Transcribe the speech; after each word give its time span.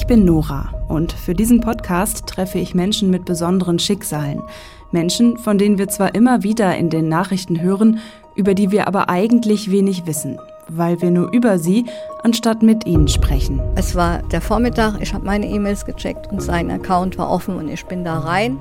Ich 0.00 0.06
bin 0.06 0.24
Nora 0.24 0.72
und 0.88 1.12
für 1.12 1.34
diesen 1.34 1.60
Podcast 1.60 2.26
treffe 2.26 2.58
ich 2.58 2.74
Menschen 2.74 3.10
mit 3.10 3.26
besonderen 3.26 3.78
Schicksalen. 3.78 4.42
Menschen, 4.92 5.36
von 5.36 5.58
denen 5.58 5.76
wir 5.76 5.88
zwar 5.88 6.14
immer 6.14 6.42
wieder 6.42 6.74
in 6.74 6.88
den 6.88 7.10
Nachrichten 7.10 7.60
hören, 7.60 8.00
über 8.34 8.54
die 8.54 8.70
wir 8.70 8.88
aber 8.88 9.10
eigentlich 9.10 9.70
wenig 9.70 10.06
wissen, 10.06 10.38
weil 10.68 11.02
wir 11.02 11.10
nur 11.10 11.30
über 11.34 11.58
sie 11.58 11.84
anstatt 12.22 12.62
mit 12.62 12.86
ihnen 12.86 13.08
sprechen. 13.08 13.60
Es 13.74 13.94
war 13.94 14.22
der 14.22 14.40
Vormittag, 14.40 14.98
ich 15.02 15.12
habe 15.12 15.26
meine 15.26 15.46
E-Mails 15.46 15.84
gecheckt 15.84 16.32
und 16.32 16.40
sein 16.40 16.70
Account 16.70 17.18
war 17.18 17.30
offen 17.30 17.56
und 17.56 17.68
ich 17.68 17.84
bin 17.84 18.02
da 18.02 18.20
rein 18.20 18.56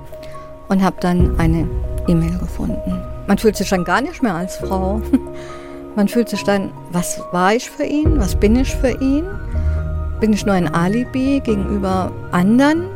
und 0.67 0.83
habe 0.83 0.97
dann 0.99 1.39
eine 1.39 1.69
E-Mail 2.09 2.37
gefunden. 2.37 3.01
Man 3.27 3.37
fühlt 3.37 3.55
sich 3.55 3.69
dann 3.69 3.85
gar 3.85 4.01
nicht 4.01 4.21
mehr 4.21 4.35
als 4.35 4.57
Frau. 4.57 5.01
Man 5.95 6.07
fühlt 6.07 6.29
sich 6.29 6.43
dann, 6.43 6.71
was 6.91 7.19
war 7.31 7.55
ich 7.55 7.69
für 7.69 7.83
ihn, 7.83 8.19
was 8.19 8.35
bin 8.35 8.55
ich 8.55 8.73
für 8.75 8.91
ihn? 9.01 9.25
Bin 10.19 10.33
ich 10.33 10.45
nur 10.45 10.53
ein 10.53 10.67
Alibi 10.73 11.39
gegenüber 11.39 12.11
anderen? 12.31 12.89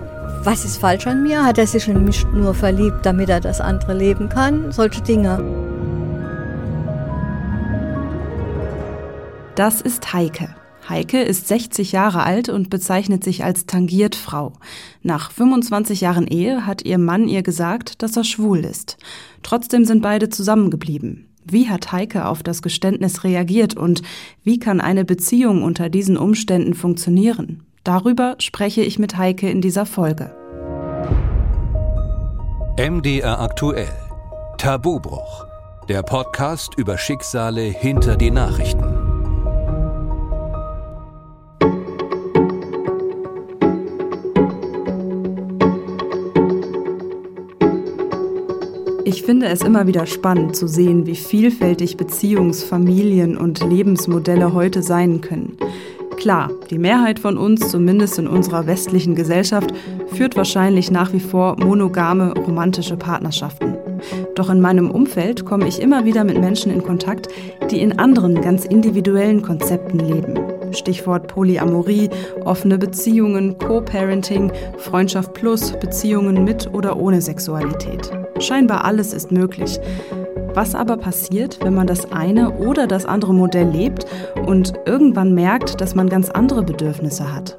Was 0.43 0.65
ist 0.65 0.75
falsch 0.75 1.07
an 1.07 1.23
mir? 1.23 1.45
Hat 1.45 1.57
er 1.57 1.65
sich 1.65 1.87
in 1.87 2.03
mich 2.03 2.25
nur 2.33 2.53
verliebt, 2.53 3.05
damit 3.05 3.29
er 3.29 3.39
das 3.39 3.61
andere 3.61 3.93
leben 3.93 4.27
kann? 4.27 4.73
Solche 4.73 5.01
Dinge. 5.01 5.39
Das 9.55 9.79
ist 9.79 10.13
Heike. 10.13 10.53
Heike 10.89 11.21
ist 11.21 11.47
60 11.47 11.93
Jahre 11.93 12.23
alt 12.23 12.49
und 12.49 12.69
bezeichnet 12.69 13.23
sich 13.23 13.45
als 13.45 13.67
tangiert 13.67 14.15
Frau. 14.17 14.51
Nach 15.01 15.31
25 15.31 16.01
Jahren 16.01 16.27
Ehe 16.27 16.65
hat 16.65 16.83
ihr 16.83 16.97
Mann 16.97 17.29
ihr 17.29 17.41
gesagt, 17.41 18.01
dass 18.01 18.17
er 18.17 18.25
schwul 18.25 18.65
ist. 18.65 18.97
Trotzdem 19.43 19.85
sind 19.85 20.01
beide 20.01 20.27
zusammengeblieben. 20.27 21.32
Wie 21.45 21.69
hat 21.69 21.91
Heike 21.91 22.25
auf 22.25 22.43
das 22.43 22.61
Geständnis 22.61 23.23
reagiert 23.23 23.75
und 23.75 24.01
wie 24.43 24.59
kann 24.59 24.81
eine 24.81 25.05
Beziehung 25.05 25.63
unter 25.63 25.89
diesen 25.89 26.17
Umständen 26.17 26.73
funktionieren? 26.73 27.63
Darüber 27.83 28.35
spreche 28.39 28.81
ich 28.81 28.97
mit 28.97 29.17
Heike 29.17 29.49
in 29.49 29.61
dieser 29.61 29.85
Folge. 29.85 30.33
MDR 32.79 33.39
aktuell. 33.39 33.91
Tabubruch. 34.57 35.45
Der 35.89 36.01
Podcast 36.01 36.75
über 36.77 36.97
Schicksale 36.97 37.63
hinter 37.63 38.15
die 38.15 38.31
Nachrichten. 38.31 38.92
Ich 49.13 49.21
finde 49.21 49.45
es 49.45 49.61
immer 49.61 49.85
wieder 49.85 50.07
spannend 50.07 50.55
zu 50.55 50.67
sehen, 50.67 51.05
wie 51.05 51.15
vielfältig 51.15 51.97
Beziehungs-, 51.97 52.65
Familien- 52.65 53.37
und 53.37 53.63
Lebensmodelle 53.63 54.55
heute 54.55 54.81
sein 54.81 55.21
können. 55.21 55.55
Klar, 56.17 56.49
die 56.71 56.79
Mehrheit 56.79 57.19
von 57.19 57.37
uns, 57.37 57.69
zumindest 57.69 58.17
in 58.17 58.27
unserer 58.27 58.65
westlichen 58.65 59.13
Gesellschaft, 59.13 59.71
führt 60.07 60.35
wahrscheinlich 60.35 60.89
nach 60.89 61.13
wie 61.13 61.19
vor 61.19 61.57
monogame 61.63 62.33
romantische 62.33 62.97
Partnerschaften. 62.97 63.77
Doch 64.33 64.49
in 64.49 64.59
meinem 64.59 64.89
Umfeld 64.89 65.45
komme 65.45 65.67
ich 65.67 65.79
immer 65.79 66.05
wieder 66.05 66.23
mit 66.23 66.39
Menschen 66.39 66.71
in 66.71 66.81
Kontakt, 66.81 67.27
die 67.69 67.81
in 67.81 67.99
anderen, 67.99 68.41
ganz 68.41 68.65
individuellen 68.65 69.43
Konzepten 69.43 69.99
leben. 69.99 70.39
Stichwort 70.71 71.27
Polyamorie, 71.27 72.09
offene 72.45 72.79
Beziehungen, 72.79 73.59
Co-Parenting, 73.59 74.51
Freundschaft 74.79 75.35
plus, 75.35 75.71
Beziehungen 75.73 76.43
mit 76.43 76.73
oder 76.73 76.97
ohne 76.97 77.21
Sexualität. 77.21 78.11
Scheinbar 78.39 78.85
alles 78.85 79.13
ist 79.13 79.31
möglich. 79.31 79.79
Was 80.53 80.75
aber 80.75 80.97
passiert, 80.97 81.59
wenn 81.63 81.73
man 81.73 81.87
das 81.87 82.11
eine 82.11 82.51
oder 82.57 82.85
das 82.85 83.05
andere 83.05 83.33
Modell 83.33 83.67
lebt 83.67 84.05
und 84.45 84.73
irgendwann 84.85 85.33
merkt, 85.33 85.81
dass 85.81 85.95
man 85.95 86.09
ganz 86.09 86.29
andere 86.29 86.61
Bedürfnisse 86.61 87.33
hat? 87.33 87.57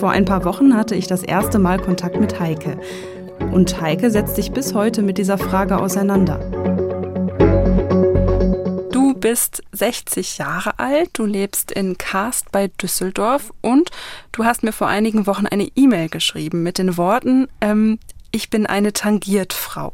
Vor 0.00 0.10
ein 0.10 0.24
paar 0.24 0.44
Wochen 0.44 0.76
hatte 0.76 0.94
ich 0.94 1.06
das 1.06 1.22
erste 1.22 1.58
Mal 1.58 1.78
Kontakt 1.78 2.18
mit 2.18 2.40
Heike. 2.40 2.78
Und 3.52 3.80
Heike 3.80 4.10
setzt 4.10 4.36
sich 4.36 4.52
bis 4.52 4.74
heute 4.74 5.02
mit 5.02 5.18
dieser 5.18 5.36
Frage 5.36 5.78
auseinander. 5.78 6.38
Du 8.90 9.14
bist 9.14 9.62
60 9.72 10.38
Jahre 10.38 10.78
alt, 10.78 11.10
du 11.12 11.26
lebst 11.26 11.70
in 11.70 11.98
Karst 11.98 12.50
bei 12.50 12.68
Düsseldorf 12.68 13.52
und 13.60 13.90
du 14.32 14.44
hast 14.44 14.62
mir 14.62 14.72
vor 14.72 14.88
einigen 14.88 15.26
Wochen 15.26 15.46
eine 15.46 15.68
E-Mail 15.76 16.08
geschrieben 16.08 16.62
mit 16.62 16.78
den 16.78 16.96
Worten, 16.96 17.46
ähm, 17.60 17.98
ich 18.32 18.50
bin 18.50 18.66
eine 18.66 18.92
Tangiertfrau. 18.92 19.92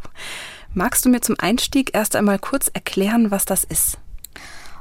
Magst 0.72 1.04
du 1.04 1.08
mir 1.08 1.20
zum 1.20 1.36
Einstieg 1.38 1.90
erst 1.94 2.16
einmal 2.16 2.38
kurz 2.38 2.68
erklären, 2.72 3.30
was 3.30 3.44
das 3.44 3.64
ist? 3.64 3.98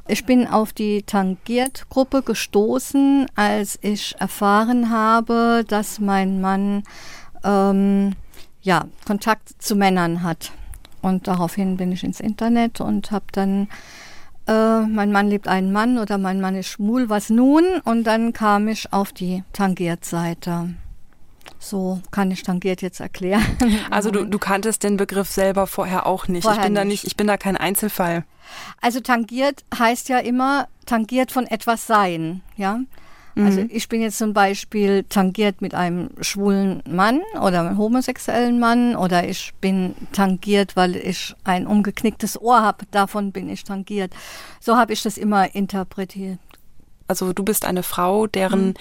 Ich 0.08 0.26
bin 0.26 0.48
auf 0.48 0.72
die 0.72 1.04
Tangiert-Gruppe 1.04 2.22
gestoßen, 2.22 3.26
als 3.36 3.78
ich 3.82 4.16
erfahren 4.20 4.90
habe, 4.90 5.66
dass 5.68 6.00
mein 6.00 6.40
Mann 6.40 6.84
ähm, 7.44 8.14
ja, 8.62 8.86
Kontakt 9.06 9.62
zu 9.62 9.76
Männern 9.76 10.24
hat. 10.24 10.52
Und 11.02 11.28
daraufhin 11.28 11.78
bin 11.78 11.92
ich 11.92 12.04
ins 12.04 12.20
Internet 12.20 12.80
und 12.80 13.12
habe 13.12 13.26
dann, 13.34 13.68
äh, 14.48 14.82
mein 14.82 15.12
Mann 15.12 15.30
liebt 15.30 15.48
einen 15.48 15.74
Mann 15.74 15.98
oder 15.98 16.18
mein 16.18 16.40
Mann 16.40 16.56
ist 16.56 16.68
schwul, 16.68 17.10
was 17.10 17.30
nun? 17.30 17.66
Und 17.84 18.06
dann 18.06 18.32
kam 18.34 18.68
ich 18.70 18.94
auf 18.94 19.12
die 19.12 19.44
Tangiert-Seite. 19.52 20.70
So 21.70 22.02
kann 22.12 22.32
ich 22.32 22.44
tangiert 22.44 22.82
jetzt 22.82 23.00
erklären. 23.00 23.44
Also 23.90 24.12
du, 24.12 24.26
du 24.26 24.38
kanntest 24.38 24.84
den 24.84 24.98
Begriff 24.98 25.30
selber 25.30 25.68
vorher 25.68 26.06
auch 26.06 26.28
nicht. 26.28 26.44
Vorher 26.44 26.62
ich 26.62 26.66
bin 26.66 26.74
nicht. 26.74 26.82
da 26.82 26.86
nicht, 26.86 27.04
ich 27.06 27.18
bin 27.18 27.28
da 27.28 27.38
kein 27.38 27.58
Einzelfall. 27.58 28.26
Also 28.82 29.00
tangiert 29.00 29.64
heißt 29.78 30.10
ja 30.10 30.20
immer 30.20 30.68
tangiert 30.86 31.32
von 31.32 31.46
etwas 31.48 31.88
sein, 31.88 32.42
ja. 32.56 32.80
Also 33.36 33.62
mhm. 33.62 33.70
ich 33.72 33.88
bin 33.88 34.02
jetzt 34.02 34.18
zum 34.18 34.34
Beispiel 34.34 35.04
tangiert 35.04 35.62
mit 35.62 35.76
einem 35.76 36.10
schwulen 36.22 36.82
Mann 36.90 37.22
oder 37.40 37.60
einem 37.60 37.78
homosexuellen 37.78 38.60
Mann 38.60 38.96
oder 38.96 39.28
ich 39.30 39.54
bin 39.62 39.94
tangiert, 40.12 40.76
weil 40.76 40.96
ich 40.96 41.36
ein 41.44 41.68
umgeknicktes 41.68 42.42
Ohr 42.42 42.62
habe. 42.62 42.86
Davon 42.90 43.32
bin 43.32 43.48
ich 43.50 43.64
tangiert. 43.64 44.12
So 44.60 44.76
habe 44.76 44.94
ich 44.94 45.04
das 45.04 45.18
immer 45.20 45.54
interpretiert. 45.54 46.40
Also 47.08 47.32
du 47.32 47.44
bist 47.44 47.64
eine 47.64 47.84
Frau, 47.84 48.26
deren 48.26 48.70
mhm. 48.70 48.74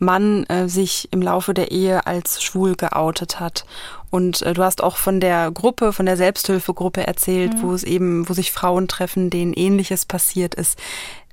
Mann 0.00 0.44
äh, 0.44 0.68
sich 0.68 1.08
im 1.12 1.22
Laufe 1.22 1.54
der 1.54 1.70
Ehe 1.70 2.06
als 2.06 2.42
schwul 2.42 2.74
geoutet 2.74 3.38
hat. 3.38 3.64
Und 4.10 4.42
äh, 4.42 4.54
du 4.54 4.64
hast 4.64 4.82
auch 4.82 4.96
von 4.96 5.20
der 5.20 5.50
Gruppe, 5.52 5.92
von 5.92 6.06
der 6.06 6.16
Selbsthilfegruppe 6.16 7.06
erzählt, 7.06 7.54
mhm. 7.54 7.62
wo 7.62 7.72
es 7.72 7.84
eben, 7.84 8.28
wo 8.28 8.32
sich 8.32 8.50
Frauen 8.50 8.88
treffen, 8.88 9.30
denen 9.30 9.52
ähnliches 9.52 10.06
passiert 10.06 10.54
ist. 10.54 10.78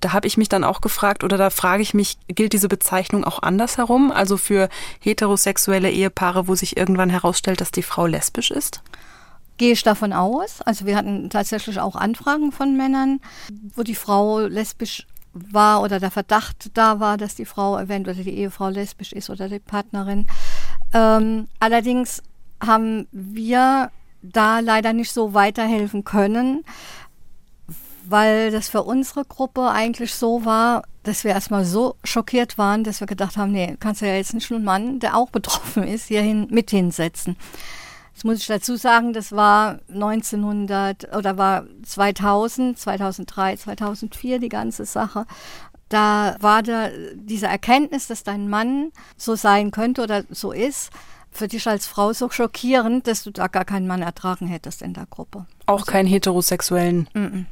Da 0.01 0.13
habe 0.13 0.27
ich 0.27 0.37
mich 0.37 0.49
dann 0.49 0.63
auch 0.63 0.81
gefragt, 0.81 1.23
oder 1.23 1.37
da 1.37 1.49
frage 1.49 1.81
ich 1.81 1.95
mich, 1.95 2.17
gilt 2.27 2.53
diese 2.53 2.67
Bezeichnung 2.67 3.23
auch 3.23 3.41
andersherum? 3.41 4.11
Also 4.11 4.37
für 4.37 4.69
heterosexuelle 4.99 5.89
Ehepaare, 5.89 6.47
wo 6.47 6.53
sich 6.53 6.77
irgendwann 6.77 7.09
herausstellt, 7.09 7.61
dass 7.61 7.71
die 7.71 7.83
Frau 7.83 8.05
lesbisch 8.05 8.51
ist? 8.51 8.81
Gehe 9.57 9.71
ich 9.71 9.81
davon 9.81 10.13
aus. 10.13 10.61
Also 10.61 10.85
wir 10.85 10.95
hatten 10.95 11.31
tatsächlich 11.31 11.79
auch 11.79 11.95
Anfragen 11.95 12.51
von 12.51 12.77
Männern, 12.77 13.21
wo 13.75 13.81
die 13.81 13.95
Frau 13.95 14.41
lesbisch 14.41 15.07
war 15.51 15.81
oder 15.81 15.99
der 15.99 16.11
Verdacht 16.11 16.71
da 16.73 16.99
war, 16.99 17.17
dass 17.17 17.35
die 17.35 17.45
Frau 17.45 17.77
eventuell 17.77 18.23
die 18.23 18.37
Ehefrau 18.37 18.69
lesbisch 18.69 19.13
ist 19.13 19.29
oder 19.29 19.49
die 19.49 19.59
Partnerin. 19.59 20.27
Ähm, 20.93 21.47
allerdings 21.59 22.23
haben 22.59 23.07
wir 23.11 23.91
da 24.21 24.59
leider 24.59 24.93
nicht 24.93 25.11
so 25.11 25.33
weiterhelfen 25.33 26.03
können, 26.03 26.63
weil 28.05 28.51
das 28.51 28.69
für 28.69 28.83
unsere 28.83 29.25
Gruppe 29.25 29.69
eigentlich 29.69 30.13
so 30.13 30.45
war, 30.45 30.83
dass 31.03 31.23
wir 31.23 31.31
erstmal 31.31 31.65
so 31.65 31.95
schockiert 32.03 32.57
waren, 32.57 32.83
dass 32.83 32.99
wir 32.99 33.07
gedacht 33.07 33.37
haben, 33.37 33.51
nee, 33.51 33.75
kannst 33.79 34.01
du 34.01 34.07
ja 34.07 34.15
jetzt 34.15 34.33
nicht 34.33 34.51
einen 34.51 34.63
Mann, 34.63 34.99
der 34.99 35.15
auch 35.15 35.29
betroffen 35.29 35.83
ist, 35.83 36.07
hierhin 36.07 36.47
mit 36.49 36.69
hinsetzen. 36.69 37.37
Das 38.17 38.23
muss 38.23 38.39
ich 38.39 38.47
dazu 38.47 38.77
sagen, 38.77 39.13
das 39.13 39.31
war 39.31 39.77
1900 39.93 41.15
oder 41.15 41.37
war 41.37 41.65
2000, 41.83 42.75
2003, 42.75 43.57
2004 43.57 44.39
die 44.39 44.49
ganze 44.49 44.85
Sache. 44.85 45.27
Da 45.87 46.35
war 46.39 46.63
da 46.63 46.89
diese 47.13 47.45
Erkenntnis, 47.45 48.07
dass 48.07 48.23
dein 48.23 48.49
Mann 48.49 48.91
so 49.17 49.35
sein 49.35 49.69
könnte 49.69 50.01
oder 50.01 50.23
so 50.31 50.51
ist, 50.51 50.89
für 51.29 51.47
dich 51.47 51.67
als 51.67 51.85
Frau 51.85 52.11
so 52.11 52.27
schockierend, 52.31 53.05
dass 53.05 53.23
du 53.23 53.29
da 53.29 53.45
gar 53.45 53.65
keinen 53.65 53.85
Mann 53.85 54.01
ertragen 54.01 54.47
hättest 54.47 54.81
in 54.81 54.95
der 54.95 55.05
Gruppe. 55.05 55.45
Auch 55.67 55.81
also, 55.81 55.91
keinen 55.91 56.07
heterosexuellen. 56.07 57.07
Mm 57.13 57.19
-mm. 57.19 57.45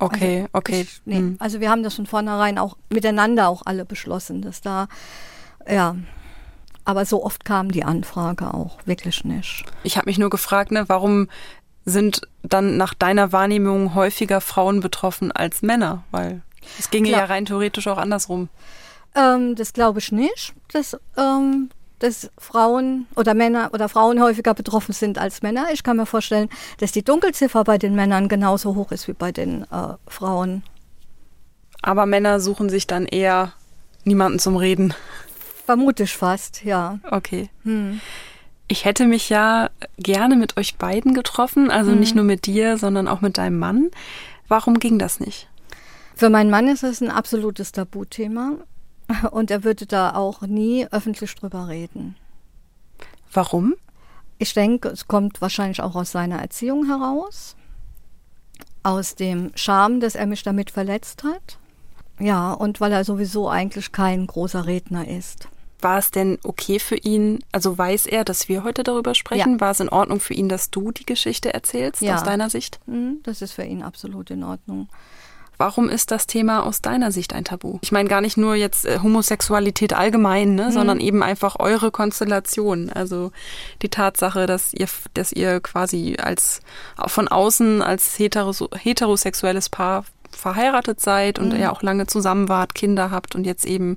Okay, 0.00 0.38
also, 0.40 0.48
okay. 0.54 0.80
Ich, 0.80 1.00
nee. 1.04 1.20
Mhm. 1.20 1.36
Also 1.38 1.60
wir 1.60 1.70
haben 1.70 1.84
das 1.84 1.94
von 1.94 2.06
vornherein 2.06 2.58
auch 2.58 2.76
miteinander 2.90 3.48
auch 3.48 3.62
alle 3.66 3.84
beschlossen, 3.84 4.42
dass 4.42 4.62
da 4.62 4.88
ja 5.68 5.94
aber 6.88 7.04
so 7.04 7.22
oft 7.22 7.44
kam 7.44 7.70
die 7.70 7.84
Anfrage 7.84 8.54
auch 8.54 8.78
wirklich 8.86 9.22
nicht. 9.22 9.66
Ich 9.82 9.98
habe 9.98 10.08
mich 10.08 10.16
nur 10.16 10.30
gefragt, 10.30 10.72
ne, 10.72 10.88
warum 10.88 11.28
sind 11.84 12.22
dann 12.42 12.78
nach 12.78 12.94
deiner 12.94 13.30
Wahrnehmung 13.30 13.94
häufiger 13.94 14.40
Frauen 14.40 14.80
betroffen 14.80 15.30
als 15.30 15.60
Männer? 15.60 16.04
Weil 16.12 16.40
es 16.78 16.88
ginge 16.88 17.10
Klar. 17.10 17.20
ja 17.20 17.26
rein 17.26 17.44
theoretisch 17.44 17.86
auch 17.88 17.98
andersrum. 17.98 18.48
Ähm, 19.14 19.54
das 19.54 19.74
glaube 19.74 19.98
ich 19.98 20.12
nicht, 20.12 20.54
dass, 20.72 20.96
ähm, 21.18 21.68
dass 21.98 22.30
Frauen 22.38 23.06
oder 23.16 23.34
Männer 23.34 23.68
oder 23.74 23.90
Frauen 23.90 24.22
häufiger 24.22 24.54
betroffen 24.54 24.94
sind 24.94 25.18
als 25.18 25.42
Männer. 25.42 25.66
Ich 25.74 25.82
kann 25.82 25.98
mir 25.98 26.06
vorstellen, 26.06 26.48
dass 26.78 26.92
die 26.92 27.04
Dunkelziffer 27.04 27.64
bei 27.64 27.76
den 27.76 27.96
Männern 27.96 28.28
genauso 28.28 28.76
hoch 28.76 28.92
ist 28.92 29.08
wie 29.08 29.12
bei 29.12 29.30
den 29.30 29.64
äh, 29.64 29.94
Frauen. 30.06 30.62
Aber 31.82 32.06
Männer 32.06 32.40
suchen 32.40 32.70
sich 32.70 32.86
dann 32.86 33.04
eher 33.04 33.52
niemanden 34.04 34.38
zum 34.38 34.56
Reden. 34.56 34.94
Vermute 35.68 36.04
ich 36.04 36.16
fast, 36.16 36.64
ja. 36.64 36.98
Okay. 37.10 37.50
Hm. 37.64 38.00
Ich 38.68 38.86
hätte 38.86 39.06
mich 39.06 39.28
ja 39.28 39.68
gerne 39.98 40.34
mit 40.34 40.56
euch 40.56 40.76
beiden 40.76 41.12
getroffen, 41.12 41.70
also 41.70 41.90
hm. 41.90 42.00
nicht 42.00 42.14
nur 42.14 42.24
mit 42.24 42.46
dir, 42.46 42.78
sondern 42.78 43.06
auch 43.06 43.20
mit 43.20 43.36
deinem 43.36 43.58
Mann. 43.58 43.90
Warum 44.48 44.78
ging 44.78 44.98
das 44.98 45.20
nicht? 45.20 45.46
Für 46.14 46.30
meinen 46.30 46.48
Mann 46.48 46.68
ist 46.68 46.84
es 46.84 47.02
ein 47.02 47.10
absolutes 47.10 47.72
Tabuthema 47.72 48.52
und 49.30 49.50
er 49.50 49.62
würde 49.62 49.84
da 49.84 50.14
auch 50.14 50.40
nie 50.40 50.86
öffentlich 50.90 51.34
drüber 51.34 51.68
reden. 51.68 52.16
Warum? 53.30 53.74
Ich 54.38 54.54
denke, 54.54 54.88
es 54.88 55.06
kommt 55.06 55.42
wahrscheinlich 55.42 55.82
auch 55.82 55.96
aus 55.96 56.12
seiner 56.12 56.38
Erziehung 56.38 56.86
heraus, 56.86 57.56
aus 58.84 59.16
dem 59.16 59.52
Charme, 59.54 60.00
dass 60.00 60.14
er 60.14 60.24
mich 60.24 60.42
damit 60.42 60.70
verletzt 60.70 61.24
hat. 61.24 61.58
Ja, 62.18 62.54
und 62.54 62.80
weil 62.80 62.92
er 62.92 63.04
sowieso 63.04 63.50
eigentlich 63.50 63.92
kein 63.92 64.26
großer 64.26 64.64
Redner 64.64 65.06
ist. 65.06 65.48
War 65.80 65.98
es 65.98 66.10
denn 66.10 66.38
okay 66.42 66.78
für 66.78 66.96
ihn, 66.96 67.38
also 67.52 67.78
weiß 67.78 68.06
er, 68.06 68.24
dass 68.24 68.48
wir 68.48 68.64
heute 68.64 68.82
darüber 68.82 69.14
sprechen? 69.14 69.54
Ja. 69.54 69.60
War 69.60 69.70
es 69.70 69.80
in 69.80 69.88
Ordnung 69.88 70.20
für 70.20 70.34
ihn, 70.34 70.48
dass 70.48 70.70
du 70.70 70.90
die 70.90 71.06
Geschichte 71.06 71.54
erzählst, 71.54 72.02
ja. 72.02 72.16
aus 72.16 72.24
deiner 72.24 72.50
Sicht? 72.50 72.80
Mhm, 72.86 73.20
das 73.22 73.42
ist 73.42 73.52
für 73.52 73.64
ihn 73.64 73.82
absolut 73.82 74.30
in 74.30 74.42
Ordnung. 74.42 74.88
Warum 75.58 75.88
ist 75.88 76.12
das 76.12 76.28
Thema 76.28 76.64
aus 76.64 76.82
deiner 76.82 77.10
Sicht 77.10 77.34
ein 77.34 77.44
Tabu? 77.44 77.78
Ich 77.82 77.90
meine 77.90 78.08
gar 78.08 78.20
nicht 78.20 78.36
nur 78.36 78.54
jetzt 78.54 78.86
äh, 78.86 79.00
Homosexualität 79.02 79.92
allgemein, 79.92 80.54
ne, 80.54 80.66
mhm. 80.66 80.70
sondern 80.70 81.00
eben 81.00 81.24
einfach 81.24 81.56
eure 81.58 81.90
Konstellation. 81.90 82.90
Also 82.90 83.32
die 83.82 83.88
Tatsache, 83.88 84.46
dass 84.46 84.72
ihr, 84.72 84.86
dass 85.14 85.32
ihr 85.32 85.58
quasi 85.60 86.16
als 86.22 86.60
von 87.08 87.26
außen 87.26 87.82
als 87.82 88.18
heteros 88.20 88.64
heterosexuelles 88.76 89.68
Paar 89.68 90.04
verheiratet 90.30 91.00
seid 91.00 91.40
und 91.40 91.52
mhm. 91.52 91.58
ihr 91.58 91.72
auch 91.72 91.82
lange 91.82 92.06
zusammen 92.06 92.48
wart, 92.48 92.76
Kinder 92.76 93.10
habt 93.10 93.34
und 93.34 93.44
jetzt 93.44 93.64
eben 93.64 93.96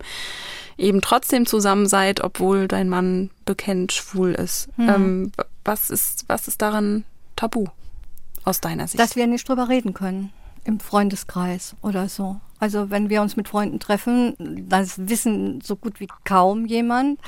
eben 0.78 1.02
trotzdem 1.02 1.46
zusammen 1.46 1.88
seid, 1.88 2.24
obwohl 2.24 2.68
dein 2.68 2.90
Mann 2.90 3.30
bekennt 3.46 3.92
schwul 3.92 4.32
ist. 4.32 4.70
Mhm. 4.78 4.90
Ähm, 4.90 5.32
was 5.64 5.90
ist 5.90 6.26
was 6.28 6.48
ist 6.48 6.62
daran 6.62 7.04
tabu 7.36 7.66
aus 8.44 8.62
deiner 8.62 8.88
Sicht? 8.88 9.00
Dass 9.00 9.16
wir 9.16 9.28
nicht 9.28 9.48
drüber 9.48 9.70
reden 9.70 9.94
können 9.94 10.32
im 10.64 10.80
Freundeskreis 10.80 11.76
oder 11.82 12.08
so. 12.10 12.40
Also 12.60 12.90
wenn 12.90 13.10
wir 13.10 13.22
uns 13.22 13.36
mit 13.36 13.48
Freunden 13.48 13.80
treffen, 13.80 14.68
das 14.70 15.08
wissen 15.10 15.62
so 15.62 15.76
gut 15.76 16.00
wie 16.00 16.08
kaum 16.24 16.66
jemand, 16.66 17.20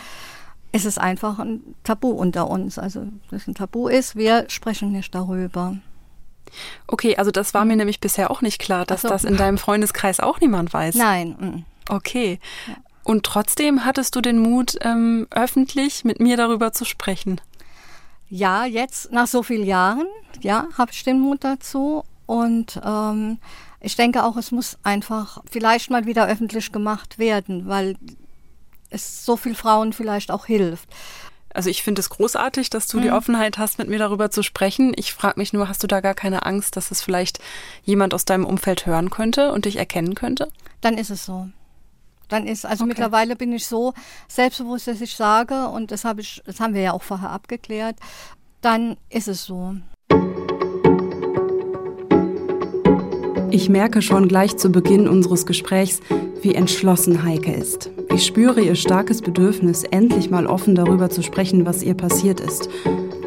ist 0.72 0.86
es 0.86 0.98
einfach 0.98 1.40
ein 1.40 1.62
Tabu 1.84 2.10
unter 2.10 2.50
uns. 2.50 2.78
Also 2.78 3.07
dass 3.31 3.48
ein 3.48 3.56
Tabu 3.56 3.88
ist, 3.88 4.16
wir 4.16 4.45
sprechen 4.50 4.92
nicht 4.92 5.13
darüber. 5.16 5.78
Okay, 6.88 7.16
also 7.18 7.31
das 7.31 7.54
war 7.54 7.66
mir 7.66 7.75
nämlich 7.75 8.00
bisher 8.00 8.30
auch 8.30 8.42
nicht 8.42 8.60
klar, 8.60 8.86
dass 8.86 9.01
so. 9.01 9.10
das 9.10 9.24
in 9.24 9.38
deinem 9.38 9.57
Freundeskreis 9.57 10.19
auch 10.19 10.40
niemand 10.40 10.74
weiß. 10.74 10.95
Nein. 10.95 11.30
Mm. 11.40 11.66
Okay. 11.92 12.40
Und 13.03 13.25
trotzdem 13.25 13.85
hattest 13.85 14.15
du 14.15 14.21
den 14.21 14.39
Mut, 14.39 14.77
ähm, 14.81 15.27
öffentlich 15.31 16.03
mit 16.05 16.19
mir 16.19 16.38
darüber 16.38 16.71
zu 16.71 16.85
sprechen. 16.85 17.41
Ja, 18.29 18.65
jetzt 18.65 19.11
nach 19.11 19.27
so 19.27 19.44
vielen 19.44 19.65
Jahren, 19.65 20.07
ja, 20.41 20.67
habe 20.77 20.91
ich 20.91 21.03
den 21.03 21.19
Mut 21.19 21.44
dazu. 21.44 22.03
Und 22.25 22.79
ähm, 22.83 23.38
ich 23.81 23.95
denke 23.95 24.23
auch, 24.23 24.38
es 24.38 24.51
muss 24.51 24.77
einfach 24.83 25.44
vielleicht 25.51 25.91
mal 25.91 26.05
wieder 26.05 26.27
öffentlich 26.27 26.71
gemacht 26.71 27.19
werden, 27.19 27.67
weil 27.67 27.97
es 28.89 29.25
so 29.25 29.35
viel 29.35 29.56
Frauen 29.56 29.91
vielleicht 29.91 30.31
auch 30.31 30.45
hilft. 30.45 30.88
Also 31.53 31.69
ich 31.69 31.83
finde 31.83 31.99
es 31.99 32.09
großartig, 32.09 32.69
dass 32.69 32.88
du 32.88 32.97
mhm. 32.97 33.01
die 33.03 33.11
Offenheit 33.11 33.57
hast, 33.57 33.77
mit 33.77 33.88
mir 33.88 33.99
darüber 33.99 34.31
zu 34.31 34.41
sprechen. 34.41 34.94
Ich 34.95 35.13
frage 35.13 35.39
mich 35.39 35.53
nur, 35.53 35.67
hast 35.67 35.83
du 35.83 35.88
da 35.88 36.01
gar 36.01 36.15
keine 36.15 36.45
Angst, 36.45 36.75
dass 36.77 36.89
es 36.89 37.01
vielleicht 37.01 37.39
jemand 37.83 38.13
aus 38.13 38.25
deinem 38.25 38.45
Umfeld 38.45 38.85
hören 38.85 39.09
könnte 39.09 39.51
und 39.51 39.65
dich 39.65 39.75
erkennen 39.75 40.15
könnte? 40.15 40.49
Dann 40.81 40.97
ist 40.97 41.11
es 41.11 41.25
so. 41.25 41.49
Dann 42.33 42.47
ist, 42.47 42.65
also 42.65 42.85
okay. 42.85 42.89
mittlerweile 42.89 43.35
bin 43.35 43.53
ich 43.53 43.68
so 43.68 43.94
selbstbewusst, 44.27 44.88
dass 44.88 45.01
ich 45.01 45.15
sage, 45.15 45.68
und 45.68 45.91
das 45.91 46.03
habe 46.03 46.21
ich, 46.21 46.41
das 46.47 46.59
haben 46.59 46.74
wir 46.74 46.81
ja 46.81 46.94
auch 46.94 47.03
vorher 47.03 47.30
abgeklärt, 47.30 47.95
dann 48.62 48.97
ist 49.12 49.27
es 49.27 49.45
so. 49.45 49.75
Ich 53.51 53.69
merke 53.69 54.01
schon 54.01 54.27
gleich 54.27 54.57
zu 54.57 54.71
Beginn 54.71 55.07
unseres 55.07 55.45
Gesprächs, 55.45 56.00
wie 56.41 56.56
entschlossen 56.56 57.24
Heike 57.24 57.53
ist. 57.53 57.91
Ich 58.12 58.25
spüre 58.25 58.62
ihr 58.62 58.74
starkes 58.74 59.21
Bedürfnis, 59.21 59.83
endlich 59.83 60.31
mal 60.31 60.47
offen 60.47 60.74
darüber 60.74 61.12
zu 61.12 61.21
sprechen, 61.21 61.68
was 61.68 61.83
ihr 61.83 61.94
passiert 61.94 62.39
ist. 62.39 62.68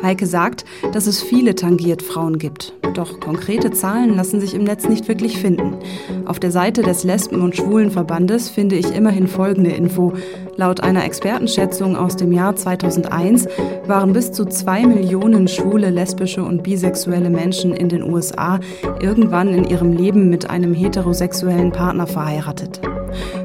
Heike 0.03 0.27
sagt, 0.27 0.65
dass 0.93 1.07
es 1.07 1.23
viele 1.23 1.55
tangiert 1.55 2.03
Frauen 2.03 2.39
gibt. 2.39 2.75
Doch 2.95 3.21
konkrete 3.21 3.71
Zahlen 3.71 4.17
lassen 4.17 4.41
sich 4.41 4.55
im 4.55 4.65
Netz 4.65 4.89
nicht 4.89 5.09
wirklich 5.09 5.39
finden. 5.39 5.77
Auf 6.25 6.41
der 6.41 6.51
Seite 6.51 6.83
des 6.83 7.05
Lesben- 7.05 7.43
und 7.43 7.57
Schwulenverbandes 7.57 8.49
finde 8.49 8.77
ich 8.77 8.95
immerhin 8.95 9.29
folgende 9.29 9.71
Info. 9.71 10.15
Laut 10.57 10.81
einer 10.81 11.05
Expertenschätzung 11.05 11.97
aus 11.97 12.17
dem 12.17 12.33
Jahr 12.33 12.57
2001 12.57 13.49
waren 13.87 14.13
bis 14.15 14.33
zu 14.33 14.47
zwei 14.47 14.87
Millionen 14.87 15.49
schwule, 15.49 15.91
lesbische 15.91 16.43
und 16.43 16.63
bisexuelle 16.63 17.29
Menschen 17.29 17.75
in 17.75 17.91
den 17.91 18.03
USA 18.03 18.61
irgendwann 19.01 19.49
in 19.49 19.65
ihrem 19.65 19.93
Leben 19.93 20.31
mit 20.31 20.49
einem 20.49 20.73
heterosexuellen 20.73 21.73
Partner 21.73 22.07
verheiratet. 22.07 22.81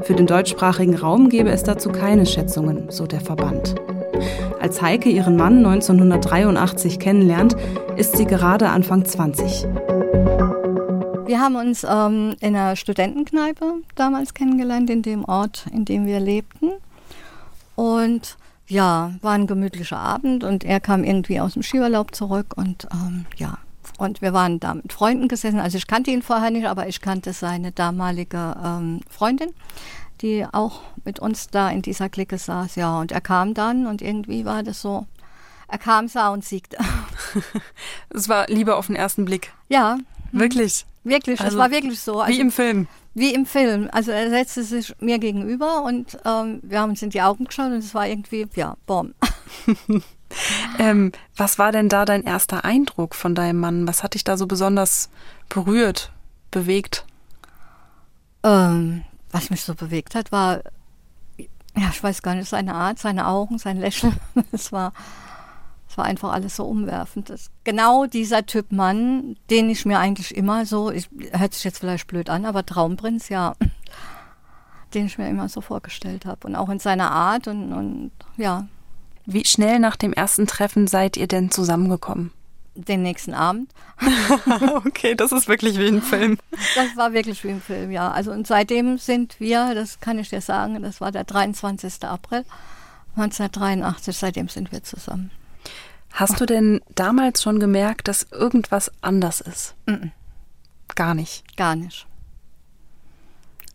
Für 0.03 0.13
den 0.13 0.27
deutschsprachigen 0.27 0.95
Raum 0.95 1.29
gäbe 1.29 1.49
es 1.49 1.63
dazu 1.63 1.89
keine 1.89 2.25
Schätzungen, 2.25 2.85
so 2.89 3.05
der 3.05 3.21
Verband. 3.21 3.75
Als 4.59 4.81
Heike 4.81 5.09
ihren 5.09 5.35
Mann 5.35 5.65
1983 5.65 6.99
kennenlernt, 6.99 7.55
ist 7.97 8.17
sie 8.17 8.25
gerade 8.25 8.69
Anfang 8.69 9.05
20. 9.05 9.65
Wir 11.25 11.39
haben 11.39 11.55
uns 11.55 11.83
ähm, 11.83 12.35
in 12.41 12.55
einer 12.55 12.75
Studentenkneipe 12.75 13.75
damals 13.95 14.33
kennengelernt, 14.33 14.89
in 14.89 15.01
dem 15.01 15.23
Ort, 15.23 15.65
in 15.71 15.85
dem 15.85 16.05
wir 16.05 16.19
lebten. 16.19 16.71
Und 17.75 18.37
ja, 18.67 19.13
war 19.21 19.33
ein 19.33 19.47
gemütlicher 19.47 19.97
Abend 19.97 20.43
und 20.43 20.63
er 20.63 20.79
kam 20.79 21.03
irgendwie 21.03 21.39
aus 21.39 21.53
dem 21.53 21.63
Skiurlaub 21.63 22.15
zurück 22.15 22.53
und 22.55 22.87
ähm, 22.93 23.25
ja, 23.37 23.57
und 23.97 24.21
wir 24.21 24.33
waren 24.33 24.59
da 24.59 24.73
mit 24.73 24.93
Freunden 24.93 25.27
gesessen. 25.27 25.59
Also 25.59 25.77
ich 25.77 25.87
kannte 25.87 26.11
ihn 26.11 26.21
vorher 26.21 26.51
nicht, 26.51 26.67
aber 26.67 26.87
ich 26.87 27.01
kannte 27.01 27.33
seine 27.33 27.71
damalige 27.71 28.55
ähm, 28.63 29.01
Freundin, 29.09 29.49
die 30.21 30.45
auch 30.51 30.81
mit 31.03 31.19
uns 31.19 31.47
da 31.47 31.69
in 31.69 31.81
dieser 31.81 32.09
Clique 32.09 32.37
saß. 32.37 32.75
Ja, 32.75 32.99
und 32.99 33.11
er 33.11 33.21
kam 33.21 33.53
dann 33.53 33.87
und 33.87 34.01
irgendwie 34.01 34.45
war 34.45 34.63
das 34.63 34.81
so, 34.81 35.05
er 35.67 35.77
kam, 35.77 36.07
sah 36.07 36.29
und 36.29 36.43
siegte. 36.43 36.77
es 38.09 38.29
war 38.29 38.47
Liebe 38.47 38.75
auf 38.75 38.87
den 38.87 38.95
ersten 38.95 39.25
Blick. 39.25 39.53
Ja. 39.69 39.97
Wirklich? 40.31 40.85
Wirklich, 41.03 41.39
also, 41.39 41.57
es 41.57 41.59
war 41.59 41.71
wirklich 41.71 41.99
so. 41.99 42.19
Also, 42.21 42.37
wie 42.37 42.41
im 42.41 42.51
Film. 42.51 42.87
Wie 43.13 43.33
im 43.33 43.45
Film. 43.45 43.89
Also 43.91 44.11
er 44.11 44.29
setzte 44.29 44.63
sich 44.63 44.93
mir 44.99 45.19
gegenüber 45.19 45.83
und 45.83 46.17
ähm, 46.25 46.59
wir 46.61 46.79
haben 46.79 46.91
uns 46.91 47.01
in 47.01 47.09
die 47.09 47.21
Augen 47.21 47.45
geschaut 47.45 47.67
und 47.67 47.79
es 47.79 47.93
war 47.93 48.07
irgendwie, 48.07 48.47
ja, 48.55 48.77
Bomb. 48.85 49.15
ähm, 50.79 51.11
was 51.35 51.59
war 51.59 51.71
denn 51.71 51.89
da 51.89 52.05
dein 52.05 52.23
erster 52.23 52.63
Eindruck 52.65 53.15
von 53.15 53.35
deinem 53.35 53.59
Mann? 53.59 53.87
Was 53.87 54.03
hat 54.03 54.13
dich 54.13 54.23
da 54.23 54.37
so 54.37 54.47
besonders 54.47 55.09
berührt, 55.49 56.11
bewegt? 56.51 57.05
Ähm, 58.43 59.03
was 59.31 59.49
mich 59.49 59.63
so 59.63 59.75
bewegt 59.75 60.15
hat, 60.15 60.31
war, 60.31 60.61
ja, 61.37 61.89
ich 61.89 62.03
weiß 62.03 62.21
gar 62.21 62.35
nicht, 62.35 62.49
seine 62.49 62.75
Art, 62.75 62.99
seine 62.99 63.27
Augen, 63.27 63.57
sein 63.57 63.77
Lächeln. 63.77 64.17
Es 64.51 64.71
war 64.71 64.93
es 65.91 65.97
war 65.97 66.05
einfach 66.05 66.31
alles 66.31 66.55
so 66.55 66.63
umwerfend. 66.63 67.29
Das, 67.29 67.51
genau 67.65 68.05
dieser 68.05 68.45
Typ 68.45 68.71
Mann, 68.71 69.35
den 69.49 69.69
ich 69.69 69.85
mir 69.85 69.99
eigentlich 69.99 70.33
immer 70.33 70.65
so, 70.65 70.89
ich, 70.89 71.09
hört 71.33 71.53
sich 71.53 71.65
jetzt 71.65 71.79
vielleicht 71.79 72.07
blöd 72.07 72.29
an, 72.29 72.45
aber 72.45 72.65
Traumprinz, 72.65 73.27
ja, 73.27 73.55
den 74.93 75.07
ich 75.07 75.17
mir 75.17 75.27
immer 75.27 75.49
so 75.49 75.59
vorgestellt 75.59 76.25
habe. 76.25 76.47
Und 76.47 76.55
auch 76.55 76.69
in 76.69 76.79
seiner 76.79 77.11
Art 77.11 77.49
und, 77.49 77.73
und 77.73 78.11
ja. 78.37 78.67
Wie 79.25 79.43
schnell 79.43 79.79
nach 79.79 79.97
dem 79.97 80.13
ersten 80.13 80.47
Treffen 80.47 80.87
seid 80.87 81.17
ihr 81.17 81.27
denn 81.27 81.51
zusammengekommen? 81.51 82.31
Den 82.73 83.01
nächsten 83.03 83.33
Abend. 83.33 83.71
okay, 84.85 85.13
das 85.15 85.31
ist 85.31 85.47
wirklich 85.47 85.77
wie 85.77 85.87
ein 85.87 86.01
Film. 86.01 86.37
Das 86.75 86.95
war 86.95 87.13
wirklich 87.13 87.43
wie 87.43 87.49
ein 87.49 87.61
Film, 87.61 87.91
ja. 87.91 88.11
Also 88.11 88.31
und 88.31 88.47
seitdem 88.47 88.97
sind 88.97 89.39
wir, 89.39 89.75
das 89.75 89.99
kann 89.99 90.17
ich 90.19 90.29
dir 90.29 90.41
sagen, 90.41 90.81
das 90.81 91.01
war 91.01 91.11
der 91.11 91.25
23. 91.25 92.03
April 92.03 92.45
1983, 93.15 94.17
seitdem 94.17 94.47
sind 94.47 94.71
wir 94.71 94.83
zusammen. 94.83 95.31
Hast 96.13 96.39
du 96.39 96.45
denn 96.45 96.81
damals 96.95 97.41
schon 97.41 97.59
gemerkt, 97.59 98.07
dass 98.07 98.23
irgendwas 98.31 98.91
anders 99.01 99.41
ist? 99.41 99.75
-mm. 99.87 100.11
Gar 100.95 101.13
nicht. 101.13 101.57
Gar 101.57 101.75
nicht. 101.75 102.05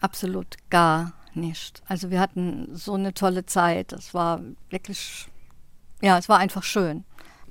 Absolut 0.00 0.56
gar 0.70 1.12
nicht. 1.34 1.82
Also 1.86 2.10
wir 2.10 2.20
hatten 2.20 2.68
so 2.74 2.94
eine 2.94 3.14
tolle 3.14 3.46
Zeit. 3.46 3.92
Es 3.92 4.14
war 4.14 4.40
wirklich, 4.70 5.28
ja, 6.02 6.18
es 6.18 6.28
war 6.28 6.38
einfach 6.38 6.62
schön. 6.62 7.04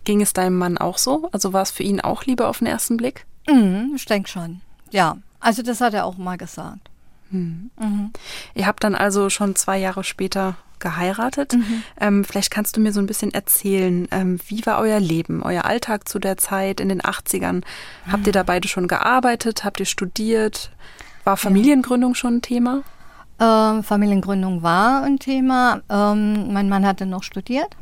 Ging 0.05 0.21
es 0.21 0.33
deinem 0.33 0.57
Mann 0.57 0.77
auch 0.77 0.97
so? 0.97 1.29
Also 1.31 1.51
war 1.51 1.63
es 1.63 1.71
für 1.71 1.83
ihn 1.83 1.99
auch 1.99 2.23
Liebe 2.23 2.47
auf 2.47 2.59
den 2.59 2.67
ersten 2.67 2.95
Blick? 2.95 3.25
Mhm, 3.49 3.93
ich 3.95 4.05
denke 4.05 4.29
schon. 4.29 4.61
Ja, 4.91 5.17
also 5.39 5.61
das 5.61 5.81
hat 5.81 5.93
er 5.93 6.05
auch 6.05 6.17
mal 6.17 6.37
gesagt. 6.37 6.89
Mhm. 7.29 7.71
Mhm. 7.79 8.11
Ihr 8.53 8.67
habt 8.67 8.83
dann 8.83 8.95
also 8.95 9.29
schon 9.29 9.55
zwei 9.55 9.77
Jahre 9.77 10.03
später 10.03 10.55
geheiratet. 10.79 11.53
Mhm. 11.53 11.83
Ähm, 11.99 12.23
vielleicht 12.23 12.51
kannst 12.51 12.77
du 12.77 12.81
mir 12.81 12.93
so 12.93 12.99
ein 12.99 13.07
bisschen 13.07 13.33
erzählen, 13.33 14.07
ähm, 14.11 14.39
wie 14.47 14.65
war 14.65 14.79
euer 14.79 14.99
Leben, 14.99 15.41
euer 15.41 15.65
Alltag 15.65 16.07
zu 16.07 16.19
der 16.19 16.37
Zeit 16.37 16.79
in 16.79 16.89
den 16.89 17.01
80ern? 17.01 17.53
Mhm. 17.53 17.63
Habt 18.11 18.27
ihr 18.27 18.33
da 18.33 18.43
beide 18.43 18.67
schon 18.67 18.87
gearbeitet? 18.87 19.63
Habt 19.63 19.79
ihr 19.79 19.85
studiert? 19.85 20.71
War 21.23 21.37
Familiengründung 21.37 22.11
ja. 22.11 22.15
schon 22.15 22.35
ein 22.35 22.41
Thema? 22.41 22.83
Ähm, 23.39 23.83
Familiengründung 23.83 24.63
war 24.63 25.03
ein 25.03 25.19
Thema. 25.19 25.81
Ähm, 25.89 26.53
mein 26.53 26.69
Mann 26.69 26.85
hatte 26.85 27.05
noch 27.05 27.23
studiert 27.23 27.75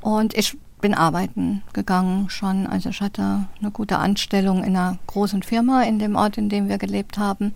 und 0.00 0.34
ich 0.34 0.56
bin 0.80 0.94
arbeiten 0.94 1.62
gegangen 1.72 2.30
schon. 2.30 2.66
Also 2.66 2.90
ich 2.90 3.00
hatte 3.00 3.46
eine 3.60 3.70
gute 3.70 3.98
Anstellung 3.98 4.58
in 4.64 4.76
einer 4.76 4.98
großen 5.06 5.42
Firma 5.42 5.82
in 5.82 5.98
dem 5.98 6.16
Ort, 6.16 6.38
in 6.38 6.48
dem 6.48 6.68
wir 6.68 6.78
gelebt 6.78 7.18
haben. 7.18 7.54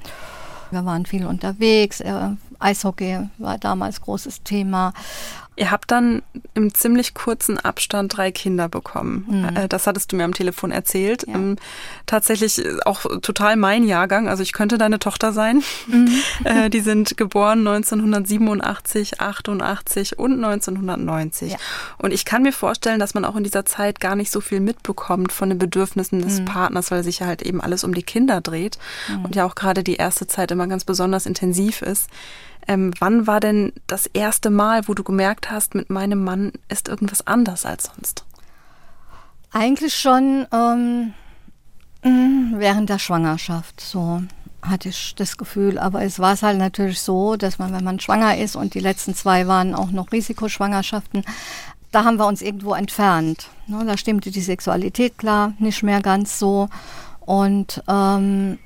Wir 0.70 0.84
waren 0.84 1.06
viel 1.06 1.26
unterwegs. 1.26 2.00
Äh, 2.00 2.30
Eishockey 2.58 3.28
war 3.38 3.58
damals 3.58 4.00
großes 4.00 4.42
Thema. 4.42 4.92
Ihr 5.54 5.70
habt 5.70 5.90
dann 5.90 6.22
im 6.54 6.72
ziemlich 6.72 7.12
kurzen 7.12 7.58
Abstand 7.58 8.16
drei 8.16 8.32
Kinder 8.32 8.70
bekommen. 8.70 9.26
Mhm. 9.28 9.68
Das 9.68 9.86
hattest 9.86 10.10
du 10.10 10.16
mir 10.16 10.24
am 10.24 10.32
Telefon 10.32 10.70
erzählt. 10.70 11.26
Ja. 11.28 11.34
Ähm, 11.34 11.56
tatsächlich 12.06 12.62
auch 12.86 13.02
total 13.20 13.56
mein 13.56 13.84
Jahrgang. 13.84 14.28
Also 14.28 14.42
ich 14.42 14.54
könnte 14.54 14.78
deine 14.78 14.98
Tochter 14.98 15.32
sein. 15.32 15.62
Mhm. 15.86 16.10
Äh, 16.44 16.70
die 16.70 16.80
sind 16.80 17.16
geboren 17.16 17.60
1987, 17.60 19.20
88 19.20 20.18
und 20.18 20.42
1990. 20.44 21.52
Ja. 21.52 21.58
Und 21.98 22.12
ich 22.12 22.24
kann 22.24 22.42
mir 22.42 22.52
vorstellen, 22.52 22.98
dass 22.98 23.14
man 23.14 23.24
auch 23.24 23.36
in 23.36 23.44
dieser 23.44 23.64
Zeit 23.64 24.00
gar 24.00 24.16
nicht 24.16 24.32
so 24.32 24.40
viel 24.40 24.60
mitbekommt 24.60 25.30
von 25.30 25.48
den 25.48 25.58
Bedürfnissen 25.58 26.20
des 26.20 26.40
mhm. 26.40 26.46
Partners, 26.46 26.90
weil 26.90 27.04
sich 27.04 27.20
ja 27.20 27.26
halt 27.26 27.42
eben 27.42 27.60
alles 27.60 27.84
um 27.84 27.94
die 27.94 28.02
Kinder 28.02 28.40
dreht. 28.40 28.78
Mhm. 29.08 29.24
Und 29.24 29.36
ja 29.36 29.44
auch 29.44 29.54
gerade 29.54 29.84
die 29.84 29.96
erste 29.96 30.26
Zeit 30.26 30.50
immer 30.50 30.66
ganz 30.66 30.84
besonders 30.84 31.26
intensiv 31.26 31.82
ist. 31.82 32.08
Ähm, 32.68 32.92
wann 32.98 33.26
war 33.26 33.40
denn 33.40 33.72
das 33.86 34.06
erste 34.06 34.50
Mal, 34.50 34.86
wo 34.88 34.94
du 34.94 35.02
gemerkt 35.02 35.50
hast, 35.50 35.74
mit 35.74 35.90
meinem 35.90 36.22
Mann 36.22 36.52
ist 36.68 36.88
irgendwas 36.88 37.26
anders 37.26 37.66
als 37.66 37.90
sonst? 37.94 38.24
Eigentlich 39.50 39.94
schon 39.94 40.46
ähm, 40.52 41.12
mm, 42.02 42.58
während 42.58 42.88
der 42.88 42.98
Schwangerschaft. 42.98 43.80
So 43.80 44.22
hatte 44.62 44.88
ich 44.88 45.14
das 45.16 45.36
Gefühl. 45.36 45.78
Aber 45.78 46.02
es 46.02 46.18
war 46.18 46.32
es 46.32 46.42
halt 46.42 46.58
natürlich 46.58 47.00
so, 47.00 47.36
dass 47.36 47.58
man, 47.58 47.72
wenn 47.72 47.84
man 47.84 48.00
schwanger 48.00 48.38
ist 48.38 48.56
und 48.56 48.74
die 48.74 48.80
letzten 48.80 49.14
zwei 49.14 49.46
waren 49.46 49.74
auch 49.74 49.90
noch 49.90 50.12
Risikoschwangerschaften, 50.12 51.24
da 51.90 52.04
haben 52.04 52.18
wir 52.18 52.26
uns 52.26 52.40
irgendwo 52.40 52.74
entfernt. 52.74 53.48
Ne, 53.66 53.84
da 53.84 53.96
stimmte 53.96 54.30
die 54.30 54.40
Sexualität 54.40 55.18
klar 55.18 55.52
nicht 55.58 55.82
mehr 55.82 56.00
ganz 56.00 56.38
so. 56.38 56.68
Und 57.20 57.82
ähm, 57.88 58.58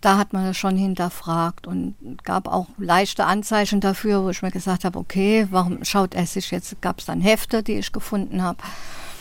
da 0.00 0.18
hat 0.18 0.32
man 0.32 0.46
es 0.46 0.56
schon 0.56 0.76
hinterfragt 0.76 1.66
und 1.66 1.94
gab 2.24 2.48
auch 2.48 2.66
leichte 2.78 3.24
Anzeichen 3.24 3.80
dafür, 3.80 4.24
wo 4.24 4.30
ich 4.30 4.42
mir 4.42 4.50
gesagt 4.50 4.84
habe, 4.84 4.98
okay, 4.98 5.46
warum 5.50 5.84
schaut 5.84 6.14
er 6.14 6.26
sich 6.26 6.50
jetzt, 6.50 6.80
gab 6.82 6.98
es 6.98 7.06
dann 7.06 7.20
Hefte, 7.20 7.62
die 7.62 7.74
ich 7.74 7.92
gefunden 7.92 8.42
habe. 8.42 8.58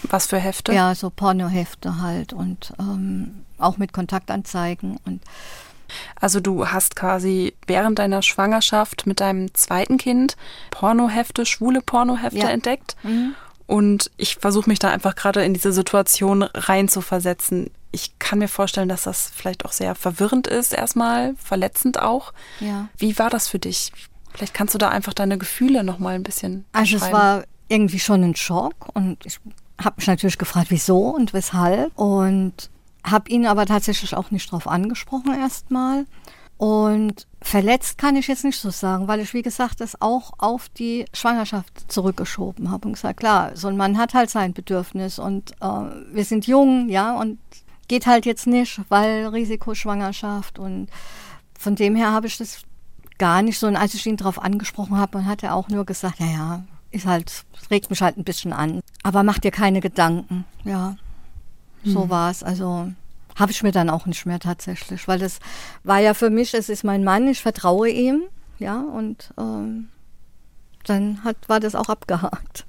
Was 0.04 0.28
für 0.28 0.40
Hefte? 0.40 0.74
Ja, 0.74 0.96
so 0.96 1.10
Pornohefte 1.10 2.02
halt 2.02 2.34
und 2.34 2.74
ähm, 2.80 3.46
auch 3.58 3.78
mit 3.78 3.94
Kontaktanzeigen 3.94 4.98
und 5.06 5.22
also 6.20 6.40
du 6.40 6.68
hast 6.68 6.96
quasi 6.96 7.54
während 7.68 8.00
deiner 8.00 8.22
Schwangerschaft 8.22 9.06
mit 9.08 9.20
deinem 9.20 9.54
zweiten 9.54 9.98
Kind 9.98 10.38
Pornohefte, 10.72 11.46
schwule 11.46 11.82
Pornohefte 11.82 12.40
ja. 12.40 12.50
entdeckt. 12.50 12.96
Mhm. 13.04 13.36
Und 13.68 14.12
ich 14.18 14.36
versuche 14.36 14.70
mich 14.70 14.80
da 14.80 14.90
einfach 14.90 15.16
gerade 15.16 15.44
in 15.44 15.54
diese 15.54 15.72
Situation 15.72 16.44
rein 16.44 16.88
zu 16.88 17.02
versetzen 17.02 17.72
ich 17.92 18.18
kann 18.20 18.40
mir 18.40 18.48
vorstellen, 18.48 18.90
dass 18.90 19.04
das 19.04 19.32
vielleicht 19.34 19.66
auch 19.66 19.72
sehr 19.72 19.96
verwirrend 19.96 20.48
ist, 20.48 20.74
erstmal, 20.74 21.36
verletzend 21.36 22.02
auch. 22.02 22.34
Ja. 22.60 22.88
Wie 22.98 23.18
war 23.20 23.30
das 23.30 23.48
für 23.48 23.60
dich? 23.60 23.92
Vielleicht 24.34 24.54
kannst 24.54 24.74
du 24.74 24.78
da 24.78 24.90
einfach 24.90 25.14
deine 25.14 25.38
Gefühle 25.38 25.84
nochmal 25.84 26.16
ein 26.16 26.24
bisschen. 26.24 26.66
Also 26.72 26.98
es 26.98 27.12
war 27.12 27.44
irgendwie 27.68 28.00
schon 28.00 28.24
ein 28.24 28.36
Schock 28.36 28.90
und 28.94 29.26
ich 29.26 29.40
habe 29.82 29.96
mich 29.98 30.08
natürlich 30.08 30.38
gefragt, 30.38 30.68
wieso 30.70 31.10
und 31.10 31.34
weshalb 31.34 31.98
und 31.98 32.70
habe 33.04 33.30
ihn 33.30 33.46
aber 33.46 33.66
tatsächlich 33.66 34.16
auch 34.16 34.32
nicht 34.32 34.52
drauf 34.52 34.68
angesprochen 34.68 35.34
erstmal. 35.34 36.06
Und 36.58 37.26
verletzt 37.42 37.98
kann 37.98 38.16
ich 38.16 38.28
jetzt 38.28 38.44
nicht 38.44 38.60
so 38.60 38.70
sagen, 38.70 39.08
weil 39.08 39.20
ich, 39.20 39.34
wie 39.34 39.42
gesagt, 39.42 39.82
das 39.82 40.00
auch 40.00 40.34
auf 40.38 40.70
die 40.70 41.06
Schwangerschaft 41.12 41.92
zurückgeschoben 41.92 42.70
habe 42.70 42.88
und 42.88 42.94
gesagt, 42.94 43.20
klar, 43.20 43.52
so 43.56 43.68
ein 43.68 43.78
Mann 43.78 43.98
hat 43.98 44.14
halt 44.14 44.30
sein 44.30 44.54
Bedürfnis 44.54 45.18
und 45.18 45.54
äh, 45.54 45.66
wir 46.12 46.24
sind 46.24 46.46
jung, 46.46 46.88
ja, 46.88 47.20
und 47.20 47.40
geht 47.92 48.08
halt 48.08 48.26
jetzt 48.26 48.48
nicht, 48.48 48.80
weil 48.88 49.28
Risikoschwangerschaft 49.28 50.60
und 50.60 50.88
von 51.60 51.76
dem 51.76 51.94
her 51.94 52.14
habe 52.14 52.26
ich 52.26 52.38
das 52.38 52.62
gar 53.18 53.42
nicht 53.42 53.60
so. 53.60 53.68
Und 53.68 53.76
als 53.76 53.94
ich 53.96 54.06
ihn 54.06 54.16
darauf 54.16 54.42
angesprochen 54.42 54.98
habe, 54.98 55.26
hat 55.26 55.44
er 55.44 55.56
auch 55.56 55.68
nur 55.68 55.86
gesagt, 55.86 56.22
ja, 56.22 56.26
ja, 56.26 56.64
ist 56.92 57.06
halt, 57.06 57.44
regt 57.70 57.90
mich 57.90 58.02
halt 58.02 58.18
ein 58.18 58.24
bisschen 58.24 58.54
an. 58.54 58.80
Aber 59.04 59.24
mach 59.24 59.40
dir 59.40 59.52
keine 59.52 59.82
Gedanken. 59.82 60.46
Ja, 60.64 60.96
so 61.84 62.04
hm. 62.04 62.10
war 62.10 62.32
es. 62.32 62.44
Also 62.44 62.90
habe 63.36 63.52
ich 63.52 63.62
mir 63.62 63.74
dann 63.74 63.90
auch 63.90 64.06
nicht 64.06 64.26
mehr 64.26 64.40
tatsächlich, 64.40 65.10
weil 65.10 65.20
das 65.20 65.40
war 65.84 66.00
ja 66.00 66.14
für 66.14 66.30
mich, 66.30 66.54
es 66.54 66.70
ist 66.70 66.86
mein 66.86 67.04
Mann, 67.04 67.28
ich 67.28 67.42
vertraue 67.42 67.90
ihm, 67.90 68.22
ja, 68.58 68.80
und 68.80 69.34
ähm, 69.38 69.90
dann 70.86 71.26
hat, 71.26 71.36
war 71.50 71.60
das 71.60 71.76
auch 71.76 71.90
abgehakt. 71.90 72.66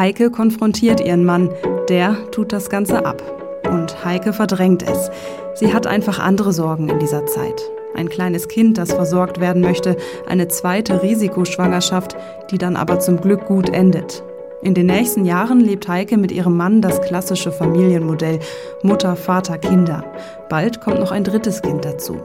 Heike 0.00 0.30
konfrontiert 0.30 1.02
ihren 1.02 1.26
Mann. 1.26 1.50
Der 1.90 2.16
tut 2.30 2.54
das 2.54 2.70
Ganze 2.70 3.04
ab. 3.04 3.22
Und 3.70 4.02
Heike 4.02 4.32
verdrängt 4.32 4.82
es. 4.82 5.10
Sie 5.52 5.74
hat 5.74 5.86
einfach 5.86 6.18
andere 6.18 6.54
Sorgen 6.54 6.88
in 6.88 6.98
dieser 6.98 7.26
Zeit. 7.26 7.60
Ein 7.94 8.08
kleines 8.08 8.48
Kind, 8.48 8.78
das 8.78 8.94
versorgt 8.94 9.40
werden 9.40 9.60
möchte, 9.60 9.98
eine 10.26 10.48
zweite 10.48 11.02
Risikoschwangerschaft, 11.02 12.16
die 12.50 12.56
dann 12.56 12.76
aber 12.76 12.98
zum 13.00 13.20
Glück 13.20 13.44
gut 13.44 13.68
endet. 13.68 14.24
In 14.62 14.72
den 14.72 14.86
nächsten 14.86 15.26
Jahren 15.26 15.60
lebt 15.60 15.86
Heike 15.86 16.16
mit 16.16 16.32
ihrem 16.32 16.56
Mann 16.56 16.80
das 16.80 17.02
klassische 17.02 17.52
Familienmodell 17.52 18.38
Mutter, 18.82 19.16
Vater, 19.16 19.58
Kinder. 19.58 20.02
Bald 20.48 20.80
kommt 20.80 21.00
noch 21.00 21.12
ein 21.12 21.24
drittes 21.24 21.60
Kind 21.60 21.84
dazu. 21.84 22.22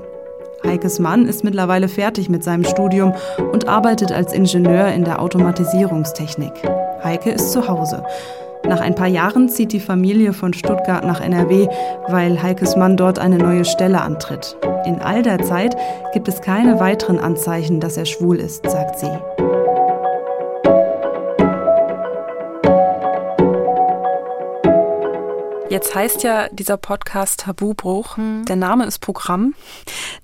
Heikes 0.66 1.00
Mann 1.00 1.28
ist 1.28 1.44
mittlerweile 1.44 1.88
fertig 1.88 2.30
mit 2.30 2.44
seinem 2.44 2.64
Studium 2.64 3.14
und 3.52 3.68
arbeitet 3.68 4.12
als 4.12 4.34
Ingenieur 4.34 4.88
in 4.88 5.04
der 5.04 5.22
Automatisierungstechnik. 5.22 6.54
Heike 7.04 7.32
ist 7.32 7.52
zu 7.52 7.68
Hause. 7.68 8.04
Nach 8.68 8.82
ein 8.82 8.96
paar 8.96 9.08
Jahren 9.08 9.48
zieht 9.48 9.74
die 9.74 9.80
Familie 9.80 10.34
von 10.34 10.54
Stuttgart 10.54 11.06
nach 11.06 11.22
NRW, 11.22 11.68
weil 12.08 12.42
Heikes 12.42 12.76
Mann 12.76 12.98
dort 12.98 13.20
eine 13.20 13.38
neue 13.38 13.64
Stelle 13.64 14.02
antritt. 14.02 14.58
In 14.86 15.00
all 15.00 15.22
der 15.22 15.40
Zeit 15.44 15.76
gibt 16.14 16.28
es 16.28 16.42
keine 16.42 16.80
weiteren 16.80 17.20
Anzeichen, 17.20 17.80
dass 17.80 17.98
er 17.98 18.06
schwul 18.06 18.38
ist, 18.38 18.68
sagt 18.70 19.00
sie. 19.00 19.55
Jetzt 25.76 25.94
heißt 25.94 26.24
ja 26.24 26.48
dieser 26.54 26.78
Podcast 26.78 27.42
Tabubruch. 27.42 28.16
Hm. 28.16 28.46
Der 28.46 28.56
Name 28.56 28.86
ist 28.86 29.00
Programm. 29.00 29.56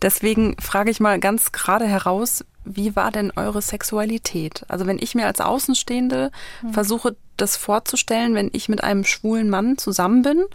Deswegen 0.02 0.56
frage 0.62 0.92
ich 0.92 1.02
mal 1.02 1.20
ganz 1.20 1.52
gerade 1.52 1.86
heraus, 1.86 2.46
wie 2.64 2.96
war 2.96 3.12
denn 3.12 3.34
eure 3.36 3.62
Sexualität? 3.62 4.64
Also 4.70 4.88
wenn 4.88 4.98
ich 4.98 5.14
mir 5.14 5.26
als 5.26 5.42
Außenstehende 5.42 6.32
hm. 6.62 6.72
versuche, 6.72 7.18
das 7.36 7.58
vorzustellen, 7.58 8.34
wenn 8.34 8.50
ich 8.54 8.70
mit 8.70 8.82
einem 8.82 9.04
schwulen 9.04 9.50
Mann 9.50 9.78
zusammen 9.78 10.22
bin 10.22 10.46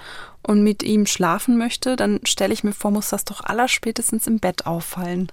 und 0.43 0.63
mit 0.63 0.83
ihm 0.83 1.05
schlafen 1.05 1.59
möchte, 1.59 1.97
dann 1.97 2.21
stelle 2.25 2.55
ich 2.55 2.65
mir 2.65 2.73
vor, 2.73 2.91
muss 2.91 3.11
das 3.11 3.27
doch 3.27 3.45
allerspätestens 3.45 4.27
im 4.27 4.39
Bett 4.39 4.65
auffallen. 4.65 5.31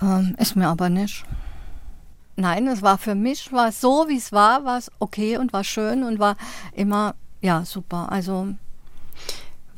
Ähm, 0.00 0.36
ist 0.38 0.54
mir 0.54 0.68
aber 0.68 0.90
nicht. 0.90 1.24
Nein, 2.36 2.68
es 2.68 2.82
war 2.82 2.98
für 2.98 3.16
mich, 3.16 3.52
war 3.52 3.70
es 3.70 3.80
so, 3.80 4.06
wie 4.06 4.16
es 4.16 4.30
war, 4.30 4.64
war 4.64 4.78
es 4.78 4.92
okay 5.00 5.38
und 5.38 5.52
war 5.52 5.64
schön 5.64 6.04
und 6.04 6.20
war 6.20 6.36
immer, 6.72 7.16
ja, 7.44 7.64
super. 7.64 8.10
Also. 8.10 8.48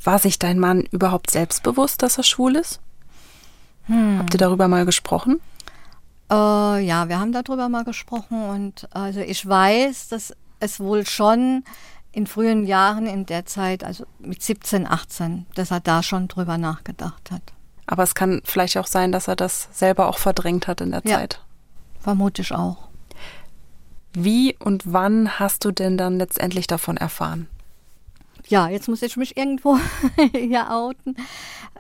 War 0.03 0.21
sich 0.21 0.39
dein 0.39 0.61
Mann 0.61 0.83
überhaupt 0.83 1.33
selbstbewusst, 1.33 2.01
dass 2.01 2.17
er 2.17 2.23
schwul 2.23 2.55
ist? 2.55 2.81
Hm. 3.87 4.21
Habt 4.21 4.35
ihr 4.35 4.39
darüber 4.39 4.69
mal 4.69 4.87
gesprochen? 4.87 5.41
Äh, 6.31 6.35
ja, 6.35 7.09
wir 7.09 7.19
haben 7.19 7.33
darüber 7.33 7.69
mal 7.69 7.83
gesprochen 7.83 8.49
und 8.51 8.89
also 8.95 9.21
ich 9.21 9.47
weiß, 9.47 10.09
dass 10.09 10.33
es 10.61 10.79
wohl 10.79 11.07
schon 11.07 11.65
in 12.13 12.29
frühen 12.29 12.65
Jahren 12.65 13.07
in 13.07 13.27
der 13.27 13.47
Zeit, 13.47 13.83
also 13.83 14.07
mit 14.21 14.43
17, 14.43 14.87
18, 14.87 15.47
dass 15.55 15.73
er 15.73 15.81
da 15.81 16.05
schon 16.05 16.29
drüber 16.29 16.59
nachgedacht 16.59 17.33
hat. 17.33 17.43
Aber 17.87 18.05
es 18.05 18.15
kann 18.15 18.43
vielleicht 18.45 18.79
auch 18.79 18.87
sein, 18.87 19.11
dass 19.11 19.29
er 19.29 19.37
das 19.37 19.69
selber 19.73 20.09
auch 20.09 20.19
verdrängt 20.19 20.69
hat 20.69 20.81
in 20.81 20.93
der 20.93 21.03
ja, 21.05 21.19
Zeit. 21.19 21.41
Vermute 22.01 22.43
ich 22.43 22.53
auch. 22.53 22.89
Wie 24.13 24.57
und 24.59 24.93
wann 24.93 25.39
hast 25.39 25.65
du 25.65 25.73
denn 25.73 25.99
dann 25.99 26.19
letztendlich 26.19 26.67
davon 26.67 26.97
erfahren? 26.97 27.49
Ja, 28.49 28.69
jetzt 28.69 28.89
muss 28.89 29.03
ich 29.03 29.17
mich 29.17 29.37
irgendwo 29.37 29.79
hier 30.33 30.71
outen. 30.71 31.17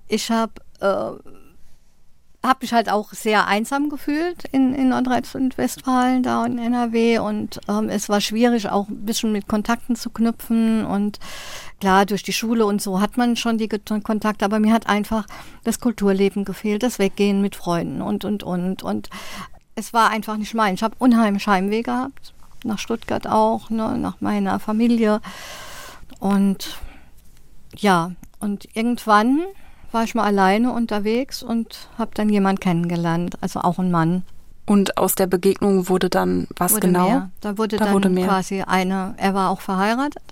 Ich 0.08 0.30
habe 0.30 0.52
äh, 0.80 1.32
habe 2.46 2.60
mich 2.62 2.72
halt 2.72 2.88
auch 2.88 3.12
sehr 3.12 3.46
einsam 3.46 3.88
gefühlt 3.88 4.44
in, 4.52 4.74
in 4.74 4.88
Nordrhein-Westfalen, 4.90 6.22
da 6.22 6.46
in 6.46 6.58
NRW. 6.58 7.18
Und 7.18 7.60
ähm, 7.68 7.88
es 7.88 8.08
war 8.08 8.20
schwierig, 8.20 8.68
auch 8.68 8.88
ein 8.88 9.04
bisschen 9.04 9.32
mit 9.32 9.48
Kontakten 9.48 9.96
zu 9.96 10.10
knüpfen. 10.10 10.84
Und 10.86 11.18
klar, 11.80 12.06
durch 12.06 12.22
die 12.22 12.32
Schule 12.32 12.64
und 12.64 12.80
so 12.80 13.00
hat 13.00 13.16
man 13.16 13.36
schon 13.36 13.58
die 13.58 13.68
Kontakte, 13.68 14.44
aber 14.44 14.60
mir 14.60 14.72
hat 14.72 14.88
einfach 14.88 15.26
das 15.64 15.80
Kulturleben 15.80 16.44
gefehlt, 16.44 16.82
das 16.82 16.98
Weggehen 16.98 17.40
mit 17.42 17.56
Freunden 17.56 18.00
und, 18.00 18.24
und, 18.24 18.42
und. 18.42 18.82
Und 18.82 19.10
es 19.74 19.92
war 19.92 20.10
einfach 20.10 20.36
nicht 20.36 20.54
mein. 20.54 20.74
Ich 20.74 20.82
habe 20.82 20.96
unheimlich 20.98 21.46
Heimweh 21.46 21.82
gehabt, 21.82 22.32
nach 22.64 22.78
Stuttgart 22.78 23.26
auch, 23.26 23.70
ne, 23.70 23.98
nach 23.98 24.20
meiner 24.20 24.58
Familie. 24.60 25.20
Und 26.20 26.78
ja, 27.76 28.12
und 28.40 28.68
irgendwann 28.76 29.40
war 29.92 30.04
ich 30.04 30.14
mal 30.14 30.24
alleine 30.24 30.72
unterwegs 30.72 31.42
und 31.42 31.88
habe 31.98 32.10
dann 32.14 32.28
jemand 32.28 32.60
kennengelernt, 32.60 33.38
also 33.40 33.60
auch 33.60 33.78
ein 33.78 33.90
Mann. 33.90 34.22
Und 34.66 34.98
aus 34.98 35.14
der 35.14 35.26
Begegnung 35.26 35.88
wurde 35.88 36.10
dann 36.10 36.48
was 36.56 36.72
wurde 36.72 36.88
genau? 36.88 37.08
Mehr. 37.08 37.30
Da 37.40 37.56
wurde 37.56 37.76
Da 37.76 37.84
dann 37.86 37.94
wurde 37.94 38.10
quasi 38.14 38.62
eine, 38.62 39.14
er 39.16 39.32
war 39.34 39.50
auch 39.50 39.60
verheiratet 39.60 40.22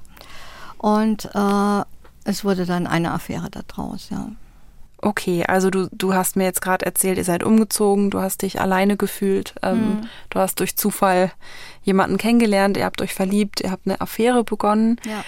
und 0.79 1.27
äh, 1.35 1.83
es 2.25 2.45
wurde 2.45 2.67
dann 2.67 2.87
eine 2.87 3.13
Affäre 3.13 3.49
daraus, 3.51 4.09
ja. 4.11 4.29
Okay, 4.99 5.45
also 5.47 5.69
du, 5.69 5.89
du 5.93 6.15
hast 6.15 6.35
mir 6.35 6.45
jetzt 6.45 6.63
gerade 6.63 6.87
erzählt, 6.87 7.19
ihr 7.19 7.25
seid 7.25 7.45
umgezogen, 7.45 8.11
du 8.11 8.21
hast 8.21 8.41
dich 8.41 8.61
alleine 8.61 8.97
gefühlt, 8.97 9.55
ähm, 9.63 9.79
Mhm. 10.01 10.09
du 10.31 10.39
hast 10.41 10.61
durch 10.61 10.77
Zufall 10.77 11.31
jemanden 11.83 12.17
kennengelernt, 12.17 12.79
ihr 12.79 12.87
habt 12.87 13.03
euch 13.03 13.13
verliebt, 13.15 13.61
ihr 13.61 13.71
habt 13.71 13.87
eine 13.87 14.01
Affäre 14.01 14.45
begonnen. 14.45 14.99
Ja. 15.07 15.23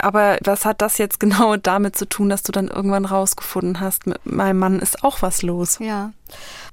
Aber 0.00 0.38
was 0.44 0.64
hat 0.64 0.80
das 0.82 0.98
jetzt 0.98 1.20
genau 1.20 1.56
damit 1.62 1.96
zu 1.96 2.08
tun, 2.08 2.28
dass 2.28 2.42
du 2.42 2.52
dann 2.52 2.68
irgendwann 2.68 3.04
rausgefunden 3.04 3.80
hast, 3.80 4.06
mit 4.06 4.24
meinem 4.24 4.58
Mann 4.58 4.78
ist 4.80 5.04
auch 5.04 5.22
was 5.22 5.42
los? 5.42 5.78
Ja, 5.80 6.12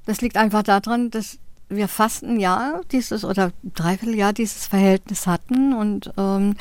das 0.05 0.21
liegt 0.21 0.37
einfach 0.37 0.63
daran, 0.63 1.11
dass 1.11 1.39
wir 1.69 1.87
fast 1.87 2.23
ein 2.23 2.39
Jahr 2.39 2.81
dieses 2.91 3.25
oder 3.25 3.51
dreiviertel 3.63 4.15
Jahr 4.15 4.33
dieses 4.33 4.67
Verhältnis 4.67 5.27
hatten 5.27 5.73
und 5.73 6.13
ähm, 6.17 6.55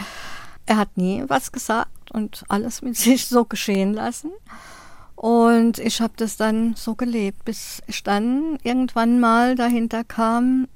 er 0.67 0.79
hat 0.79 0.97
nie 0.97 1.25
was 1.29 1.53
gesagt 1.53 2.11
und 2.13 2.45
alles 2.49 2.83
mit 2.83 2.97
sich 2.97 3.27
so 3.27 3.45
geschehen 3.45 3.95
lassen. 3.95 4.33
Und 5.15 5.79
ich 5.79 6.03
habe 6.03 6.13
das 6.17 6.37
dann 6.37 6.75
so 6.75 6.95
gelebt, 6.95 7.45
bis 7.47 7.83
ich 7.87 8.03
dann 8.03 8.59
irgendwann 8.63 9.19
mal 9.19 9.55
dahinter 9.55 10.05
kam, 10.05 10.69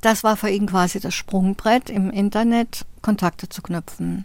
das 0.00 0.24
war 0.24 0.36
für 0.36 0.50
ihn 0.50 0.66
quasi 0.66 0.98
das 0.98 1.14
Sprungbrett, 1.14 1.88
im 1.90 2.10
Internet 2.10 2.84
Kontakte 3.02 3.48
zu 3.48 3.62
knüpfen. 3.62 4.24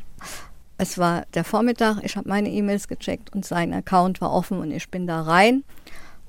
Es 0.77 0.97
war 0.97 1.25
der 1.33 1.43
Vormittag, 1.45 2.03
ich 2.03 2.17
habe 2.17 2.27
meine 2.27 2.49
E-Mails 2.49 2.87
gecheckt 2.87 3.33
und 3.33 3.45
sein 3.45 3.73
Account 3.73 4.19
war 4.19 4.31
offen 4.33 4.59
und 4.59 4.71
ich 4.71 4.89
bin 4.89 5.07
da 5.07 5.21
rein 5.21 5.63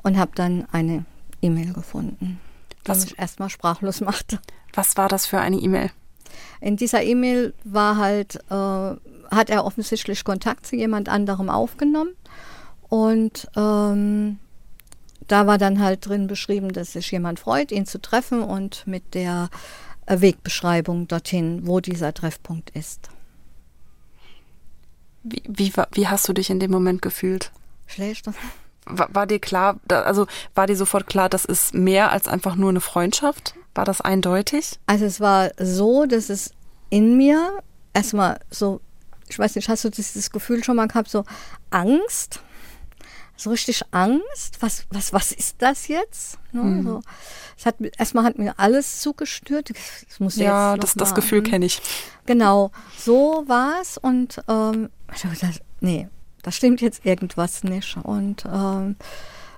und 0.03 0.17
habe 0.19 0.33
dann 0.35 0.67
eine 0.71 1.05
E-Mail 1.43 1.73
gefunden, 1.73 2.39
die 2.85 2.89
Was- 2.89 3.05
mich 3.05 3.19
erstmal 3.19 3.51
sprachlos 3.51 4.01
machte. 4.03 4.39
Was 4.73 4.97
war 4.97 5.09
das 5.09 5.27
für 5.27 5.41
eine 5.41 5.57
E-Mail? 5.57 5.91
In 6.61 6.77
dieser 6.77 7.03
E-Mail 7.03 7.55
war 7.65 7.97
halt, 7.97 8.37
äh, 8.51 8.55
hat 9.35 9.51
er 9.51 9.65
offensichtlich 9.65 10.23
Kontakt 10.25 10.67
zu 10.67 10.77
jemand 10.77 11.09
anderem 11.09 11.51
aufgenommen 11.51 12.11
und 12.89 13.49
ähm, 13.57 14.39
da 15.27 15.47
war 15.49 15.59
dann 15.59 15.81
halt 15.83 16.07
drin 16.07 16.29
beschrieben, 16.29 16.73
dass 16.73 16.93
sich 16.93 17.11
jemand 17.11 17.41
freut, 17.41 17.73
ihn 17.73 17.85
zu 17.87 18.01
treffen 18.01 18.43
und 18.43 18.87
mit 18.87 19.15
der 19.15 19.49
Wegbeschreibung 20.07 21.09
dorthin, 21.09 21.67
wo 21.67 21.81
dieser 21.81 22.15
Treffpunkt 22.15 22.71
ist. 22.71 23.09
Wie, 25.29 25.73
wie, 25.93 26.09
hast 26.09 26.29
du 26.29 26.33
dich 26.33 26.51
in 26.51 26.61
dem 26.61 26.71
Moment 26.71 27.03
gefühlt? 27.03 27.51
Schlecht. 27.87 28.27
War, 28.85 29.09
war 29.13 29.27
dir 29.27 29.41
klar, 29.41 29.81
also 29.89 30.27
war 30.55 30.67
dir 30.67 30.77
sofort 30.77 31.09
klar, 31.09 31.29
das 31.29 31.45
ist 31.45 31.75
mehr 31.75 32.13
als 32.13 32.29
einfach 32.29 32.55
nur 32.55 32.71
eine 32.71 32.81
Freundschaft? 32.81 33.55
War 33.75 33.85
das 33.85 34.01
eindeutig? 34.01 34.79
Also 34.87 35.05
es 35.05 35.21
war 35.21 35.51
so, 35.59 36.07
dass 36.07 36.31
es 36.31 36.53
in 36.89 37.17
mir 37.17 37.63
erstmal 37.93 38.39
so, 38.51 38.81
ich 39.29 39.39
weiß 39.39 39.57
nicht, 39.57 39.69
hast 39.69 39.85
du 39.85 39.91
dieses 39.91 40.31
Gefühl 40.31 40.63
schon 40.63 40.77
mal 40.77 40.87
gehabt, 40.87 41.11
so 41.11 41.25
Angst? 41.71 42.41
So 43.37 43.51
richtig 43.51 43.83
Angst? 43.91 44.59
Was, 44.61 44.87
was, 44.91 45.13
was 45.13 45.33
ist 45.33 45.57
das 45.59 45.89
jetzt? 45.89 46.39
Ne, 46.53 46.83
so. 46.83 47.03
Es 47.59 47.67
hat, 47.67 47.77
erstmal 47.99 48.25
hat 48.25 48.39
mir 48.39 48.59
alles 48.59 49.01
zugestört. 49.01 49.71
Das 50.09 50.21
muss 50.21 50.37
Ja, 50.37 50.75
jetzt 50.75 50.83
das, 50.85 50.95
das 50.95 51.15
Gefühl 51.15 51.43
kenne 51.43 51.67
ich. 51.67 51.83
Genau, 52.25 52.71
so 52.97 53.45
war 53.47 53.81
es 53.83 53.99
und 53.99 54.43
ähm, 54.49 54.89
ich 55.15 55.25
habe 55.25 55.35
gedacht, 55.35 55.61
nee, 55.81 56.09
da 56.43 56.51
stimmt 56.53 56.81
jetzt 56.81 57.05
irgendwas 57.05 57.65
nicht. 57.65 57.97
Und 58.03 58.45
ähm, 58.51 58.97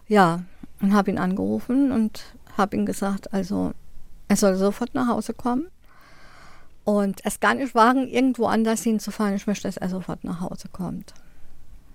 ja, 0.06 0.42
und 0.80 0.94
habe 0.94 1.10
ihn 1.10 1.18
angerufen 1.18 1.92
und 1.92 2.24
habe 2.56 2.76
ihm 2.76 2.86
gesagt, 2.86 3.32
also 3.32 3.72
er 4.28 4.36
soll 4.36 4.56
sofort 4.56 4.94
nach 4.94 5.08
Hause 5.08 5.34
kommen 5.34 5.68
und 6.84 7.20
es 7.24 7.40
gar 7.40 7.54
nicht 7.54 7.74
wagen, 7.74 8.08
irgendwo 8.08 8.46
anders 8.46 8.82
hinzufahren. 8.82 9.34
Ich 9.34 9.46
möchte, 9.46 9.68
dass 9.68 9.76
er 9.76 9.88
sofort 9.88 10.24
nach 10.24 10.40
Hause 10.40 10.68
kommt. 10.70 11.14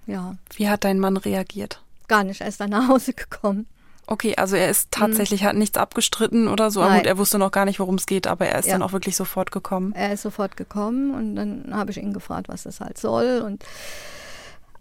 Ja, 0.06 0.36
Wie 0.56 0.70
hat 0.70 0.84
dein 0.84 1.00
Mann 1.00 1.18
reagiert? 1.18 1.82
gar 2.10 2.24
nicht. 2.26 2.42
Er 2.42 2.48
ist 2.48 2.60
dann 2.60 2.70
nach 2.72 2.90
Hause 2.90 3.14
gekommen. 3.14 3.66
Okay, 4.06 4.36
also 4.36 4.56
er 4.56 4.70
ist 4.70 4.92
tatsächlich, 4.92 5.44
hat 5.46 5.56
nichts 5.56 5.78
abgestritten 5.78 6.48
oder 6.50 6.72
so. 6.72 6.82
Aber 6.82 6.92
Nein. 6.92 7.00
Gut, 7.00 7.08
er 7.08 7.18
wusste 7.18 7.40
noch 7.40 7.52
gar 7.52 7.66
nicht, 7.66 7.80
worum 7.80 7.96
es 7.96 8.06
geht, 8.06 8.28
aber 8.28 8.46
er 8.48 8.60
ist 8.60 8.66
Ja. 8.68 8.74
dann 8.74 8.82
auch 8.84 8.92
wirklich 8.92 9.16
sofort 9.16 9.52
gekommen. 9.52 9.94
Er 9.96 10.14
ist 10.14 10.24
sofort 10.24 10.58
gekommen 10.58 11.14
und 11.14 11.36
dann 11.36 11.70
habe 11.74 11.92
ich 11.92 11.98
ihn 11.98 12.14
gefragt, 12.14 12.50
was 12.50 12.64
das 12.64 12.82
halt 12.82 12.98
soll. 12.98 13.42
Und 13.42 13.64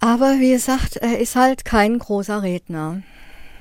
aber 0.01 0.41
wie 0.41 0.51
gesagt, 0.51 0.97
er 0.97 1.21
ist 1.21 1.37
halt 1.37 1.65
kein 1.65 1.99
großer 1.99 2.43
Redner. 2.43 3.03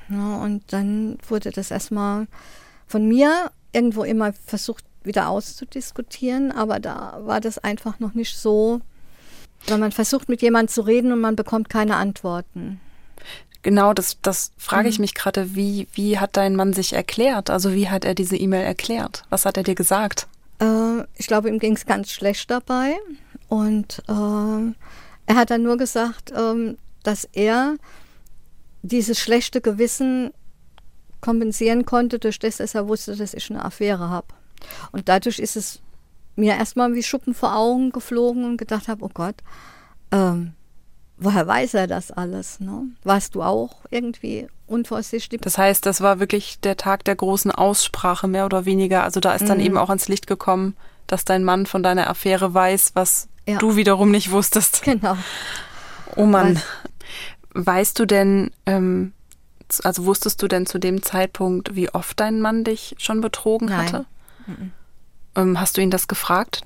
Ja, 0.08 0.36
und 0.42 0.72
dann 0.72 1.16
wurde 1.28 1.50
das 1.52 1.70
erstmal 1.70 2.26
von 2.88 3.06
mir 3.06 3.50
irgendwo 3.72 4.02
immer 4.02 4.32
versucht, 4.32 4.84
wieder 5.04 5.28
auszudiskutieren, 5.28 6.52
aber 6.52 6.80
da 6.80 7.18
war 7.22 7.40
das 7.40 7.58
einfach 7.58 8.00
noch 8.00 8.14
nicht 8.14 8.36
so, 8.36 8.80
weil 9.68 9.78
man 9.78 9.92
versucht 9.92 10.28
mit 10.28 10.42
jemandem 10.42 10.68
zu 10.68 10.82
reden 10.82 11.12
und 11.12 11.20
man 11.20 11.36
bekommt 11.36 11.68
keine 11.68 11.96
Antworten. 11.96 12.80
Genau, 13.62 13.92
das, 13.94 14.18
das 14.22 14.50
frage 14.58 14.84
Mhm. 14.84 14.88
ich 14.88 14.98
mich 14.98 15.14
gerade. 15.14 15.54
Wie, 15.54 15.86
wie 15.94 16.18
hat 16.18 16.36
dein 16.36 16.56
Mann 16.56 16.72
sich 16.72 16.92
erklärt? 16.92 17.48
Also 17.48 17.72
wie 17.74 17.88
hat 17.88 18.04
er 18.04 18.14
diese 18.14 18.36
E-Mail 18.36 18.64
erklärt? 18.64 19.22
Was 19.30 19.46
hat 19.46 19.56
er 19.56 19.62
dir 19.62 19.74
gesagt? 19.76 20.26
Äh, 20.60 21.02
ich 21.16 21.26
glaube, 21.28 21.48
ihm 21.48 21.58
ging 21.58 21.74
es 21.76 21.86
ganz 21.86 22.10
schlecht 22.10 22.50
dabei. 22.50 22.96
Und 23.48 24.02
äh, 24.08 24.12
er 25.26 25.36
hat 25.36 25.50
dann 25.50 25.62
nur 25.62 25.76
gesagt, 25.76 26.32
ähm, 26.36 26.76
dass 27.04 27.28
er 27.32 27.76
dieses 28.82 29.18
schlechte 29.20 29.60
Gewissen 29.60 30.32
kompensieren 31.20 31.84
konnte, 31.84 32.18
durch 32.18 32.40
das, 32.40 32.56
dass 32.56 32.74
er 32.74 32.88
wusste, 32.88 33.14
dass 33.14 33.32
ich 33.34 33.48
eine 33.50 33.64
Affäre 33.64 34.10
habe. 34.10 34.26
Und 34.90 35.08
dadurch 35.08 35.38
ist 35.38 35.56
es 35.56 35.80
mir 36.34 36.54
erstmal 36.54 36.94
wie 36.94 37.02
Schuppen 37.02 37.34
vor 37.34 37.54
Augen 37.54 37.92
geflogen 37.92 38.44
und 38.44 38.56
gedacht 38.56 38.88
habe, 38.88 39.04
oh 39.04 39.10
Gott, 39.12 39.36
ähm, 40.10 40.54
woher 41.24 41.46
weiß 41.46 41.74
er 41.74 41.86
das 41.86 42.10
alles? 42.10 42.60
Ne? 42.60 42.84
Warst 43.04 43.34
du 43.34 43.42
auch 43.42 43.76
irgendwie 43.90 44.46
unvorsichtig? 44.66 45.40
Das 45.42 45.58
heißt, 45.58 45.84
das 45.86 46.00
war 46.00 46.20
wirklich 46.20 46.60
der 46.60 46.76
Tag 46.76 47.04
der 47.04 47.16
großen 47.16 47.50
Aussprache, 47.50 48.28
mehr 48.28 48.46
oder 48.46 48.64
weniger. 48.64 49.02
Also 49.04 49.20
da 49.20 49.32
ist 49.34 49.48
dann 49.48 49.58
Mhm. 49.58 49.64
eben 49.64 49.76
auch 49.78 49.88
ans 49.88 50.08
Licht 50.08 50.26
gekommen, 50.26 50.76
dass 51.06 51.24
dein 51.24 51.44
Mann 51.44 51.66
von 51.66 51.82
deiner 51.82 52.08
Affäre 52.08 52.54
weiß, 52.54 52.92
was 52.94 53.28
Ja. 53.46 53.58
du 53.58 53.76
wiederum 53.76 54.10
nicht 54.10 54.30
wusstest. 54.30 54.82
Genau. 54.84 55.16
Oh 56.16 56.24
Mann. 56.26 56.56
Weiß- 56.56 56.62
Weißt 57.54 57.98
du 57.98 58.06
denn, 58.06 58.50
ähm, 58.64 59.12
also 59.84 60.06
wusstest 60.06 60.40
du 60.42 60.48
denn 60.48 60.64
zu 60.64 60.78
dem 60.78 61.02
Zeitpunkt, 61.02 61.74
wie 61.76 61.90
oft 61.90 62.18
dein 62.18 62.40
Mann 62.40 62.64
dich 62.64 62.94
schon 62.98 63.20
betrogen 63.20 63.68
Nein. 63.68 63.78
hatte? 63.92 64.04
Ähm, 65.36 65.60
hast 65.60 65.76
du 65.76 65.80
ihn 65.82 65.90
das 65.90 66.08
gefragt? 66.08 66.62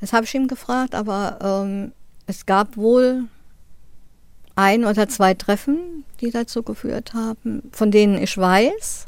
Das 0.00 0.12
habe 0.12 0.24
ich 0.24 0.34
ihm 0.34 0.48
gefragt, 0.48 0.94
aber 0.96 1.38
ähm, 1.64 1.92
es 2.26 2.44
gab 2.46 2.76
wohl 2.76 3.24
ein 4.56 4.84
oder 4.84 5.08
zwei 5.08 5.34
Treffen, 5.34 6.04
die 6.20 6.30
dazu 6.30 6.62
geführt 6.62 7.14
haben, 7.14 7.62
von 7.72 7.90
denen 7.90 8.20
ich 8.20 8.36
weiß, 8.36 9.06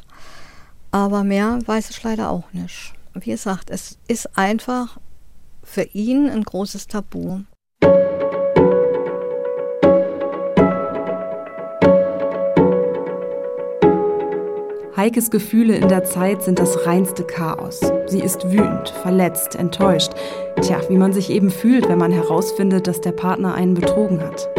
aber 0.91 1.23
mehr 1.23 1.59
weiß 1.65 1.89
ich 1.89 2.01
leider 2.03 2.29
auch 2.29 2.53
nicht. 2.53 2.93
Wie 3.15 3.31
gesagt, 3.31 3.69
es 3.69 3.97
ist 4.07 4.37
einfach 4.37 4.99
für 5.63 5.83
ihn 5.93 6.29
ein 6.29 6.43
großes 6.43 6.87
Tabu. 6.87 7.41
Heikes 14.95 15.31
Gefühle 15.31 15.77
in 15.77 15.87
der 15.87 16.03
Zeit 16.03 16.43
sind 16.43 16.59
das 16.59 16.85
reinste 16.85 17.23
Chaos. 17.23 17.79
Sie 18.07 18.19
ist 18.19 18.51
wütend, 18.51 18.89
verletzt, 18.89 19.55
enttäuscht. 19.55 20.11
Tja, 20.61 20.81
wie 20.89 20.97
man 20.97 21.13
sich 21.13 21.29
eben 21.29 21.49
fühlt, 21.49 21.87
wenn 21.87 21.97
man 21.97 22.11
herausfindet, 22.11 22.85
dass 22.85 22.99
der 22.99 23.13
Partner 23.13 23.53
einen 23.53 23.75
betrogen 23.75 24.19
hat. 24.19 24.49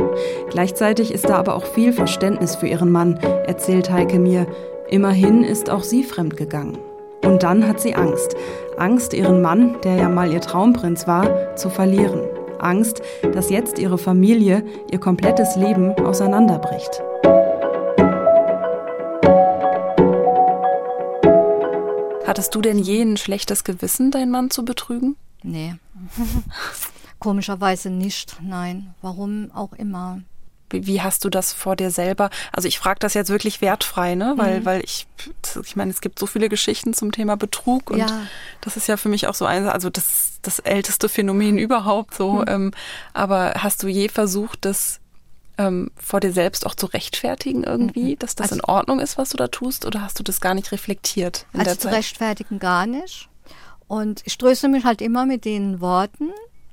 Gleichzeitig 0.50 1.12
ist 1.12 1.28
da 1.28 1.36
aber 1.36 1.54
auch 1.54 1.64
viel 1.64 1.92
Verständnis 1.92 2.56
für 2.56 2.66
ihren 2.66 2.90
Mann, 2.90 3.18
erzählt 3.46 3.90
Heike 3.90 4.18
mir. 4.18 4.46
Immerhin 4.88 5.44
ist 5.44 5.70
auch 5.70 5.82
sie 5.82 6.04
fremdgegangen. 6.04 6.78
Und 7.24 7.42
dann 7.42 7.66
hat 7.66 7.80
sie 7.80 7.94
Angst. 7.94 8.34
Angst, 8.76 9.12
ihren 9.14 9.42
Mann, 9.42 9.76
der 9.82 9.96
ja 9.96 10.08
mal 10.08 10.32
ihr 10.32 10.40
Traumprinz 10.40 11.06
war, 11.06 11.54
zu 11.56 11.68
verlieren. 11.68 12.22
Angst, 12.58 13.02
dass 13.32 13.50
jetzt 13.50 13.78
ihre 13.78 13.98
Familie, 13.98 14.64
ihr 14.90 14.98
komplettes 14.98 15.56
Leben 15.56 15.92
auseinanderbricht. 15.92 17.02
Hattest 22.26 22.54
du 22.54 22.60
denn 22.60 22.78
je 22.78 23.02
ein 23.02 23.16
schlechtes 23.16 23.64
Gewissen, 23.64 24.10
deinen 24.10 24.30
Mann 24.30 24.50
zu 24.50 24.64
betrügen? 24.64 25.16
Nee. 25.42 25.74
Komischerweise 27.20 27.90
nicht, 27.90 28.36
nein. 28.42 28.94
Warum 29.02 29.50
auch 29.54 29.72
immer. 29.74 30.20
Wie, 30.72 31.02
hast 31.02 31.24
du 31.24 31.30
das 31.30 31.52
vor 31.52 31.74
dir 31.74 31.90
selber? 31.90 32.30
Also 32.52 32.68
ich 32.68 32.78
frage 32.78 33.00
das 33.00 33.14
jetzt 33.14 33.28
wirklich 33.28 33.60
wertfrei, 33.60 34.14
ne? 34.14 34.34
Weil, 34.36 34.60
Mhm. 34.60 34.64
weil 34.64 34.84
ich, 34.84 35.06
ich 35.64 35.74
meine, 35.76 35.90
es 35.90 36.00
gibt 36.00 36.18
so 36.18 36.26
viele 36.26 36.48
Geschichten 36.48 36.94
zum 36.94 37.10
Thema 37.12 37.36
Betrug 37.36 37.90
und 37.90 37.98
Ja. 37.98 38.22
das 38.60 38.76
ist 38.76 38.86
ja 38.86 38.96
für 38.96 39.08
mich 39.08 39.26
auch 39.26 39.34
so 39.34 39.46
ein, 39.46 39.68
also 39.68 39.90
das, 39.90 40.38
das 40.42 40.60
älteste 40.60 41.08
Phänomen 41.08 41.58
überhaupt 41.58 42.14
so. 42.14 42.34
Mhm. 42.34 42.44
Ähm, 42.46 42.70
aber 43.14 43.54
hast 43.58 43.82
du 43.82 43.88
je 43.88 44.08
versucht, 44.08 44.64
das 44.64 45.00
ähm, 45.58 45.90
vor 45.96 46.20
dir 46.20 46.32
selbst 46.32 46.64
auch 46.64 46.74
zu 46.74 46.86
rechtfertigen 46.86 47.64
irgendwie, 47.64 48.12
mhm. 48.14 48.18
dass 48.20 48.34
das 48.36 48.52
also, 48.52 48.62
in 48.62 48.64
Ordnung 48.64 49.00
ist, 49.00 49.18
was 49.18 49.30
du 49.30 49.36
da 49.36 49.48
tust? 49.48 49.84
Oder 49.84 50.02
hast 50.02 50.18
du 50.18 50.22
das 50.22 50.40
gar 50.40 50.54
nicht 50.54 50.72
reflektiert 50.72 51.46
also 51.52 51.74
zu 51.74 51.88
rechtfertigen 51.88 52.58
gar 52.60 52.86
nicht. 52.86 53.28
Und 53.88 54.22
ich 54.24 54.38
tröste 54.38 54.68
mich 54.68 54.84
halt 54.84 55.02
immer 55.02 55.26
mit 55.26 55.44
den 55.44 55.80
Worten, 55.80 56.28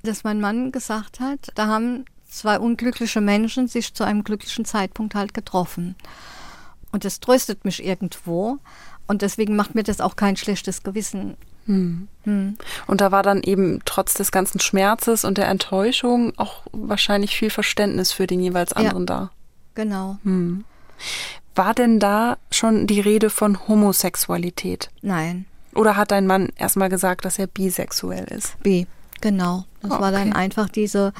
dass 0.08 0.24
mein 0.24 0.42
Mann 0.42 0.72
gesagt 0.72 1.20
hat, 1.20 1.52
da 1.56 1.68
haben 1.68 2.06
zwei 2.30 2.60
unglückliche 2.60 3.22
Menschen 3.22 3.68
sich 3.68 3.94
zu 3.94 4.04
einem 4.04 4.24
glücklichen 4.24 4.66
Zeitpunkt 4.66 5.16
halt 5.16 5.34
getroffen. 5.34 5.96
Und 6.92 7.06
das 7.06 7.20
tröstet 7.20 7.66
mich 7.66 7.84
irgendwo. 7.84 8.60
Und 9.08 9.22
deswegen 9.22 9.56
macht 9.56 9.76
mir 9.76 9.84
das 9.84 10.02
auch 10.02 10.16
kein 10.16 10.36
schlechtes 10.36 10.84
Gewissen. 10.84 11.38
Hm. 11.66 12.08
Hm. 12.24 12.58
Und 12.88 13.02
da 13.02 13.12
war 13.12 13.24
dann 13.24 13.44
eben 13.44 13.82
trotz 13.86 14.14
des 14.14 14.32
ganzen 14.32 14.60
Schmerzes 14.60 15.26
und 15.26 15.38
der 15.38 15.48
Enttäuschung 15.48 16.34
auch 16.38 16.64
wahrscheinlich 16.72 17.36
viel 17.36 17.50
Verständnis 17.50 18.12
für 18.12 18.28
den 18.28 18.40
jeweils 18.40 18.74
anderen 18.74 19.04
ja, 19.04 19.06
da. 19.06 19.32
Genau. 19.76 20.18
Hm. 20.24 20.64
War 21.56 21.74
denn 21.74 22.00
da 22.00 22.38
schon 22.52 22.88
die 22.88 23.00
Rede 23.00 23.30
von 23.30 23.68
Homosexualität? 23.68 24.90
Nein. 25.02 25.46
Oder 25.74 25.96
hat 25.96 26.12
dein 26.12 26.26
Mann 26.26 26.50
erstmal 26.56 26.90
gesagt, 26.90 27.26
dass 27.26 27.38
er 27.38 27.48
bisexuell 27.48 28.26
ist? 28.26 28.62
Bi, 28.64 28.88
genau. 29.22 29.66
Das 29.82 29.92
okay. 29.92 30.02
war 30.02 30.12
dann 30.12 30.34
einfach 30.34 30.70
diese 30.70 31.14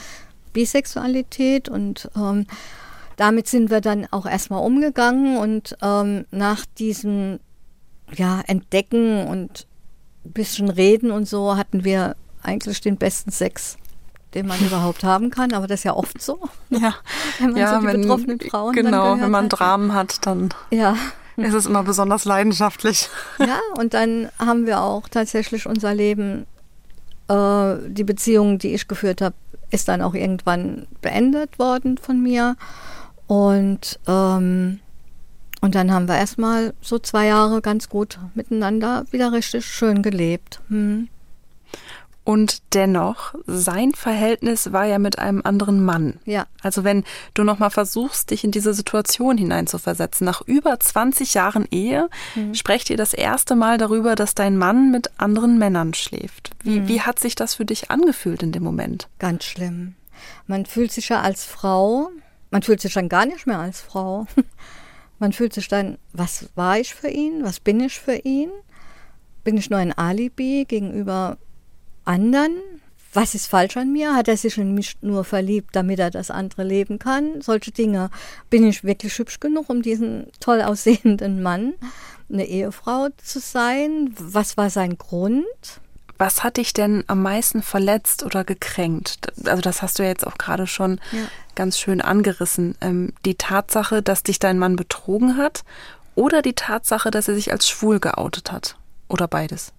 Bisexualität 0.54 1.70
und 1.70 2.10
ähm, 2.16 2.48
damit 3.16 3.48
sind 3.48 3.70
wir 3.70 3.82
dann 3.82 4.08
auch 4.12 4.26
erstmal 4.26 4.64
umgegangen 4.64 5.38
und 5.38 5.76
ähm, 5.82 6.26
nach 6.32 6.66
diesem 6.78 7.40
ja, 8.14 8.42
Entdecken 8.48 9.28
und 9.28 9.68
ein 10.26 10.32
bisschen 10.32 10.70
Reden 10.70 11.12
und 11.12 11.28
so 11.28 11.58
hatten 11.58 11.84
wir 11.84 12.16
eigentlich 12.44 12.82
den 12.82 12.98
besten 12.98 13.32
Sex, 13.32 13.78
den 14.34 14.48
man 14.48 14.60
überhaupt 14.60 15.04
haben 15.04 15.30
kann, 15.30 15.54
aber 15.54 15.68
das 15.68 15.82
ist 15.82 15.84
ja 15.84 15.94
oft 15.94 16.22
so. 16.22 16.40
Ja, 16.70 16.96
wenn 17.40 17.52
man 17.52 17.60
ja, 17.60 17.74
so 17.74 17.82
die 17.82 17.88
wenn, 17.88 18.02
betroffenen 18.02 18.40
Frauen 18.40 18.74
Genau, 18.74 19.20
wenn 19.20 19.32
man 19.32 19.46
hat. 19.46 19.60
Dramen 19.60 19.94
hat, 19.94 20.26
dann 20.26 20.50
ja. 20.70 20.96
ist 21.36 21.54
es 21.54 21.66
immer 21.66 21.84
besonders 21.84 22.26
leidenschaftlich. 22.26 23.10
Ja, 23.40 23.60
und 23.78 23.94
dann 23.94 24.30
haben 24.40 24.66
wir 24.66 24.82
auch 24.82 25.10
tatsächlich 25.10 25.66
unser 25.66 25.94
Leben, 25.94 26.46
äh, 27.28 27.76
die 27.88 28.04
Beziehung, 28.04 28.60
die 28.60 28.74
ich 28.74 28.88
geführt 28.88 29.22
habe, 29.22 29.36
ist 29.70 29.88
dann 29.88 30.02
auch 30.02 30.14
irgendwann 30.14 30.88
beendet 31.02 31.60
worden 31.60 31.98
von 31.98 32.22
mir. 32.22 32.56
Und, 33.28 34.00
ähm, 34.08 34.80
und 35.62 35.76
dann 35.76 35.92
haben 35.92 36.08
wir 36.08 36.18
erstmal 36.18 36.74
so 36.82 37.00
zwei 37.00 37.28
Jahre 37.28 37.62
ganz 37.62 37.90
gut 37.90 38.20
miteinander 38.36 39.06
wieder 39.12 39.34
richtig 39.34 39.66
schön 39.66 40.02
gelebt. 40.02 40.62
Hm. 40.70 41.10
Und 42.28 42.74
dennoch, 42.74 43.36
sein 43.46 43.94
Verhältnis 43.94 44.74
war 44.74 44.84
ja 44.84 45.00
mit 45.00 45.18
einem 45.18 45.44
anderen 45.46 45.82
Mann. 45.82 46.20
Ja. 46.26 46.46
Also 46.62 46.84
wenn 46.84 47.06
du 47.34 47.46
nochmal 47.46 47.70
versuchst, 47.70 48.32
dich 48.32 48.44
in 48.44 48.52
diese 48.52 48.74
Situation 48.74 49.38
hineinzuversetzen, 49.38 50.26
nach 50.26 50.42
über 50.42 50.78
20 50.78 51.36
Jahren 51.36 51.66
Ehe, 51.72 52.10
mhm. 52.36 52.54
sprecht 52.54 52.90
ihr 52.90 52.98
das 52.98 53.14
erste 53.14 53.56
Mal 53.56 53.78
darüber, 53.78 54.16
dass 54.16 54.36
dein 54.36 54.58
Mann 54.58 54.92
mit 54.92 55.10
anderen 55.18 55.58
Männern 55.58 55.94
schläft. 55.94 56.50
Wie, 56.64 56.82
mhm. 56.82 56.90
wie 56.90 57.00
hat 57.00 57.18
sich 57.18 57.36
das 57.36 57.56
für 57.56 57.64
dich 57.64 57.92
angefühlt 57.92 58.44
in 58.44 58.52
dem 58.52 58.64
Moment? 58.64 59.08
Ganz 59.20 59.46
schlimm. 59.46 59.96
Man 60.48 60.66
fühlt 60.66 60.92
sich 60.92 61.08
ja 61.08 61.22
als 61.22 61.46
Frau, 61.46 62.10
man 62.52 62.62
fühlt 62.62 62.82
sich 62.82 62.94
dann 62.94 63.08
gar 63.08 63.26
nicht 63.26 63.48
mehr 63.48 63.60
als 63.60 63.80
Frau. 63.80 64.28
Man 65.20 65.34
fühlt 65.34 65.52
sich 65.52 65.68
dann, 65.68 65.98
was 66.14 66.50
war 66.54 66.78
ich 66.78 66.94
für 66.94 67.08
ihn? 67.08 67.44
Was 67.44 67.60
bin 67.60 67.80
ich 67.80 68.00
für 68.00 68.18
ihn? 68.18 68.52
Bin 69.44 69.58
ich 69.58 69.72
nur 69.72 69.80
ein 69.80 69.92
Alibi 69.98 70.66
gegenüber 70.68 71.40
anderen? 72.08 72.56
Was 73.14 73.34
ist 73.34 73.48
falsch 73.48 73.78
an 73.78 73.92
mir? 73.92 74.16
Hat 74.16 74.28
er 74.28 74.38
sich 74.38 74.58
in 74.58 74.74
mich 74.74 74.98
nur 75.02 75.24
verliebt, 75.24 75.76
damit 75.76 76.00
er 76.00 76.12
das 76.12 76.30
andere 76.30 76.64
leben 76.64 77.00
kann? 77.00 77.42
Solche 77.42 77.72
Dinge. 77.72 78.10
Bin 78.50 78.68
ich 78.68 78.84
wirklich 78.84 79.18
hübsch 79.18 79.40
genug, 79.40 79.70
um 79.70 79.82
diesen 79.82 80.28
toll 80.40 80.62
aussehenden 80.62 81.42
Mann, 81.42 81.74
eine 82.32 82.46
Ehefrau 82.46 83.08
zu 83.18 83.40
sein? 83.40 84.14
Was 84.20 84.58
war 84.58 84.70
sein 84.70 84.98
Grund? 84.98 85.46
Was 86.18 86.44
hat 86.44 86.58
dich 86.58 86.74
denn 86.74 87.04
am 87.08 87.22
meisten 87.22 87.62
verletzt 87.62 88.24
oder 88.24 88.44
gekränkt? 88.44 89.32
Also 89.46 89.62
das 89.62 89.82
hast 89.82 90.00
du 90.00 90.04
ja 90.04 90.10
jetzt 90.10 90.26
auch 90.26 90.38
gerade 90.38 90.68
schon 90.68 91.00
ja. 91.12 91.20
ganz 91.56 91.80
schön 91.80 92.02
angerissen. 92.02 92.76
Ähm, 92.82 93.14
die 93.26 93.36
Tatsache, 93.36 94.02
dass 94.02 94.24
dich 94.24 94.40
dein 94.40 94.60
Mann 94.60 94.76
betrogen 94.76 95.38
hat 95.38 95.64
oder 96.16 96.42
die 96.42 96.54
Tatsache, 96.54 97.12
dass 97.12 97.28
er 97.28 97.36
sich 97.36 97.52
als 97.52 97.70
schwul 97.70 98.00
geoutet 98.00 98.52
hat? 98.52 98.78
Oder 99.08 99.28
beides? 99.28 99.74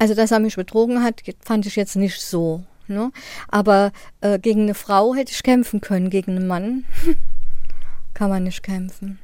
Also, 0.00 0.14
dass 0.14 0.30
er 0.30 0.40
mich 0.40 0.56
betrogen 0.56 1.04
hat, 1.04 1.20
fand 1.40 1.66
ich 1.66 1.76
jetzt 1.76 1.94
nicht 1.94 2.22
so. 2.22 2.64
Ne? 2.88 3.12
Aber 3.48 3.92
äh, 4.22 4.38
gegen 4.38 4.62
eine 4.62 4.74
Frau 4.74 5.14
hätte 5.14 5.30
ich 5.30 5.42
kämpfen 5.42 5.82
können, 5.82 6.08
gegen 6.08 6.36
einen 6.36 6.46
Mann 6.46 6.86
kann 8.14 8.30
man 8.30 8.44
nicht 8.44 8.62
kämpfen. 8.62 9.18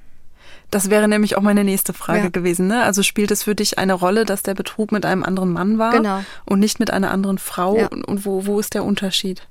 Das 0.71 0.91
wäre 0.91 1.09
nämlich 1.09 1.37
auch 1.37 1.43
meine 1.43 1.65
nächste 1.65 1.95
Frage 1.95 2.25
ja. 2.25 2.29
gewesen. 2.29 2.67
Ne? 2.67 2.83
Also 2.83 3.03
spielt 3.03 3.31
es 3.31 3.45
für 3.45 3.55
dich 3.55 3.79
eine 3.79 3.95
Rolle, 3.95 4.27
dass 4.27 4.43
der 4.43 4.55
Betrug 4.55 4.93
mit 4.93 5.07
einem 5.07 5.25
anderen 5.25 5.51
Mann 5.51 5.79
war 5.79 5.93
genau. 5.93 6.23
und 6.45 6.61
nicht 6.61 6.79
mit 6.79 6.91
einer 6.91 7.11
anderen 7.11 7.39
Frau? 7.39 7.79
Ja. 7.79 7.89
Und 7.89 8.27
wo, 8.27 8.45
wo 8.45 8.61
ist 8.61 8.75
der 8.75 8.85
Unterschied? 8.85 9.49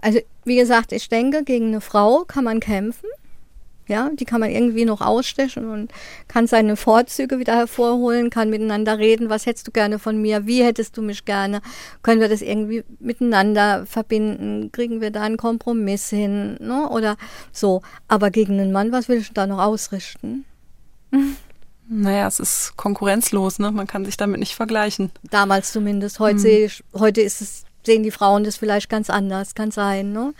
Also 0.00 0.20
wie 0.44 0.56
gesagt, 0.56 0.92
ich 0.92 1.10
denke, 1.10 1.44
gegen 1.44 1.66
eine 1.66 1.82
Frau 1.82 2.24
kann 2.24 2.44
man 2.44 2.58
kämpfen. 2.58 3.06
Ja, 3.88 4.10
die 4.12 4.26
kann 4.26 4.40
man 4.40 4.50
irgendwie 4.50 4.84
noch 4.84 5.00
ausstechen 5.00 5.70
und 5.70 5.90
kann 6.28 6.46
seine 6.46 6.76
Vorzüge 6.76 7.38
wieder 7.38 7.56
hervorholen, 7.56 8.28
kann 8.28 8.50
miteinander 8.50 8.98
reden. 8.98 9.30
Was 9.30 9.46
hättest 9.46 9.66
du 9.66 9.72
gerne 9.72 9.98
von 9.98 10.20
mir? 10.20 10.46
Wie 10.46 10.62
hättest 10.62 10.96
du 10.98 11.02
mich 11.02 11.24
gerne? 11.24 11.62
Können 12.02 12.20
wir 12.20 12.28
das 12.28 12.42
irgendwie 12.42 12.84
miteinander 13.00 13.86
verbinden? 13.86 14.70
Kriegen 14.72 15.00
wir 15.00 15.10
da 15.10 15.22
einen 15.22 15.38
Kompromiss 15.38 16.10
hin? 16.10 16.56
Ne? 16.60 16.88
Oder 16.90 17.16
so. 17.50 17.82
Aber 18.08 18.30
gegen 18.30 18.60
einen 18.60 18.72
Mann, 18.72 18.92
was 18.92 19.08
will 19.08 19.18
ich 19.18 19.32
da 19.32 19.46
noch 19.46 19.58
ausrichten? 19.58 20.44
Naja, 21.90 22.26
es 22.26 22.38
ist 22.38 22.76
konkurrenzlos, 22.76 23.58
ne? 23.58 23.72
Man 23.72 23.86
kann 23.86 24.04
sich 24.04 24.18
damit 24.18 24.40
nicht 24.40 24.54
vergleichen. 24.54 25.10
Damals 25.30 25.72
zumindest. 25.72 26.20
Heute, 26.20 26.34
hm. 26.34 26.38
sehe 26.38 26.66
ich, 26.66 26.84
heute 26.92 27.22
ist 27.22 27.40
es, 27.40 27.64
sehen 27.82 28.02
die 28.02 28.10
Frauen 28.10 28.44
das 28.44 28.58
vielleicht 28.58 28.90
ganz 28.90 29.08
anders, 29.08 29.54
kann 29.54 29.70
sein, 29.70 30.12
ne? 30.12 30.34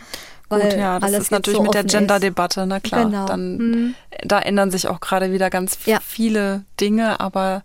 Gut, 0.49 0.73
ja, 0.73 0.99
das 0.99 1.11
ist 1.11 1.31
natürlich 1.31 1.57
so 1.57 1.63
mit 1.63 1.75
der 1.75 1.83
Gender-Debatte, 1.83 2.65
na 2.65 2.79
klar. 2.79 3.05
Genau. 3.05 3.25
Dann, 3.27 3.57
mhm. 3.57 3.95
Da 4.23 4.39
ändern 4.39 4.71
sich 4.71 4.87
auch 4.87 4.99
gerade 4.99 5.31
wieder 5.31 5.49
ganz 5.49 5.77
ja. 5.85 5.99
viele 6.03 6.65
Dinge, 6.79 7.19
aber 7.19 7.63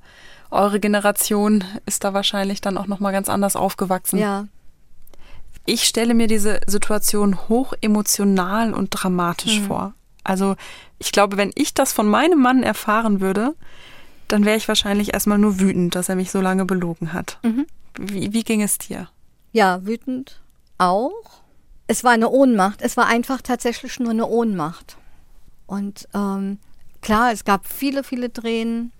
eure 0.51 0.81
Generation 0.81 1.65
ist 1.87 2.05
da 2.05 2.13
wahrscheinlich 2.13 2.61
dann 2.61 2.77
auch 2.77 2.87
nochmal 2.87 3.13
ganz 3.13 3.29
anders 3.29 3.57
aufgewachsen. 3.57 4.19
Ja. 4.19 4.47
Ich 5.65 5.85
stelle 5.85 6.13
mir 6.13 6.27
diese 6.27 6.61
Situation 6.67 7.49
hoch 7.49 7.73
emotional 7.81 8.75
und 8.75 8.91
dramatisch 8.91 9.61
mhm. 9.61 9.65
vor. 9.65 9.95
Also 10.23 10.57
ich 10.99 11.11
glaube, 11.11 11.37
wenn 11.39 11.53
ich 11.55 11.75
das 11.75 11.93
von 11.93 12.07
meinem 12.07 12.41
Mann 12.41 12.63
erfahren 12.63 13.21
würde, 13.21 13.55
dann 14.29 14.45
wäre 14.45 14.57
ich 14.57 14.69
wahrscheinlich 14.69 15.15
erstmal 15.15 15.39
nur 15.39 15.59
wütend, 15.59 15.95
dass 15.95 16.09
er 16.09 16.17
mich 16.17 16.31
so 16.31 16.41
lange 16.41 16.67
belogen 16.67 17.13
hat. 17.13 17.39
Mhm. 17.43 17.67
Wie, 17.99 18.33
wie 18.33 18.43
ging 18.43 18.63
es 18.63 18.79
dir? 18.79 19.09
Ja, 19.53 19.85
wütend 19.87 20.41
auch 20.79 21.44
es 21.87 22.05
war 22.05 22.13
eine 22.13 22.31
Ohnmacht. 22.31 22.83
Es 22.83 22.97
war 22.97 23.07
einfach 23.07 23.43
tatsächlich 23.43 23.99
nur 24.01 24.11
eine 24.11 24.27
Ohnmacht. 24.27 24.97
Und 25.67 26.09
ähm, 26.15 26.59
klar, 27.01 27.33
es 27.33 27.45
gab 27.45 27.67
viele, 27.67 28.05
viele 28.05 28.33
Tränen. 28.33 28.93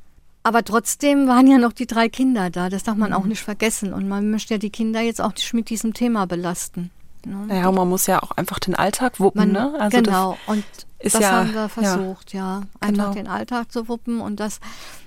Aber 0.43 0.63
trotzdem 0.63 1.27
waren 1.27 1.47
ja 1.47 1.57
noch 1.57 1.73
die 1.73 1.87
drei 1.87 2.09
Kinder 2.09 2.51
da. 2.51 2.69
Das 2.69 2.83
darf 2.83 2.97
man 2.97 3.11
mhm. 3.11 3.17
auch 3.17 3.25
nicht 3.25 3.43
vergessen. 3.43 3.95
Und 3.95 4.09
man 4.09 4.31
möchte 4.31 4.55
ja 4.55 4.59
die 4.59 4.71
Kinder 4.71 5.01
jetzt 5.01 5.21
auch 5.21 5.33
nicht 5.33 5.55
mit 5.55 5.71
diesem 5.71 5.95
Thema 5.95 6.27
belasten. 6.27 6.91
Ne? 7.25 7.47
Naja, 7.47 7.73
man 7.73 7.89
muss 7.89 8.07
ja 8.07 8.23
auch 8.23 8.33
einfach 8.33 8.59
den 8.59 8.75
Alltag 8.75 9.21
wuppen. 9.21 9.53
Man, 9.53 9.53
ne? 9.53 9.81
Also 9.81 9.97
genau, 9.97 10.37
und 10.47 10.65
das 10.99 11.15
ja, 11.15 11.33
haben 11.33 11.55
wir 11.55 11.69
versucht, 11.69 12.33
ja. 12.33 12.61
ja 12.61 12.63
einfach 12.81 13.13
genau. 13.13 13.15
den 13.15 13.29
Alltag 13.29 13.73
zu 13.73 13.89
wuppen 13.89 14.21
und 14.21 14.41
das, 14.41 14.61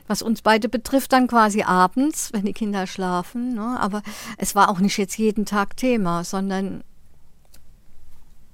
was 0.08 0.22
uns 0.22 0.42
beide 0.42 0.70
betrifft, 0.70 1.12
dann 1.12 1.28
quasi 1.28 1.64
abends, 1.64 2.34
wenn 2.34 2.46
die 2.46 2.54
Kinder 2.54 2.88
schlafen. 2.88 3.54
Ne? 3.56 3.78
Aber 3.80 4.02
es 4.38 4.56
war 4.56 4.70
auch 4.70 4.80
nicht 4.80 4.98
jetzt 4.98 5.18
jeden 5.18 5.46
Tag 5.46 5.78
Thema, 5.78 6.24
sondern 6.24 6.84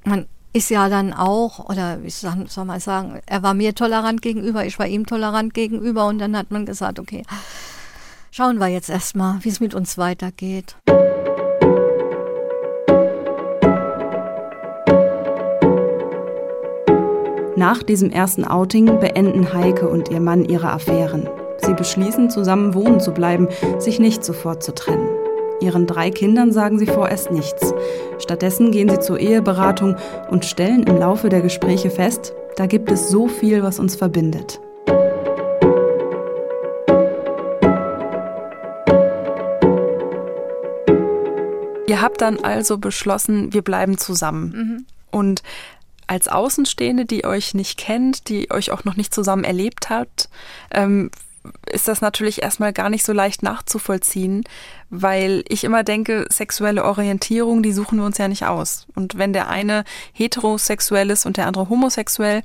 man 0.06 0.26
ist 0.54 0.70
ja 0.70 0.88
dann 0.88 1.14
auch, 1.14 1.68
oder 1.68 2.04
wie 2.04 2.10
soll 2.10 2.66
man 2.66 2.80
sagen, 2.80 3.20
er 3.26 3.42
war 3.42 3.54
mir 3.54 3.74
tolerant 3.74 4.22
gegenüber, 4.22 4.66
ich 4.66 4.78
war 4.78 4.88
ihm 4.88 5.06
tolerant 5.06 5.54
gegenüber 5.54 6.06
und 6.08 6.20
dann 6.20 6.38
hat 6.38 6.52
man 6.52 6.66
gesagt, 6.66 7.00
okay, 7.00 7.24
schauen 8.30 8.60
wir 8.60 8.68
jetzt 8.68 8.90
erstmal, 8.90 9.44
wie 9.44 9.50
es 9.50 9.60
mit 9.60 9.74
uns 9.74 9.98
weitergeht. 9.98 10.76
Nach 17.56 17.82
diesem 17.82 18.10
ersten 18.10 18.46
Outing 18.46 19.00
beenden 19.00 19.54
Heike 19.54 19.88
und 19.88 20.10
ihr 20.10 20.20
Mann 20.20 20.44
ihre 20.44 20.72
Affären. 20.72 21.30
Sie 21.58 21.74
beschließen, 21.74 22.30
zusammen 22.30 22.74
wohnen 22.74 23.00
zu 23.00 23.12
bleiben, 23.12 23.48
sich 23.80 24.00
nicht 24.00 24.26
sofort 24.26 24.64
zu 24.64 24.74
trennen. 24.74 25.23
Ihren 25.64 25.88
drei 25.88 26.12
Kindern 26.12 26.52
sagen 26.52 26.78
sie 26.78 26.86
vorerst 26.86 27.32
nichts. 27.32 27.74
Stattdessen 28.20 28.72
gehen 28.72 28.90
sie 28.90 29.00
zur 29.00 29.18
Eheberatung 29.18 29.96
und 30.30 30.44
stellen 30.44 30.84
im 30.84 30.98
Laufe 30.98 31.30
der 31.30 31.40
Gespräche 31.40 31.90
fest, 31.90 32.34
da 32.58 32.66
gibt 32.66 32.92
es 32.92 33.10
so 33.10 33.30
viel, 33.30 33.64
was 33.64 33.80
uns 33.80 33.96
verbindet. 33.96 34.60
Ihr 41.88 42.02
habt 42.02 42.20
dann 42.20 42.40
also 42.44 42.78
beschlossen, 42.78 43.54
wir 43.54 43.62
bleiben 43.62 43.98
zusammen. 43.98 44.54
Mhm. 44.54 44.86
Und 45.12 45.44
als 46.08 46.28
Außenstehende, 46.28 47.06
die 47.06 47.24
euch 47.24 47.54
nicht 47.54 47.78
kennt, 47.78 48.28
die 48.28 48.52
euch 48.52 48.72
auch 48.72 48.84
noch 48.84 48.98
nicht 48.98 49.14
zusammen 49.14 49.46
erlebt 49.46 49.90
hat, 49.90 50.28
ähm, 50.72 51.10
ist 51.70 51.88
das 51.88 52.02
natürlich 52.02 52.42
erstmal 52.42 52.74
gar 52.74 52.90
nicht 52.90 53.04
so 53.04 53.14
leicht 53.14 53.44
nachzuvollziehen, 53.44 54.44
weil 54.90 55.44
ich 55.48 55.64
immer 55.64 55.84
denke, 55.84 56.26
sexuelle 56.30 56.86
Orientierung, 56.86 57.64
die 57.64 57.74
suchen 57.74 57.98
wir 58.00 58.06
uns 58.06 58.18
ja 58.18 58.28
nicht 58.28 58.46
aus. 58.46 58.88
Und 58.96 59.18
wenn 59.18 59.34
der 59.34 59.50
eine 59.50 59.84
heterosexuell 60.14 61.10
ist 61.10 61.26
und 61.26 61.38
der 61.38 61.48
andere 61.48 61.70
homosexuell, 61.70 62.44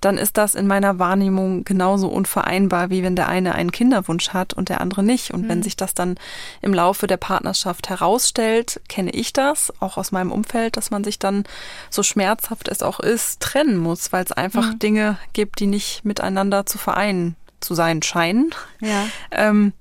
dann 0.00 0.18
ist 0.18 0.36
das 0.36 0.54
in 0.54 0.66
meiner 0.66 0.98
Wahrnehmung 0.98 1.64
genauso 1.64 2.08
unvereinbar, 2.08 2.90
wie 2.90 3.02
wenn 3.02 3.16
der 3.16 3.28
eine 3.28 3.54
einen 3.54 3.72
Kinderwunsch 3.72 4.30
hat 4.30 4.52
und 4.52 4.68
der 4.68 4.82
andere 4.82 5.02
nicht. 5.02 5.32
Und 5.32 5.42
mhm. 5.42 5.48
wenn 5.48 5.62
sich 5.62 5.76
das 5.76 5.94
dann 5.94 6.16
im 6.60 6.74
Laufe 6.74 7.06
der 7.06 7.16
Partnerschaft 7.16 7.88
herausstellt, 7.88 8.82
kenne 8.88 9.12
ich 9.12 9.32
das, 9.32 9.72
auch 9.80 9.96
aus 9.96 10.12
meinem 10.12 10.32
Umfeld, 10.32 10.76
dass 10.76 10.90
man 10.90 11.04
sich 11.04 11.18
dann, 11.18 11.44
so 11.88 12.02
schmerzhaft 12.02 12.68
es 12.68 12.82
auch 12.82 13.00
ist, 13.00 13.40
trennen 13.40 13.78
muss, 13.78 14.12
weil 14.12 14.24
es 14.24 14.32
einfach 14.32 14.72
mhm. 14.72 14.78
Dinge 14.78 15.18
gibt, 15.32 15.60
die 15.60 15.66
nicht 15.66 16.04
miteinander 16.04 16.66
zu 16.66 16.76
vereinen 16.76 17.36
zu 17.64 17.74
sein 17.74 18.02
scheinen. 18.02 18.54
Ja. 18.80 19.06
Ähm, 19.30 19.72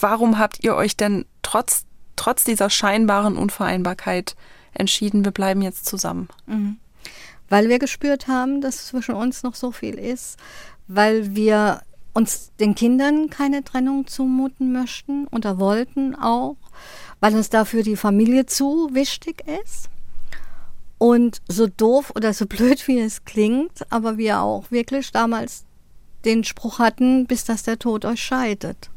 warum 0.00 0.38
habt 0.38 0.62
ihr 0.62 0.74
euch 0.74 0.96
denn 0.96 1.24
trotz, 1.42 1.84
trotz 2.16 2.44
dieser 2.44 2.70
scheinbaren 2.70 3.36
Unvereinbarkeit 3.36 4.36
entschieden, 4.72 5.24
wir 5.24 5.32
bleiben 5.32 5.62
jetzt 5.62 5.86
zusammen? 5.86 6.28
Mhm 6.46 6.78
weil 7.48 7.68
wir 7.68 7.78
gespürt 7.78 8.26
haben, 8.26 8.60
dass 8.60 8.86
zwischen 8.86 9.14
uns 9.14 9.42
noch 9.42 9.54
so 9.54 9.70
viel 9.70 9.94
ist, 9.94 10.38
weil 10.88 11.34
wir 11.34 11.82
uns 12.12 12.52
den 12.60 12.74
Kindern 12.74 13.30
keine 13.30 13.64
Trennung 13.64 14.06
zumuten 14.06 14.72
möchten 14.72 15.26
oder 15.28 15.58
wollten 15.58 16.14
auch, 16.14 16.56
weil 17.20 17.34
uns 17.34 17.50
dafür 17.50 17.82
die 17.82 17.96
Familie 17.96 18.46
zu 18.46 18.90
wichtig 18.92 19.44
ist. 19.62 19.88
Und 20.98 21.42
so 21.48 21.66
doof 21.66 22.12
oder 22.14 22.32
so 22.32 22.46
blöd 22.48 22.86
wie 22.88 23.00
es 23.00 23.24
klingt, 23.24 23.90
aber 23.90 24.16
wir 24.16 24.40
auch 24.40 24.70
wirklich 24.70 25.10
damals 25.12 25.64
den 26.24 26.44
Spruch 26.44 26.78
hatten, 26.78 27.26
bis 27.26 27.44
dass 27.44 27.62
der 27.62 27.78
Tod 27.78 28.04
euch 28.04 28.22
scheidet. 28.22 28.90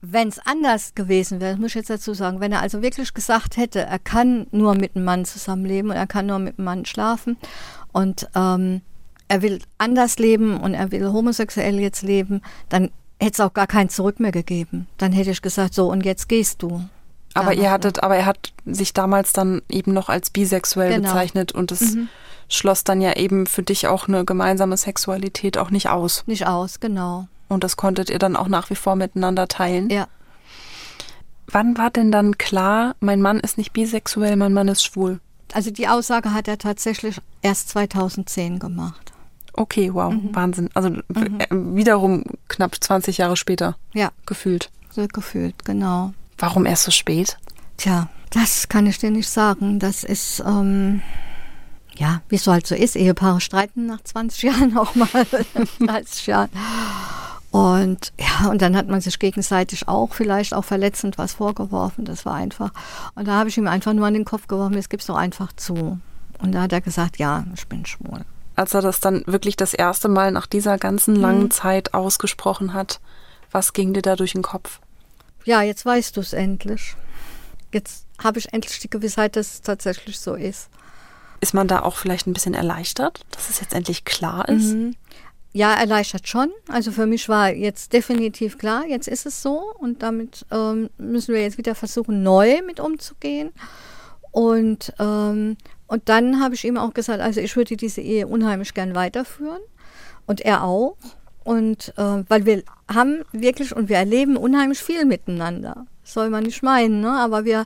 Wenn 0.00 0.28
es 0.28 0.38
anders 0.44 0.94
gewesen 0.94 1.40
wäre, 1.40 1.56
muss 1.56 1.70
ich 1.70 1.76
jetzt 1.76 1.90
dazu 1.90 2.14
sagen, 2.14 2.40
wenn 2.40 2.52
er 2.52 2.60
also 2.60 2.82
wirklich 2.82 3.12
gesagt 3.14 3.56
hätte, 3.56 3.80
er 3.80 3.98
kann 3.98 4.46
nur 4.52 4.74
mit 4.74 4.94
einem 4.94 5.04
Mann 5.04 5.24
zusammenleben 5.24 5.90
und 5.90 5.96
er 5.96 6.06
kann 6.06 6.26
nur 6.26 6.38
mit 6.38 6.58
einem 6.58 6.64
Mann 6.64 6.84
schlafen 6.84 7.36
und 7.92 8.28
ähm, 8.34 8.82
er 9.28 9.42
will 9.42 9.60
anders 9.78 10.18
leben 10.18 10.60
und 10.60 10.74
er 10.74 10.92
will 10.92 11.12
homosexuell 11.12 11.80
jetzt 11.80 12.02
leben, 12.02 12.42
dann 12.68 12.90
hätte 13.18 13.32
es 13.32 13.40
auch 13.40 13.54
gar 13.54 13.66
kein 13.66 13.88
Zurück 13.88 14.20
mehr 14.20 14.32
gegeben. 14.32 14.86
Dann 14.98 15.12
hätte 15.12 15.30
ich 15.30 15.42
gesagt, 15.42 15.74
so 15.74 15.90
und 15.90 16.04
jetzt 16.04 16.28
gehst 16.28 16.62
du. 16.62 16.82
Aber 17.34 17.52
ihr 17.52 17.70
hattet, 17.70 18.02
aber 18.02 18.16
er 18.16 18.26
hat 18.26 18.52
sich 18.64 18.94
damals 18.94 19.32
dann 19.32 19.60
eben 19.68 19.92
noch 19.92 20.08
als 20.08 20.30
bisexuell 20.30 20.94
genau. 20.94 21.08
bezeichnet 21.08 21.52
und 21.52 21.70
es 21.70 21.94
mhm. 21.94 22.08
Schloss 22.48 22.84
dann 22.84 23.00
ja 23.00 23.14
eben 23.14 23.46
für 23.46 23.62
dich 23.62 23.86
auch 23.86 24.08
eine 24.08 24.24
gemeinsame 24.24 24.76
Sexualität 24.76 25.58
auch 25.58 25.70
nicht 25.70 25.88
aus. 25.88 26.24
Nicht 26.26 26.46
aus, 26.46 26.80
genau. 26.80 27.28
Und 27.48 27.64
das 27.64 27.76
konntet 27.76 28.10
ihr 28.10 28.18
dann 28.18 28.36
auch 28.36 28.48
nach 28.48 28.70
wie 28.70 28.74
vor 28.74 28.96
miteinander 28.96 29.48
teilen? 29.48 29.90
Ja. 29.90 30.08
Wann 31.46 31.78
war 31.78 31.90
denn 31.90 32.10
dann 32.10 32.38
klar, 32.38 32.96
mein 33.00 33.22
Mann 33.22 33.38
ist 33.38 33.56
nicht 33.56 33.72
bisexuell, 33.72 34.36
mein 34.36 34.52
Mann 34.52 34.68
ist 34.68 34.82
schwul? 34.82 35.20
Also 35.52 35.70
die 35.70 35.86
Aussage 35.86 36.34
hat 36.34 36.48
er 36.48 36.58
tatsächlich 36.58 37.20
erst 37.42 37.68
2010 37.70 38.58
gemacht. 38.58 39.12
Okay, 39.52 39.94
wow, 39.94 40.12
mhm. 40.12 40.34
Wahnsinn. 40.34 40.70
Also 40.74 40.90
mhm. 40.90 41.02
Äh, 41.38 41.46
wiederum 41.50 42.24
knapp 42.48 42.76
20 42.78 43.18
Jahre 43.18 43.36
später. 43.36 43.76
Ja. 43.94 44.10
Gefühlt. 44.26 44.70
So 44.90 45.06
gefühlt, 45.06 45.64
genau. 45.64 46.12
Warum 46.38 46.66
erst 46.66 46.84
so 46.84 46.90
spät? 46.90 47.38
Tja, 47.76 48.08
das 48.30 48.68
kann 48.68 48.86
ich 48.86 48.98
dir 48.98 49.10
nicht 49.10 49.28
sagen. 49.28 49.78
Das 49.78 50.04
ist, 50.04 50.42
ähm, 50.46 51.00
ja, 51.98 52.22
wie 52.28 52.36
es 52.36 52.44
so 52.44 52.52
halt 52.52 52.66
so 52.66 52.74
ist. 52.74 52.96
Ehepaare 52.96 53.40
streiten 53.40 53.86
nach 53.86 54.02
20 54.02 54.42
Jahren 54.50 54.76
auch 54.76 54.94
mal, 54.94 55.08
30 55.80 56.26
Jahren. 56.26 56.50
Und 57.50 58.12
ja, 58.18 58.50
und 58.50 58.60
dann 58.60 58.76
hat 58.76 58.88
man 58.88 59.00
sich 59.00 59.18
gegenseitig 59.18 59.88
auch 59.88 60.12
vielleicht 60.12 60.52
auch 60.52 60.64
verletzend 60.64 61.16
was 61.16 61.34
vorgeworfen. 61.34 62.04
Das 62.04 62.26
war 62.26 62.34
einfach. 62.34 62.70
Und 63.14 63.26
da 63.26 63.38
habe 63.38 63.48
ich 63.48 63.56
ihm 63.56 63.66
einfach 63.66 63.92
nur 63.92 64.06
an 64.06 64.14
den 64.14 64.24
Kopf 64.24 64.46
geworfen, 64.46 64.74
jetzt 64.74 64.90
gib's 64.90 65.06
doch 65.06 65.16
einfach 65.16 65.52
zu. 65.54 65.98
Und 66.38 66.52
da 66.52 66.62
hat 66.62 66.72
er 66.72 66.80
gesagt, 66.80 67.18
ja, 67.18 67.44
ich 67.54 67.66
bin 67.66 67.86
schwul. 67.86 68.24
Als 68.56 68.74
er 68.74 68.82
das 68.82 69.00
dann 69.00 69.22
wirklich 69.26 69.56
das 69.56 69.74
erste 69.74 70.08
Mal 70.08 70.32
nach 70.32 70.46
dieser 70.46 70.78
ganzen 70.78 71.14
langen 71.14 71.44
mhm. 71.44 71.50
Zeit 71.50 71.94
ausgesprochen 71.94 72.74
hat, 72.74 73.00
was 73.50 73.72
ging 73.72 73.94
dir 73.94 74.02
da 74.02 74.16
durch 74.16 74.32
den 74.32 74.42
Kopf? 74.42 74.80
Ja, 75.44 75.62
jetzt 75.62 75.86
weißt 75.86 76.16
du 76.16 76.20
es 76.20 76.32
endlich. 76.32 76.94
Jetzt 77.72 78.04
habe 78.22 78.38
ich 78.38 78.52
endlich 78.52 78.80
die 78.80 78.90
Gewissheit, 78.90 79.36
dass 79.36 79.54
es 79.54 79.62
tatsächlich 79.62 80.18
so 80.18 80.34
ist. 80.34 80.68
Ist 81.40 81.54
man 81.54 81.68
da 81.68 81.82
auch 81.82 81.96
vielleicht 81.96 82.26
ein 82.26 82.32
bisschen 82.32 82.54
erleichtert, 82.54 83.24
dass 83.30 83.50
es 83.50 83.60
jetzt 83.60 83.74
endlich 83.74 84.04
klar 84.04 84.48
ist? 84.48 84.74
Mhm. 84.74 84.94
Ja, 85.52 85.74
erleichtert 85.74 86.28
schon. 86.28 86.50
Also 86.68 86.92
für 86.92 87.06
mich 87.06 87.28
war 87.28 87.50
jetzt 87.50 87.92
definitiv 87.92 88.58
klar, 88.58 88.84
jetzt 88.86 89.08
ist 89.08 89.24
es 89.24 89.40
so 89.40 89.72
und 89.78 90.02
damit 90.02 90.44
ähm, 90.50 90.90
müssen 90.98 91.34
wir 91.34 91.40
jetzt 91.40 91.56
wieder 91.56 91.74
versuchen, 91.74 92.22
neu 92.22 92.60
mit 92.66 92.78
umzugehen. 92.78 93.52
Und, 94.32 94.92
ähm, 94.98 95.56
und 95.86 96.08
dann 96.10 96.42
habe 96.42 96.54
ich 96.54 96.64
ihm 96.64 96.76
auch 96.76 96.92
gesagt, 96.92 97.20
also 97.20 97.40
ich 97.40 97.56
würde 97.56 97.76
diese 97.76 98.02
Ehe 98.02 98.26
unheimlich 98.26 98.74
gern 98.74 98.94
weiterführen 98.94 99.62
und 100.26 100.42
er 100.42 100.62
auch. 100.62 100.98
Und 101.42 101.94
äh, 101.96 102.24
weil 102.28 102.44
wir 102.44 102.62
haben 102.92 103.22
wirklich 103.32 103.74
und 103.74 103.88
wir 103.88 103.96
erleben 103.96 104.36
unheimlich 104.36 104.80
viel 104.80 105.06
miteinander 105.06 105.86
soll 106.06 106.30
man 106.30 106.44
nicht 106.44 106.62
meinen, 106.62 107.00
ne? 107.00 107.10
aber 107.10 107.44
wir 107.44 107.64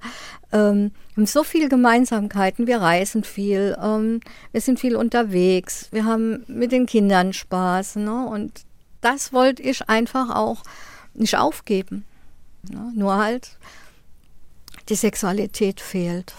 ähm, 0.53 0.93
haben 1.21 1.27
so 1.27 1.45
viele 1.45 1.69
Gemeinsamkeiten. 1.69 2.67
Wir 2.67 2.81
reisen 2.81 3.25
viel, 3.25 3.77
ähm, 3.83 4.21
wir 4.53 4.63
sind 4.63 4.81
viel 4.81 4.97
unterwegs, 4.97 5.89
wir 5.91 6.07
haben 6.07 6.45
mit 6.47 6.73
den 6.73 6.87
Kindern 6.87 7.35
Spaß. 7.35 7.97
Ne? 7.97 8.27
Und 8.27 8.63
das 9.03 9.31
wollte 9.31 9.63
ich 9.63 9.87
einfach 9.91 10.35
auch 10.35 10.63
nicht 11.13 11.37
aufgeben. 11.37 12.07
Ne? 12.63 12.93
Nur 12.95 13.19
halt, 13.19 13.51
die 14.89 14.95
Sexualität 14.95 15.83
fehlt 15.83 16.33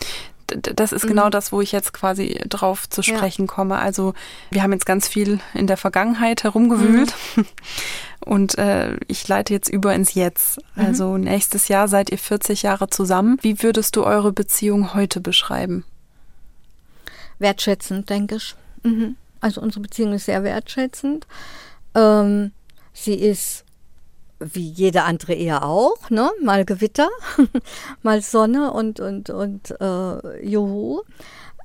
das 0.57 0.91
ist 0.91 1.07
genau 1.07 1.27
mhm. 1.27 1.31
das, 1.31 1.51
wo 1.51 1.61
ich 1.61 1.71
jetzt 1.71 1.93
quasi 1.93 2.39
drauf 2.47 2.89
zu 2.89 3.01
sprechen 3.01 3.45
ja. 3.45 3.53
komme. 3.53 3.79
Also 3.79 4.13
wir 4.49 4.63
haben 4.63 4.73
jetzt 4.73 4.85
ganz 4.85 5.07
viel 5.07 5.39
in 5.53 5.67
der 5.67 5.77
Vergangenheit 5.77 6.43
herumgewühlt 6.43 7.13
mhm. 7.35 7.45
und 8.21 8.57
äh, 8.57 8.97
ich 9.07 9.27
leite 9.27 9.53
jetzt 9.53 9.69
über 9.69 9.93
ins 9.93 10.13
Jetzt. 10.13 10.59
Mhm. 10.75 10.85
Also 10.85 11.17
nächstes 11.17 11.67
Jahr 11.67 11.87
seid 11.87 12.11
ihr 12.11 12.17
40 12.17 12.63
Jahre 12.63 12.89
zusammen. 12.89 13.37
Wie 13.41 13.63
würdest 13.63 13.95
du 13.95 14.03
eure 14.03 14.31
Beziehung 14.31 14.93
heute 14.93 15.21
beschreiben? 15.21 15.85
Wertschätzend, 17.39 18.09
denke 18.09 18.35
ich. 18.35 18.55
Mhm. 18.83 19.15
Also 19.39 19.61
unsere 19.61 19.81
Beziehung 19.81 20.13
ist 20.13 20.25
sehr 20.25 20.43
wertschätzend. 20.43 21.25
Ähm, 21.95 22.51
sie 22.93 23.15
ist 23.15 23.65
wie 24.41 24.69
jede 24.69 25.03
andere 25.03 25.33
Ehe 25.33 25.63
auch, 25.63 26.09
ne? 26.09 26.31
Mal 26.41 26.65
Gewitter, 26.65 27.09
mal 28.01 28.21
Sonne 28.21 28.71
und 28.71 28.99
und 28.99 29.29
und 29.29 29.71
äh, 29.79 30.45
Juhu. 30.45 31.01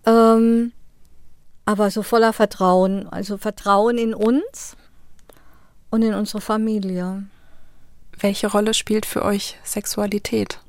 Ähm, 0.04 0.72
aber 1.64 1.90
so 1.90 2.02
voller 2.02 2.32
Vertrauen, 2.32 3.08
also 3.08 3.38
Vertrauen 3.38 3.98
in 3.98 4.14
uns 4.14 4.76
und 5.90 6.02
in 6.02 6.14
unsere 6.14 6.40
Familie. 6.40 7.24
Welche 8.18 8.46
Rolle 8.46 8.72
spielt 8.72 9.04
für 9.04 9.24
euch 9.24 9.58
Sexualität? 9.64 10.60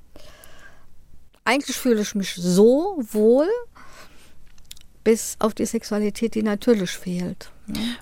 Eigentlich 1.45 1.77
fühle 1.77 2.01
ich 2.01 2.15
mich 2.15 2.33
so 2.35 2.97
wohl, 3.11 3.47
bis 5.03 5.37
auf 5.39 5.53
die 5.53 5.65
Sexualität, 5.65 6.35
die 6.35 6.43
natürlich 6.43 6.91
fehlt. 6.91 7.51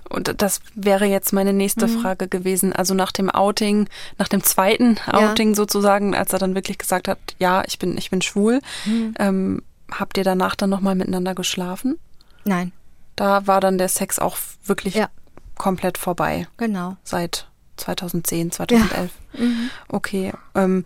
Und 0.10 0.42
das 0.42 0.62
wäre 0.76 1.06
jetzt 1.06 1.34
meine 1.34 1.54
nächste 1.54 1.88
mhm. 1.88 2.02
Frage 2.02 2.28
gewesen. 2.28 2.74
Also 2.74 2.94
nach 2.94 3.12
dem 3.12 3.30
Outing, 3.30 3.88
nach 4.18 4.28
dem 4.28 4.44
zweiten 4.44 4.98
Outing 5.12 5.50
ja. 5.50 5.56
sozusagen, 5.56 6.16
als 6.16 6.34
er 6.34 6.40
dann 6.40 6.56
wirklich 6.56 6.78
gesagt 6.78 7.08
hat, 7.08 7.18
ja, 7.40 7.64
ich 7.66 7.80
bin, 7.80 7.98
ich 7.98 8.10
bin 8.10 8.22
schwul, 8.22 8.62
mhm. 8.86 9.16
ähm, 9.20 9.62
habt 9.92 10.18
ihr 10.18 10.24
danach 10.24 10.56
dann 10.56 10.70
nochmal 10.70 10.96
miteinander 10.96 11.36
geschlafen? 11.36 11.98
Nein. 12.44 12.72
Da 13.16 13.48
war 13.48 13.62
dann 13.62 13.78
der 13.78 13.90
Sex 13.90 14.20
auch 14.20 14.38
wirklich 14.66 14.96
ja. 14.96 15.10
komplett 15.56 15.98
vorbei. 15.98 16.48
Genau. 16.58 16.98
Seit 17.04 17.48
2010, 17.78 18.52
2011. 18.52 19.12
Ja. 19.34 19.40
Mhm. 19.44 19.70
Okay. 19.90 20.34
Ähm, 20.54 20.86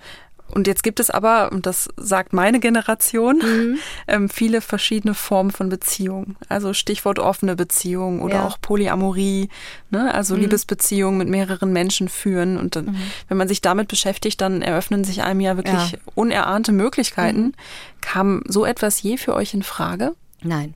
und 0.52 0.68
jetzt 0.68 0.84
gibt 0.84 1.00
es 1.00 1.10
aber, 1.10 1.52
und 1.52 1.66
das 1.66 1.90
sagt 1.96 2.34
meine 2.34 2.60
Generation, 2.60 3.38
mhm. 3.38 3.80
ähm, 4.08 4.30
viele 4.30 4.62
verschiedene 4.62 5.14
Formen 5.14 5.52
von 5.52 5.70
Beziehungen. 5.70 6.38
Also 6.48 6.74
Stichwort 6.74 7.20
offene 7.20 7.56
Beziehung 7.56 8.22
oder 8.22 8.36
ja. 8.36 8.48
auch 8.48 8.60
Polyamorie, 8.60 9.50
ne? 9.92 10.14
also 10.14 10.36
mhm. 10.36 10.42
Liebesbeziehungen 10.42 11.18
mit 11.18 11.30
mehreren 11.30 11.72
Menschen 11.72 12.10
führen. 12.10 12.58
Und 12.58 12.76
dann, 12.76 12.86
mhm. 12.86 12.98
wenn 13.28 13.38
man 13.38 13.48
sich 13.48 13.62
damit 13.62 13.88
beschäftigt, 13.88 14.42
dann 14.42 14.62
eröffnen 14.62 15.04
sich 15.04 15.22
einem 15.22 15.40
ja 15.40 15.56
wirklich 15.56 15.92
ja. 15.92 16.00
unerahnte 16.16 16.72
Möglichkeiten. 16.72 17.42
Mhm. 17.42 17.54
Kam 18.02 18.44
so 18.48 18.66
etwas 18.66 19.02
je 19.02 19.18
für 19.18 19.36
euch 19.36 19.54
in 19.54 19.64
Frage? 19.64 20.16
Nein. 20.42 20.74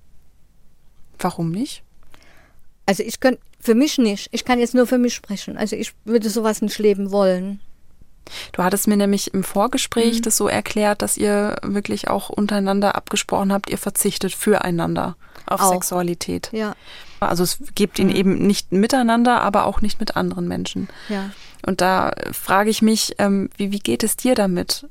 Warum 1.18 1.52
nicht? 1.52 1.84
Also 2.86 3.02
ich 3.02 3.20
könnte, 3.20 3.42
für 3.60 3.76
mich 3.76 3.98
nicht. 3.98 4.28
Ich 4.32 4.44
kann 4.44 4.60
jetzt 4.60 4.76
nur 4.76 4.86
für 4.86 4.98
mich 4.98 5.14
sprechen. 5.16 5.58
Also 5.58 5.76
ich 5.76 5.94
würde 6.04 6.30
sowas 6.30 6.62
nicht 6.62 6.78
leben 6.80 7.12
wollen. 7.12 7.62
Du 8.52 8.64
hattest 8.64 8.88
mir 8.88 8.98
nämlich 8.98 9.34
im 9.34 9.44
Vorgespräch 9.44 10.18
mhm. 10.18 10.22
das 10.24 10.38
so 10.38 10.48
erklärt, 10.48 11.02
dass 11.02 11.18
ihr 11.18 11.58
wirklich 11.64 12.08
auch 12.08 12.30
untereinander 12.30 12.96
abgesprochen 12.96 13.52
habt, 13.52 13.70
ihr 13.70 13.78
verzichtet 13.78 14.34
füreinander 14.34 15.16
auf 15.46 15.62
auch. 15.62 15.72
Sexualität. 15.72 16.50
Ja. 16.52 16.76
Also 17.20 17.44
es 17.44 17.60
gibt 17.76 18.00
ihn 18.00 18.08
mhm. 18.08 18.16
eben 18.16 18.48
nicht 18.48 18.72
miteinander, 18.72 19.42
aber 19.42 19.66
auch 19.66 19.82
nicht 19.82 20.00
mit 20.00 20.16
anderen 20.16 20.48
Menschen. 20.48 20.90
Ja. 21.10 21.32
Und 21.66 21.82
da 21.82 22.14
frage 22.32 22.70
ich 22.70 22.82
mich, 22.82 23.16
ähm, 23.20 23.50
wie, 23.58 23.72
wie 23.72 23.80
geht 23.80 24.04
es 24.04 24.18
dir 24.18 24.36
damit? 24.36 24.88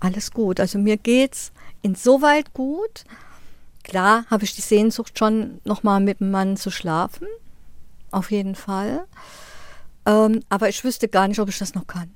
Alles 0.00 0.32
gut. 0.32 0.60
Also 0.60 0.78
mir 0.78 0.96
geht's 0.96 1.52
insoweit 1.82 2.52
gut. 2.52 3.04
Klar 3.84 4.24
habe 4.30 4.44
ich 4.44 4.54
die 4.54 4.62
Sehnsucht 4.62 5.18
schon, 5.18 5.60
nochmal 5.64 6.00
mit 6.00 6.20
dem 6.20 6.32
Mann 6.32 6.56
zu 6.56 6.70
schlafen. 6.70 7.28
Auf 8.10 8.32
jeden 8.32 8.56
Fall. 8.56 9.04
Ähm, 10.04 10.42
aber 10.48 10.68
ich 10.68 10.82
wüsste 10.82 11.08
gar 11.08 11.28
nicht, 11.28 11.38
ob 11.38 11.48
ich 11.48 11.58
das 11.58 11.74
noch 11.74 11.86
kann. 11.86 12.10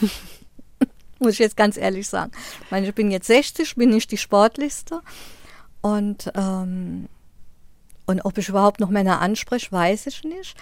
Muss 1.18 1.32
ich 1.32 1.38
jetzt 1.40 1.56
ganz 1.56 1.76
ehrlich 1.76 2.08
sagen. 2.08 2.32
Ich 2.64 2.70
meine, 2.70 2.88
ich 2.88 2.94
bin 2.94 3.10
jetzt 3.10 3.26
60, 3.26 3.74
bin 3.74 3.90
nicht 3.90 4.10
die 4.12 4.16
sportlichste. 4.16 5.00
Und, 5.80 6.30
ähm, 6.34 7.08
und 8.06 8.20
ob 8.24 8.38
ich 8.38 8.48
überhaupt 8.48 8.80
noch 8.80 8.90
Männer 8.90 9.20
anspreche, 9.20 9.72
weiß 9.72 10.06
ich 10.06 10.22
nicht. 10.24 10.56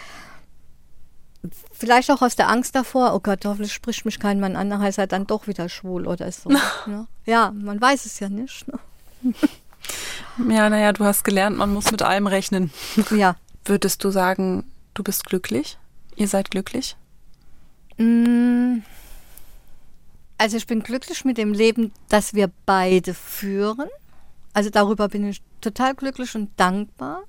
Vielleicht 1.73 2.11
auch 2.11 2.23
aus 2.23 2.37
der 2.37 2.49
Angst 2.49 2.75
davor, 2.75 3.15
oh 3.15 3.21
Gott, 3.21 3.45
hoffentlich 3.45 3.73
spricht 3.73 4.05
mich 4.05 4.19
kein 4.19 4.41
Mann 4.41 4.57
an, 4.57 4.69
nachher 4.69 4.89
ist 4.89 4.99
er 4.99 5.07
dann 5.07 5.27
doch 5.27 5.47
wieder 5.47 5.69
schwul 5.69 6.07
oder 6.07 6.33
so. 6.33 6.51
ne? 6.87 7.07
Ja, 7.25 7.53
man 7.53 7.81
weiß 7.81 8.07
es 8.07 8.19
ja 8.21 8.29
nicht. 8.29 8.67
Ne? 8.69 8.79
Ja, 10.51 10.69
naja, 10.69 10.93
du 10.93 11.05
hast 11.05 11.25
gelernt, 11.25 11.57
man 11.57 11.73
muss 11.73 11.91
mit 11.91 12.03
allem 12.03 12.27
rechnen. 12.27 12.71
Ja. 13.11 13.37
Würdest 13.65 14.05
du 14.05 14.11
sagen, 14.11 14.65
du 14.95 15.03
bist 15.03 15.25
glücklich? 15.25 15.79
Ihr 16.15 16.29
seid 16.29 16.51
glücklich? 16.51 16.97
Mm. 17.97 18.79
Also 20.39 20.57
ich 20.57 20.67
bin 20.67 20.83
glücklich 20.83 21.25
mit 21.25 21.39
dem 21.39 21.53
Leben, 21.53 21.93
das 22.09 22.35
wir 22.35 22.51
beide 22.67 23.15
führen. 23.15 23.89
Also 24.53 24.71
darüber 24.71 25.09
bin 25.09 25.29
ich 25.29 25.43
total 25.61 25.95
glücklich 25.95 26.35
und 26.35 26.51
dankbar. 26.57 27.23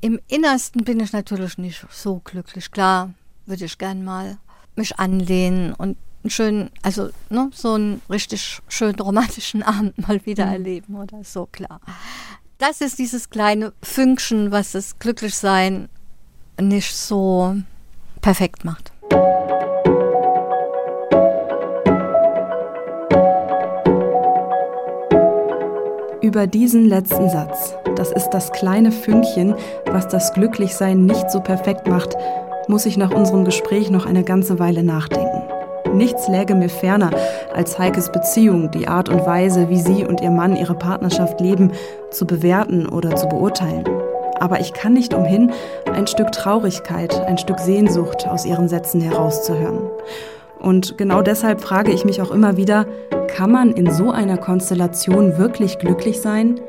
Im 0.00 0.20
Innersten 0.28 0.84
bin 0.84 1.00
ich 1.00 1.12
natürlich 1.12 1.58
nicht 1.58 1.86
so 1.90 2.20
glücklich. 2.24 2.70
Klar, 2.70 3.14
würde 3.46 3.64
ich 3.64 3.78
gern 3.78 4.04
mal 4.04 4.38
mich 4.76 4.98
anlehnen 4.98 5.72
und 5.72 5.96
einen 6.22 6.30
schönen, 6.30 6.70
also 6.82 7.10
ne, 7.28 7.50
so 7.54 7.74
einen 7.74 8.02
richtig 8.10 8.60
schönen 8.68 8.98
romantischen 8.98 9.62
Abend 9.62 9.96
mal 10.06 10.24
wieder 10.26 10.46
mhm. 10.46 10.52
erleben 10.52 10.96
oder 10.96 11.22
so, 11.24 11.46
klar. 11.46 11.80
Das 12.58 12.80
ist 12.80 12.98
dieses 12.98 13.30
kleine 13.30 13.72
Fünkchen, 13.82 14.50
was 14.50 14.72
das 14.72 14.98
Glücklichsein 14.98 15.88
nicht 16.60 16.94
so 16.94 17.56
perfekt 18.20 18.64
macht. 18.64 18.92
Über 26.24 26.46
diesen 26.46 26.86
letzten 26.86 27.28
Satz, 27.28 27.74
das 27.96 28.10
ist 28.10 28.30
das 28.30 28.50
kleine 28.50 28.92
Fünkchen, 28.92 29.54
was 29.84 30.08
das 30.08 30.32
Glücklichsein 30.32 31.04
nicht 31.04 31.30
so 31.30 31.40
perfekt 31.40 31.86
macht, 31.86 32.16
muss 32.66 32.86
ich 32.86 32.96
nach 32.96 33.10
unserem 33.10 33.44
Gespräch 33.44 33.90
noch 33.90 34.06
eine 34.06 34.24
ganze 34.24 34.58
Weile 34.58 34.82
nachdenken. 34.82 35.42
Nichts 35.92 36.26
läge 36.26 36.54
mir 36.54 36.70
ferner, 36.70 37.10
als 37.54 37.78
Heikes 37.78 38.10
Beziehung, 38.10 38.70
die 38.70 38.88
Art 38.88 39.10
und 39.10 39.26
Weise, 39.26 39.68
wie 39.68 39.78
sie 39.78 40.06
und 40.06 40.22
ihr 40.22 40.30
Mann 40.30 40.56
ihre 40.56 40.74
Partnerschaft 40.74 41.42
leben, 41.42 41.72
zu 42.10 42.26
bewerten 42.26 42.88
oder 42.88 43.14
zu 43.16 43.28
beurteilen. 43.28 43.84
Aber 44.40 44.60
ich 44.60 44.72
kann 44.72 44.94
nicht 44.94 45.12
umhin, 45.12 45.52
ein 45.92 46.06
Stück 46.06 46.32
Traurigkeit, 46.32 47.20
ein 47.26 47.36
Stück 47.36 47.60
Sehnsucht 47.60 48.26
aus 48.26 48.46
ihren 48.46 48.70
Sätzen 48.70 49.02
herauszuhören. 49.02 49.90
Und 50.60 50.96
genau 50.96 51.22
deshalb 51.22 51.60
frage 51.60 51.92
ich 51.92 52.04
mich 52.04 52.22
auch 52.22 52.30
immer 52.30 52.56
wieder, 52.56 52.86
kann 53.28 53.50
man 53.50 53.72
in 53.72 53.90
so 53.90 54.10
einer 54.10 54.38
Konstellation 54.38 55.38
wirklich 55.38 55.78
glücklich 55.78 56.20
sein? 56.20 56.60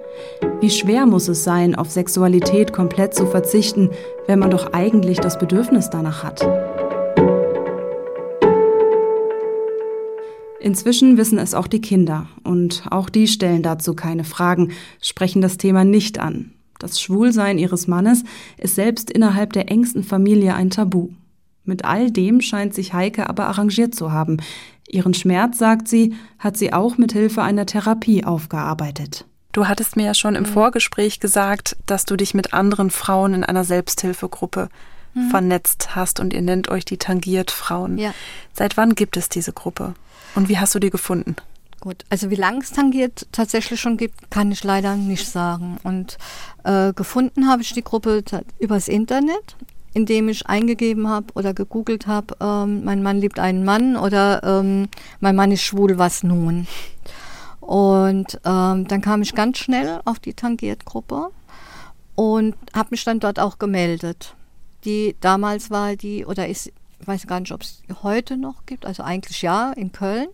Wie 0.59 0.69
schwer 0.69 1.05
muss 1.05 1.27
es 1.27 1.43
sein, 1.43 1.75
auf 1.75 1.91
Sexualität 1.91 2.73
komplett 2.73 3.13
zu 3.13 3.25
verzichten, 3.27 3.89
wenn 4.27 4.39
man 4.39 4.49
doch 4.49 4.73
eigentlich 4.73 5.19
das 5.19 5.37
Bedürfnis 5.37 5.89
danach 5.89 6.23
hat? 6.23 6.47
Inzwischen 10.59 11.17
wissen 11.17 11.37
es 11.37 11.53
auch 11.53 11.67
die 11.67 11.81
Kinder 11.81 12.27
und 12.43 12.85
auch 12.89 13.09
die 13.09 13.27
stellen 13.27 13.61
dazu 13.61 13.93
keine 13.93 14.23
Fragen, 14.23 14.71
sprechen 14.99 15.41
das 15.41 15.57
Thema 15.57 15.83
nicht 15.83 16.17
an. 16.17 16.53
Das 16.79 16.99
Schwulsein 16.99 17.59
ihres 17.59 17.87
Mannes 17.87 18.23
ist 18.57 18.73
selbst 18.73 19.11
innerhalb 19.11 19.53
der 19.53 19.69
engsten 19.69 20.03
Familie 20.03 20.55
ein 20.55 20.71
Tabu. 20.71 21.09
Mit 21.65 21.85
all 21.85 22.11
dem 22.11 22.41
scheint 22.41 22.73
sich 22.73 22.93
Heike 22.93 23.29
aber 23.29 23.47
arrangiert 23.47 23.95
zu 23.95 24.11
haben. 24.11 24.37
Ihren 24.87 25.13
Schmerz, 25.13 25.57
sagt 25.57 25.87
sie, 25.87 26.15
hat 26.39 26.57
sie 26.57 26.71
auch 26.71 26.97
mit 26.97 27.11
Hilfe 27.11 27.41
einer 27.41 27.65
Therapie 27.65 28.23
aufgearbeitet. 28.23 29.25
Du 29.51 29.67
hattest 29.67 29.95
mir 29.95 30.05
ja 30.05 30.13
schon 30.13 30.35
im 30.35 30.43
mhm. 30.43 30.47
Vorgespräch 30.47 31.19
gesagt, 31.19 31.77
dass 31.85 32.05
du 32.05 32.15
dich 32.15 32.33
mit 32.33 32.53
anderen 32.53 32.91
Frauen 32.91 33.33
in 33.33 33.43
einer 33.43 33.63
Selbsthilfegruppe 33.63 34.69
mhm. 35.13 35.29
vernetzt 35.29 35.95
hast 35.95 36.19
und 36.19 36.33
ihr 36.33 36.41
nennt 36.41 36.69
euch 36.69 36.85
die 36.85 36.97
Tangiert 36.97 37.51
Frauen. 37.51 37.97
Ja. 37.97 38.13
Seit 38.53 38.77
wann 38.77 38.95
gibt 38.95 39.17
es 39.17 39.29
diese 39.29 39.53
Gruppe? 39.53 39.95
Und 40.35 40.49
wie 40.49 40.59
hast 40.59 40.75
du 40.75 40.79
die 40.79 40.89
gefunden? 40.89 41.35
Gut, 41.79 42.03
also 42.09 42.29
wie 42.29 42.35
lange 42.35 42.59
es 42.59 42.71
Tangiert 42.71 43.27
tatsächlich 43.31 43.79
schon 43.79 43.95
gibt, 43.95 44.29
kann 44.29 44.51
ich 44.51 44.63
leider 44.63 44.95
nicht 44.95 45.27
sagen. 45.27 45.77
Und 45.83 46.17
äh, 46.63 46.93
gefunden 46.93 47.47
habe 47.47 47.61
ich 47.61 47.73
die 47.73 47.83
Gruppe 47.83 48.23
übers 48.59 48.87
Internet, 48.87 49.55
indem 49.95 50.27
ich 50.27 50.45
eingegeben 50.45 51.07
habe 51.07 51.27
oder 51.35 51.53
gegoogelt 51.53 52.05
habe, 52.05 52.35
ähm, 52.41 52.83
mein 52.83 53.01
Mann 53.01 53.17
liebt 53.17 53.39
einen 53.39 53.63
Mann 53.63 53.95
oder 53.95 54.43
ähm, 54.43 54.89
mein 55.21 55.37
Mann 55.37 55.53
ist 55.53 55.63
schwul, 55.63 55.97
was 55.97 56.21
nun? 56.21 56.67
Und 57.61 58.39
ähm, 58.43 58.87
dann 58.87 59.01
kam 59.01 59.21
ich 59.21 59.33
ganz 59.33 59.57
schnell 59.57 60.01
auf 60.03 60.19
die 60.19 60.33
Tangiert-Gruppe 60.33 61.29
und 62.13 62.55
habe 62.75 62.89
mich 62.91 63.05
dann 63.05 63.21
dort 63.21 63.39
auch 63.39 63.57
gemeldet. 63.57 64.35
Die 64.83 65.15
damals 65.21 65.71
war 65.71 65.95
die, 65.95 66.25
oder 66.25 66.49
ist, 66.49 66.73
ich 66.99 67.07
weiß 67.07 67.25
gar 67.25 67.39
nicht, 67.39 67.53
ob 67.53 67.61
es 67.61 67.81
heute 68.03 68.35
noch 68.35 68.65
gibt, 68.65 68.85
also 68.85 69.01
eigentlich 69.01 69.41
ja, 69.41 69.71
in 69.71 69.93
Köln. 69.93 70.27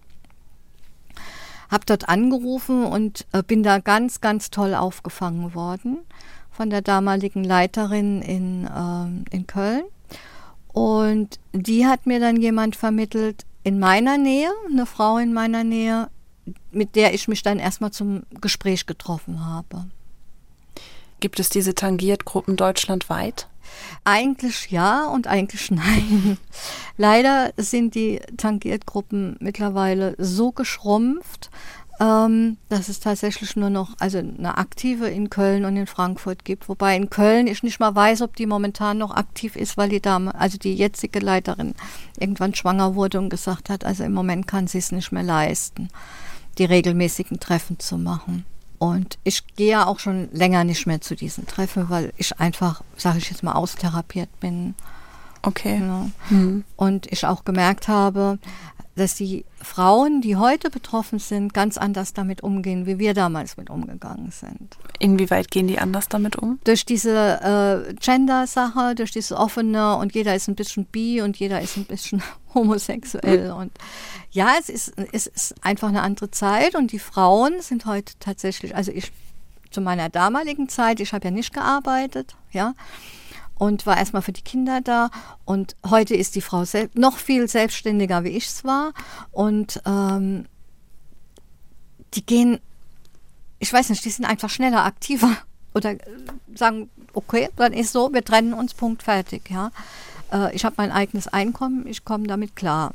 Habe 1.70 1.86
dort 1.86 2.10
angerufen 2.10 2.84
und 2.84 3.28
äh, 3.32 3.44
bin 3.44 3.62
da 3.62 3.78
ganz, 3.78 4.22
ganz 4.22 4.50
toll 4.50 4.74
aufgefangen 4.74 5.54
worden 5.54 6.00
von 6.62 6.70
der 6.70 6.84
damaligen 6.84 7.44
Leiterin 7.44 8.22
in, 8.22 8.68
äh, 8.68 9.36
in 9.36 9.48
Köln. 9.48 9.82
Und 10.68 11.40
die 11.54 11.88
hat 11.88 12.06
mir 12.06 12.20
dann 12.20 12.40
jemand 12.40 12.76
vermittelt 12.76 13.48
in 13.64 13.80
meiner 13.80 14.20
Nähe, 14.20 14.52
eine 14.72 14.86
Frau 14.86 15.18
in 15.18 15.34
meiner 15.34 15.64
Nähe, 15.64 16.12
mit 16.72 16.96
der 16.96 17.16
ich 17.16 17.28
mich 17.28 17.42
dann 17.42 17.58
erstmal 17.58 17.90
zum 17.90 18.28
Gespräch 18.42 18.86
getroffen 18.86 19.44
habe. 19.44 19.88
Gibt 21.20 21.40
es 21.40 21.50
diese 21.50 21.74
Tangiert-Gruppen 21.74 22.58
deutschlandweit? 22.58 23.48
Eigentlich 24.04 24.70
ja 24.70 25.08
und 25.08 25.26
eigentlich 25.26 25.72
nein. 25.72 26.38
Leider 26.98 27.54
sind 27.58 27.96
die 27.96 28.22
Tangiert-Gruppen 28.38 29.36
mittlerweile 29.40 30.14
so 30.20 30.52
geschrumpft, 30.52 31.50
ähm, 32.02 32.58
dass 32.68 32.90
es 32.90 33.00
tatsächlich 33.00 33.56
nur 33.56 33.70
noch 33.70 33.92
also 34.00 34.18
eine 34.18 34.58
aktive 34.58 35.08
in 35.08 35.30
Köln 35.30 35.64
und 35.64 35.78
in 35.78 35.88
Frankfurt 35.88 36.44
gibt. 36.44 36.68
Wobei 36.68 36.96
in 36.96 37.10
Köln 37.10 37.48
ich 37.48 37.64
nicht 37.64 37.80
mal 37.80 37.96
weiß, 37.96 38.24
ob 38.24 38.36
die 38.36 38.48
momentan 38.48 38.98
noch 38.98 39.16
aktiv 39.16 39.56
ist, 39.56 39.78
weil 39.78 39.90
die 39.90 40.02
Dame, 40.02 40.36
also 40.36 40.58
die 40.58 40.74
jetzige 40.74 41.20
Leiterin, 41.20 41.76
irgendwann 42.20 42.56
schwanger 42.56 42.96
wurde 42.96 43.20
und 43.20 43.30
gesagt 43.30 43.70
hat, 43.70 43.86
also 43.86 44.04
im 44.04 44.14
Moment 44.14 44.48
kann 44.48 44.68
sie 44.68 44.80
es 44.80 44.92
nicht 44.92 45.12
mehr 45.12 45.24
leisten 45.24 45.90
die 46.58 46.66
regelmäßigen 46.66 47.40
Treffen 47.40 47.80
zu 47.80 47.98
machen. 47.98 48.46
Und 48.78 49.20
ich 49.24 49.46
gehe 49.56 49.72
ja 49.72 49.86
auch 49.86 50.00
schon 50.00 50.30
länger 50.32 50.64
nicht 50.64 50.88
mehr 50.88 51.02
zu 51.02 51.16
diesen 51.16 51.46
Treffen, 51.46 51.90
weil 51.90 52.14
ich 52.18 52.40
einfach, 52.40 52.82
sage 52.98 53.20
ich 53.20 53.30
jetzt 53.30 53.44
mal, 53.44 53.54
austherapiert 53.54 54.40
bin. 54.40 54.74
Okay. 55.44 55.80
Ja. 55.80 56.10
Mhm. 56.30 56.64
Und 56.76 57.12
ich 57.12 57.26
auch 57.26 57.46
gemerkt 57.46 57.88
habe, 57.88 58.40
dass 58.96 59.16
die 59.16 59.46
Frauen, 59.62 60.22
die 60.22 60.36
heute 60.36 60.70
betroffen 60.70 61.20
sind, 61.20 61.54
ganz 61.54 61.78
anders 61.78 62.14
damit 62.14 62.42
umgehen, 62.42 62.86
wie 62.86 63.00
wir 63.00 63.14
damals 63.14 63.58
mit 63.58 63.70
umgegangen 63.70 64.32
sind. 64.32 64.78
Inwieweit 65.00 65.50
gehen 65.50 65.68
die 65.68 65.80
anders 65.80 66.10
damit 66.10 66.36
um? 66.36 66.60
Durch 66.64 66.86
diese 66.86 67.88
äh, 67.90 67.94
Gender-Sache, 67.94 68.96
durch 68.96 69.12
diese 69.12 69.38
offene 69.38 69.96
und 69.96 70.14
jeder 70.14 70.36
ist 70.36 70.48
ein 70.48 70.56
bisschen 70.56 70.86
bi 70.86 71.22
und 71.22 71.38
jeder 71.38 71.62
ist 71.62 71.78
ein 71.78 71.86
bisschen 71.86 72.22
homosexuell. 72.54 73.52
Und 73.52 73.72
ja, 74.32 74.56
es 74.60 74.70
ist, 74.70 74.94
es 75.12 75.28
ist 75.28 75.56
einfach 75.64 75.88
eine 75.88 76.02
andere 76.02 76.32
Zeit 76.32 76.76
und 76.76 76.92
die 76.92 77.00
Frauen 77.00 77.62
sind 77.62 77.86
heute 77.86 78.14
tatsächlich, 78.20 78.76
also 78.76 78.92
ich 78.92 79.12
zu 79.72 79.80
meiner 79.80 80.10
damaligen 80.10 80.68
Zeit, 80.68 81.00
ich 81.00 81.14
habe 81.14 81.26
ja 81.26 81.32
nicht 81.32 81.54
gearbeitet, 81.54 82.36
ja, 82.52 82.74
und 83.62 83.86
war 83.86 83.96
erstmal 83.96 84.24
für 84.24 84.32
die 84.32 84.42
Kinder 84.42 84.82
da. 84.82 85.12
Und 85.46 85.76
heute 85.88 86.16
ist 86.16 86.34
die 86.34 86.42
Frau 86.42 86.64
noch 86.96 87.20
viel 87.20 87.48
selbstständiger, 87.48 88.24
wie 88.24 88.30
ich 88.30 88.48
es 88.48 88.66
war. 88.66 88.92
Und 89.32 89.80
ähm, 89.86 90.46
die 92.16 92.26
gehen, 92.26 92.60
ich 93.60 93.72
weiß 93.72 93.90
nicht, 93.90 94.04
die 94.04 94.10
sind 94.10 94.26
einfach 94.26 94.50
schneller, 94.50 94.84
aktiver 94.84 95.38
oder 95.76 95.94
sagen, 96.56 96.90
okay, 97.14 97.50
dann 97.56 97.72
ist 97.72 97.94
so, 97.94 98.12
wir 98.12 98.26
trennen 98.26 98.56
uns, 98.56 98.74
Punkt, 98.74 99.04
fertig. 99.04 99.52
Ja. 99.52 99.70
Äh, 100.34 100.56
ich 100.56 100.66
habe 100.66 100.74
mein 100.80 100.92
eigenes 100.92 101.28
Einkommen, 101.28 101.86
ich 101.86 102.04
komme 102.04 102.26
damit 102.26 102.56
klar. 102.56 102.94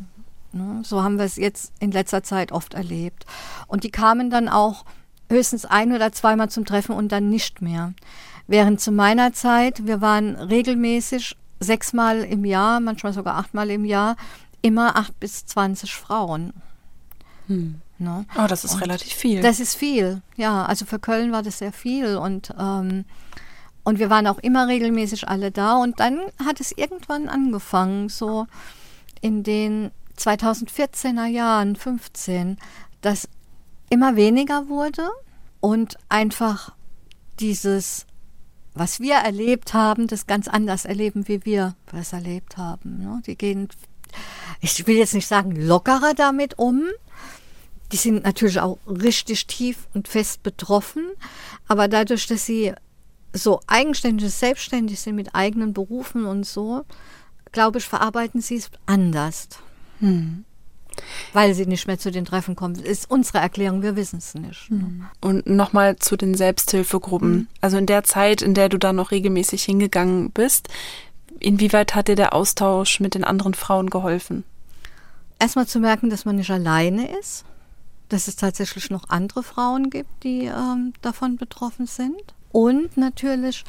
Ne? 0.51 0.81
So 0.83 1.01
haben 1.01 1.19
wir 1.19 1.27
es 1.27 1.37
jetzt 1.37 1.71
in 1.79 1.93
letzter 1.93 2.25
Zeit 2.25 2.51
oft 2.51 2.75
erlebt. 2.75 3.25
Und 3.69 3.85
die 3.85 3.93
kamen 3.93 4.31
dann 4.31 4.49
auch 4.49 4.85
höchstens 5.31 5.64
ein 5.64 5.93
oder 5.93 6.11
zweimal 6.11 6.51
zum 6.51 6.64
Treffen 6.64 6.97
und 6.97 7.12
dann 7.12 7.31
nicht 7.31 7.62
mehr. 7.62 7.95
Während 8.47 8.80
zu 8.80 8.92
meiner 8.92 9.32
Zeit, 9.32 9.86
wir 9.86 10.01
waren 10.01 10.36
regelmäßig 10.36 11.36
sechsmal 11.59 12.22
im 12.22 12.44
Jahr, 12.44 12.80
manchmal 12.80 13.12
sogar 13.12 13.36
achtmal 13.36 13.70
im 13.70 13.84
Jahr, 13.84 14.16
immer 14.62 14.97
acht 14.97 15.18
bis 15.18 15.47
zwanzig 15.47 15.94
Frauen. 15.94 16.53
Hm. 17.49 17.80
Ne? 17.99 18.26
Oh, 18.38 18.47
das 18.47 18.64
ist 18.64 18.74
und 18.74 18.82
relativ 18.82 19.12
viel. 19.12 19.40
Das 19.40 19.59
ist 19.59 19.74
viel, 19.74 20.20
ja. 20.36 20.66
Also 20.66 20.84
für 20.84 20.99
Köln 20.99 21.32
war 21.32 21.42
das 21.42 21.59
sehr 21.59 21.72
viel 21.72 22.16
und 22.16 22.53
ähm, 22.59 23.05
und 23.86 24.01
wir 24.01 24.11
waren 24.11 24.26
auch 24.26 24.38
immer 24.38 24.66
regelmäßig 24.66 25.28
alle 25.28 25.53
da. 25.53 25.76
Und 25.76 26.01
dann 26.01 26.18
hat 26.44 26.59
es 26.59 26.72
irgendwann 26.72 27.28
angefangen, 27.28 28.09
so 28.09 28.49
in 29.20 29.44
den 29.44 29.92
2014er 30.18 31.26
Jahren, 31.26 31.76
15, 31.76 32.59
dass 33.01 33.28
immer 33.88 34.16
weniger 34.16 34.68
wurde 34.68 35.09
und 35.61 35.99
einfach 36.09 36.72
dieses, 37.38 38.07
was 38.77 39.01
wir 39.01 39.14
erlebt 39.14 39.74
haben, 39.74 40.07
das 40.07 40.27
ganz 40.27 40.49
anders 40.49 40.85
erleben, 40.85 41.29
wie 41.29 41.45
wir 41.45 41.74
es 41.93 42.12
erlebt 42.12 42.59
haben. 42.59 42.99
Ne? 42.99 43.22
Die 43.27 43.37
gehen, 43.37 43.68
ich 44.61 44.87
will 44.87 44.97
jetzt 44.97 45.14
nicht 45.14 45.27
sagen, 45.27 45.53
lockerer 45.53 46.12
damit 46.14 46.59
um. 46.59 46.85
Die 47.93 47.97
sind 47.97 48.24
natürlich 48.24 48.61
auch 48.61 48.79
richtig 48.87 49.47
tief 49.47 49.89
und 49.95 50.09
fest 50.09 50.43
betroffen, 50.43 51.07
aber 51.68 51.89
dadurch, 51.89 52.27
dass 52.27 52.45
sie 52.45 52.74
so 53.33 53.61
eigenständig, 53.66 54.31
selbstständig 54.33 55.01
sind 55.01 55.16
mit 55.16 55.35
eigenen 55.35 55.72
Berufen 55.72 56.27
und 56.27 56.45
so, 56.45 56.85
glaube 57.53 57.79
ich, 57.79 57.85
verarbeiten 57.85 58.41
sie 58.41 58.57
es 58.57 58.70
anders. 58.87 59.49
Hm. 60.01 60.45
Weil 61.32 61.55
sie 61.55 61.66
nicht 61.66 61.86
mehr 61.86 61.99
zu 61.99 62.11
den 62.11 62.24
Treffen 62.24 62.57
kommen. 62.57 62.74
Das 62.74 62.84
ist 62.84 63.11
unsere 63.11 63.38
Erklärung, 63.38 63.82
wir 63.82 63.97
wissen 63.97 64.18
es 64.18 64.34
nicht. 64.34 64.68
Hm. 64.68 65.07
Und 65.20 65.47
nochmal 65.47 65.97
zu 65.97 66.16
den 66.16 66.34
Selbsthilfegruppen. 66.34 67.32
Hm. 67.32 67.47
Also 67.61 67.76
in 67.76 67.86
der 67.86 68.05
Zeit, 68.05 68.42
in 68.42 68.55
der 68.55 68.68
du 68.68 68.78
da 68.78 68.92
noch 68.92 69.11
regelmäßig 69.11 69.64
hingegangen 69.64 70.30
bist, 70.30 70.68
inwieweit 71.38 71.94
hat 71.94 72.09
dir 72.09 72.16
der 72.16 72.34
Austausch 72.34 73.01
mit 73.01 73.14
den 73.14 73.24
anderen 73.24 73.55
Frauen 73.55 73.90
geholfen? 73.90 74.44
Erstmal 75.38 75.66
zu 75.66 75.80
merken, 75.80 76.11
dass 76.11 76.24
man 76.24 76.36
nicht 76.36 76.51
alleine 76.51 77.16
ist, 77.18 77.44
dass 78.09 78.28
es 78.28 78.36
tatsächlich 78.36 78.90
noch 78.90 79.09
andere 79.09 79.42
Frauen 79.42 79.90
gibt, 79.90 80.22
die 80.22 80.47
ähm, 80.47 80.92
davon 81.03 81.36
betroffen 81.36 81.86
sind. 81.86 82.34
Und 82.53 82.97
natürlich, 82.97 83.64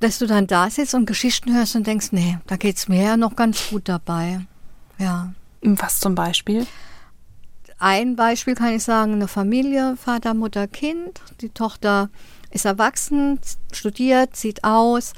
dass 0.00 0.18
du 0.18 0.26
dann 0.26 0.46
da 0.46 0.70
sitzt 0.70 0.94
und 0.94 1.06
Geschichten 1.06 1.54
hörst 1.54 1.76
und 1.76 1.86
denkst, 1.86 2.12
nee, 2.12 2.38
da 2.46 2.56
geht 2.56 2.76
es 2.76 2.88
mir 2.88 3.02
ja 3.02 3.16
noch 3.16 3.36
ganz 3.36 3.68
gut 3.68 3.88
dabei. 3.88 4.40
Ja. 4.98 5.34
Was 5.62 6.00
zum 6.00 6.14
Beispiel? 6.14 6.66
Ein 7.78 8.16
Beispiel 8.16 8.54
kann 8.54 8.74
ich 8.74 8.82
sagen, 8.82 9.14
eine 9.14 9.28
Familie, 9.28 9.96
Vater, 9.96 10.34
Mutter, 10.34 10.68
Kind. 10.68 11.20
Die 11.40 11.48
Tochter 11.48 12.10
ist 12.50 12.64
erwachsen, 12.64 13.38
studiert, 13.72 14.36
sieht 14.36 14.64
aus. 14.64 15.14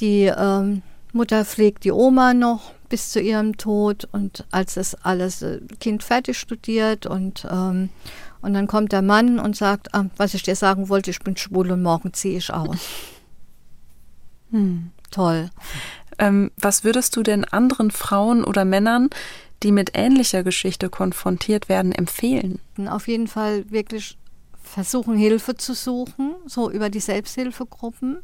Die 0.00 0.24
ähm, 0.24 0.82
Mutter 1.12 1.44
pflegt 1.44 1.84
die 1.84 1.92
Oma 1.92 2.34
noch 2.34 2.72
bis 2.88 3.10
zu 3.10 3.20
ihrem 3.20 3.56
Tod 3.56 4.08
und 4.12 4.44
als 4.50 4.74
das 4.74 4.94
alles 4.96 5.42
äh, 5.42 5.60
Kind 5.80 6.02
fertig 6.02 6.38
studiert 6.38 7.06
und 7.06 7.46
ähm, 7.50 7.88
und 8.42 8.54
dann 8.54 8.66
kommt 8.66 8.92
der 8.92 9.02
Mann 9.02 9.38
und 9.38 9.56
sagt, 9.56 9.94
ah, 9.94 10.06
was 10.16 10.34
ich 10.34 10.42
dir 10.42 10.56
sagen 10.56 10.88
wollte, 10.88 11.10
ich 11.10 11.20
bin 11.20 11.36
schwul 11.36 11.70
und 11.70 11.82
morgen 11.82 12.12
ziehe 12.12 12.38
ich 12.38 12.52
aus. 12.52 12.76
Hm, 14.50 14.90
toll. 15.10 15.48
Ähm, 16.18 16.50
was 16.58 16.84
würdest 16.84 17.16
du 17.16 17.22
denn 17.22 17.46
anderen 17.46 17.90
Frauen 17.90 18.44
oder 18.44 18.66
Männern, 18.66 19.08
die 19.62 19.72
mit 19.72 19.92
ähnlicher 19.94 20.42
Geschichte 20.42 20.90
konfrontiert 20.90 21.68
werden, 21.68 21.92
empfehlen? 21.92 22.60
Auf 22.88 23.08
jeden 23.08 23.28
Fall 23.28 23.70
wirklich 23.70 24.18
versuchen, 24.62 25.16
Hilfe 25.16 25.56
zu 25.56 25.74
suchen, 25.74 26.34
so 26.46 26.70
über 26.70 26.90
die 26.90 27.00
Selbsthilfegruppen. 27.00 28.18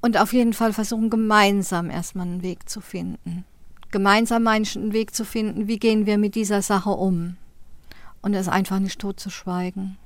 Und 0.00 0.18
auf 0.18 0.32
jeden 0.32 0.52
Fall 0.52 0.72
versuchen, 0.72 1.10
gemeinsam 1.10 1.88
erstmal 1.88 2.26
einen 2.26 2.42
Weg 2.42 2.68
zu 2.68 2.80
finden. 2.80 3.44
Gemeinsam 3.90 4.46
einen 4.46 4.92
Weg 4.92 5.14
zu 5.14 5.24
finden, 5.24 5.68
wie 5.68 5.78
gehen 5.78 6.06
wir 6.06 6.18
mit 6.18 6.34
dieser 6.34 6.62
Sache 6.62 6.90
um 6.90 7.36
und 8.22 8.34
es 8.34 8.48
einfach 8.48 8.78
nicht 8.78 9.00
totzuschweigen. 9.00 9.98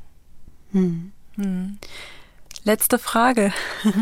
Hm. 0.73 1.13
Hm. 1.37 1.79
Letzte 2.67 2.99
Frage. 2.99 3.53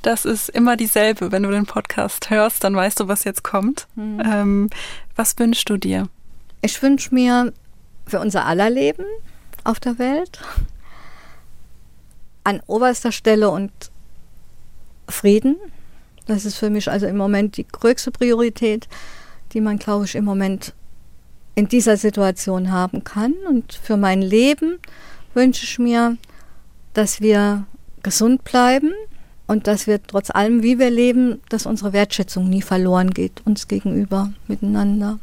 Das 0.00 0.26
ist 0.26 0.50
immer 0.50 0.76
dieselbe. 0.76 1.32
Wenn 1.32 1.44
du 1.44 1.50
den 1.50 1.64
Podcast 1.64 2.28
hörst, 2.28 2.62
dann 2.62 2.76
weißt 2.76 3.00
du, 3.00 3.08
was 3.08 3.24
jetzt 3.24 3.42
kommt. 3.42 3.86
Hm. 3.94 4.20
Ähm, 4.22 4.70
was 5.16 5.38
wünschst 5.38 5.70
du 5.70 5.78
dir? 5.78 6.10
Ich 6.60 6.82
wünsche 6.82 7.14
mir 7.14 7.54
für 8.06 8.20
unser 8.20 8.44
aller 8.44 8.68
Leben 8.68 9.06
auf 9.64 9.80
der 9.80 9.98
Welt 9.98 10.42
an 12.44 12.60
oberster 12.66 13.12
Stelle 13.12 13.48
und 13.48 13.72
Frieden. 15.08 15.56
Das 16.26 16.44
ist 16.44 16.56
für 16.56 16.68
mich 16.68 16.90
also 16.90 17.06
im 17.06 17.16
Moment 17.16 17.56
die 17.56 17.66
größte 17.66 18.10
Priorität, 18.10 18.88
die 19.54 19.62
man, 19.62 19.78
glaube 19.78 20.04
ich, 20.04 20.16
im 20.16 20.26
Moment 20.26 20.74
in 21.54 21.68
dieser 21.68 21.96
Situation 21.96 22.70
haben 22.70 23.04
kann. 23.04 23.32
Und 23.48 23.72
für 23.72 23.96
mein 23.96 24.20
Leben 24.20 24.78
wünsche 25.32 25.64
ich 25.64 25.78
mir, 25.78 26.18
dass 26.92 27.22
wir 27.22 27.64
gesund 28.04 28.44
bleiben 28.44 28.92
und 29.48 29.66
dass 29.66 29.88
wir 29.88 30.00
trotz 30.00 30.30
allem, 30.30 30.62
wie 30.62 30.78
wir 30.78 30.90
leben, 30.90 31.42
dass 31.48 31.66
unsere 31.66 31.92
Wertschätzung 31.92 32.48
nie 32.48 32.62
verloren 32.62 33.10
geht, 33.10 33.42
uns 33.44 33.66
gegenüber, 33.66 34.32
miteinander. 34.46 35.18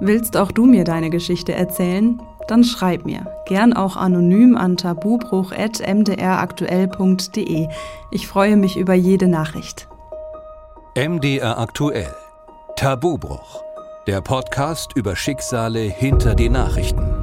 Willst 0.00 0.36
auch 0.36 0.50
du 0.50 0.66
mir 0.66 0.82
deine 0.84 1.10
Geschichte 1.10 1.52
erzählen? 1.52 2.20
Dann 2.48 2.64
schreib 2.64 3.04
mir, 3.04 3.24
gern 3.46 3.72
auch 3.72 3.96
anonym 3.96 4.56
an 4.56 4.76
tabubruch.mdraktuell.de. 4.76 7.68
Ich 8.10 8.26
freue 8.26 8.56
mich 8.56 8.76
über 8.76 8.94
jede 8.94 9.28
Nachricht. 9.28 9.86
MDR 10.96 11.56
aktuell. 11.58 12.12
Tabubruch. 12.74 13.62
Der 14.08 14.20
Podcast 14.20 14.96
über 14.96 15.14
Schicksale 15.14 15.82
hinter 15.82 16.34
den 16.34 16.50
Nachrichten. 16.52 17.21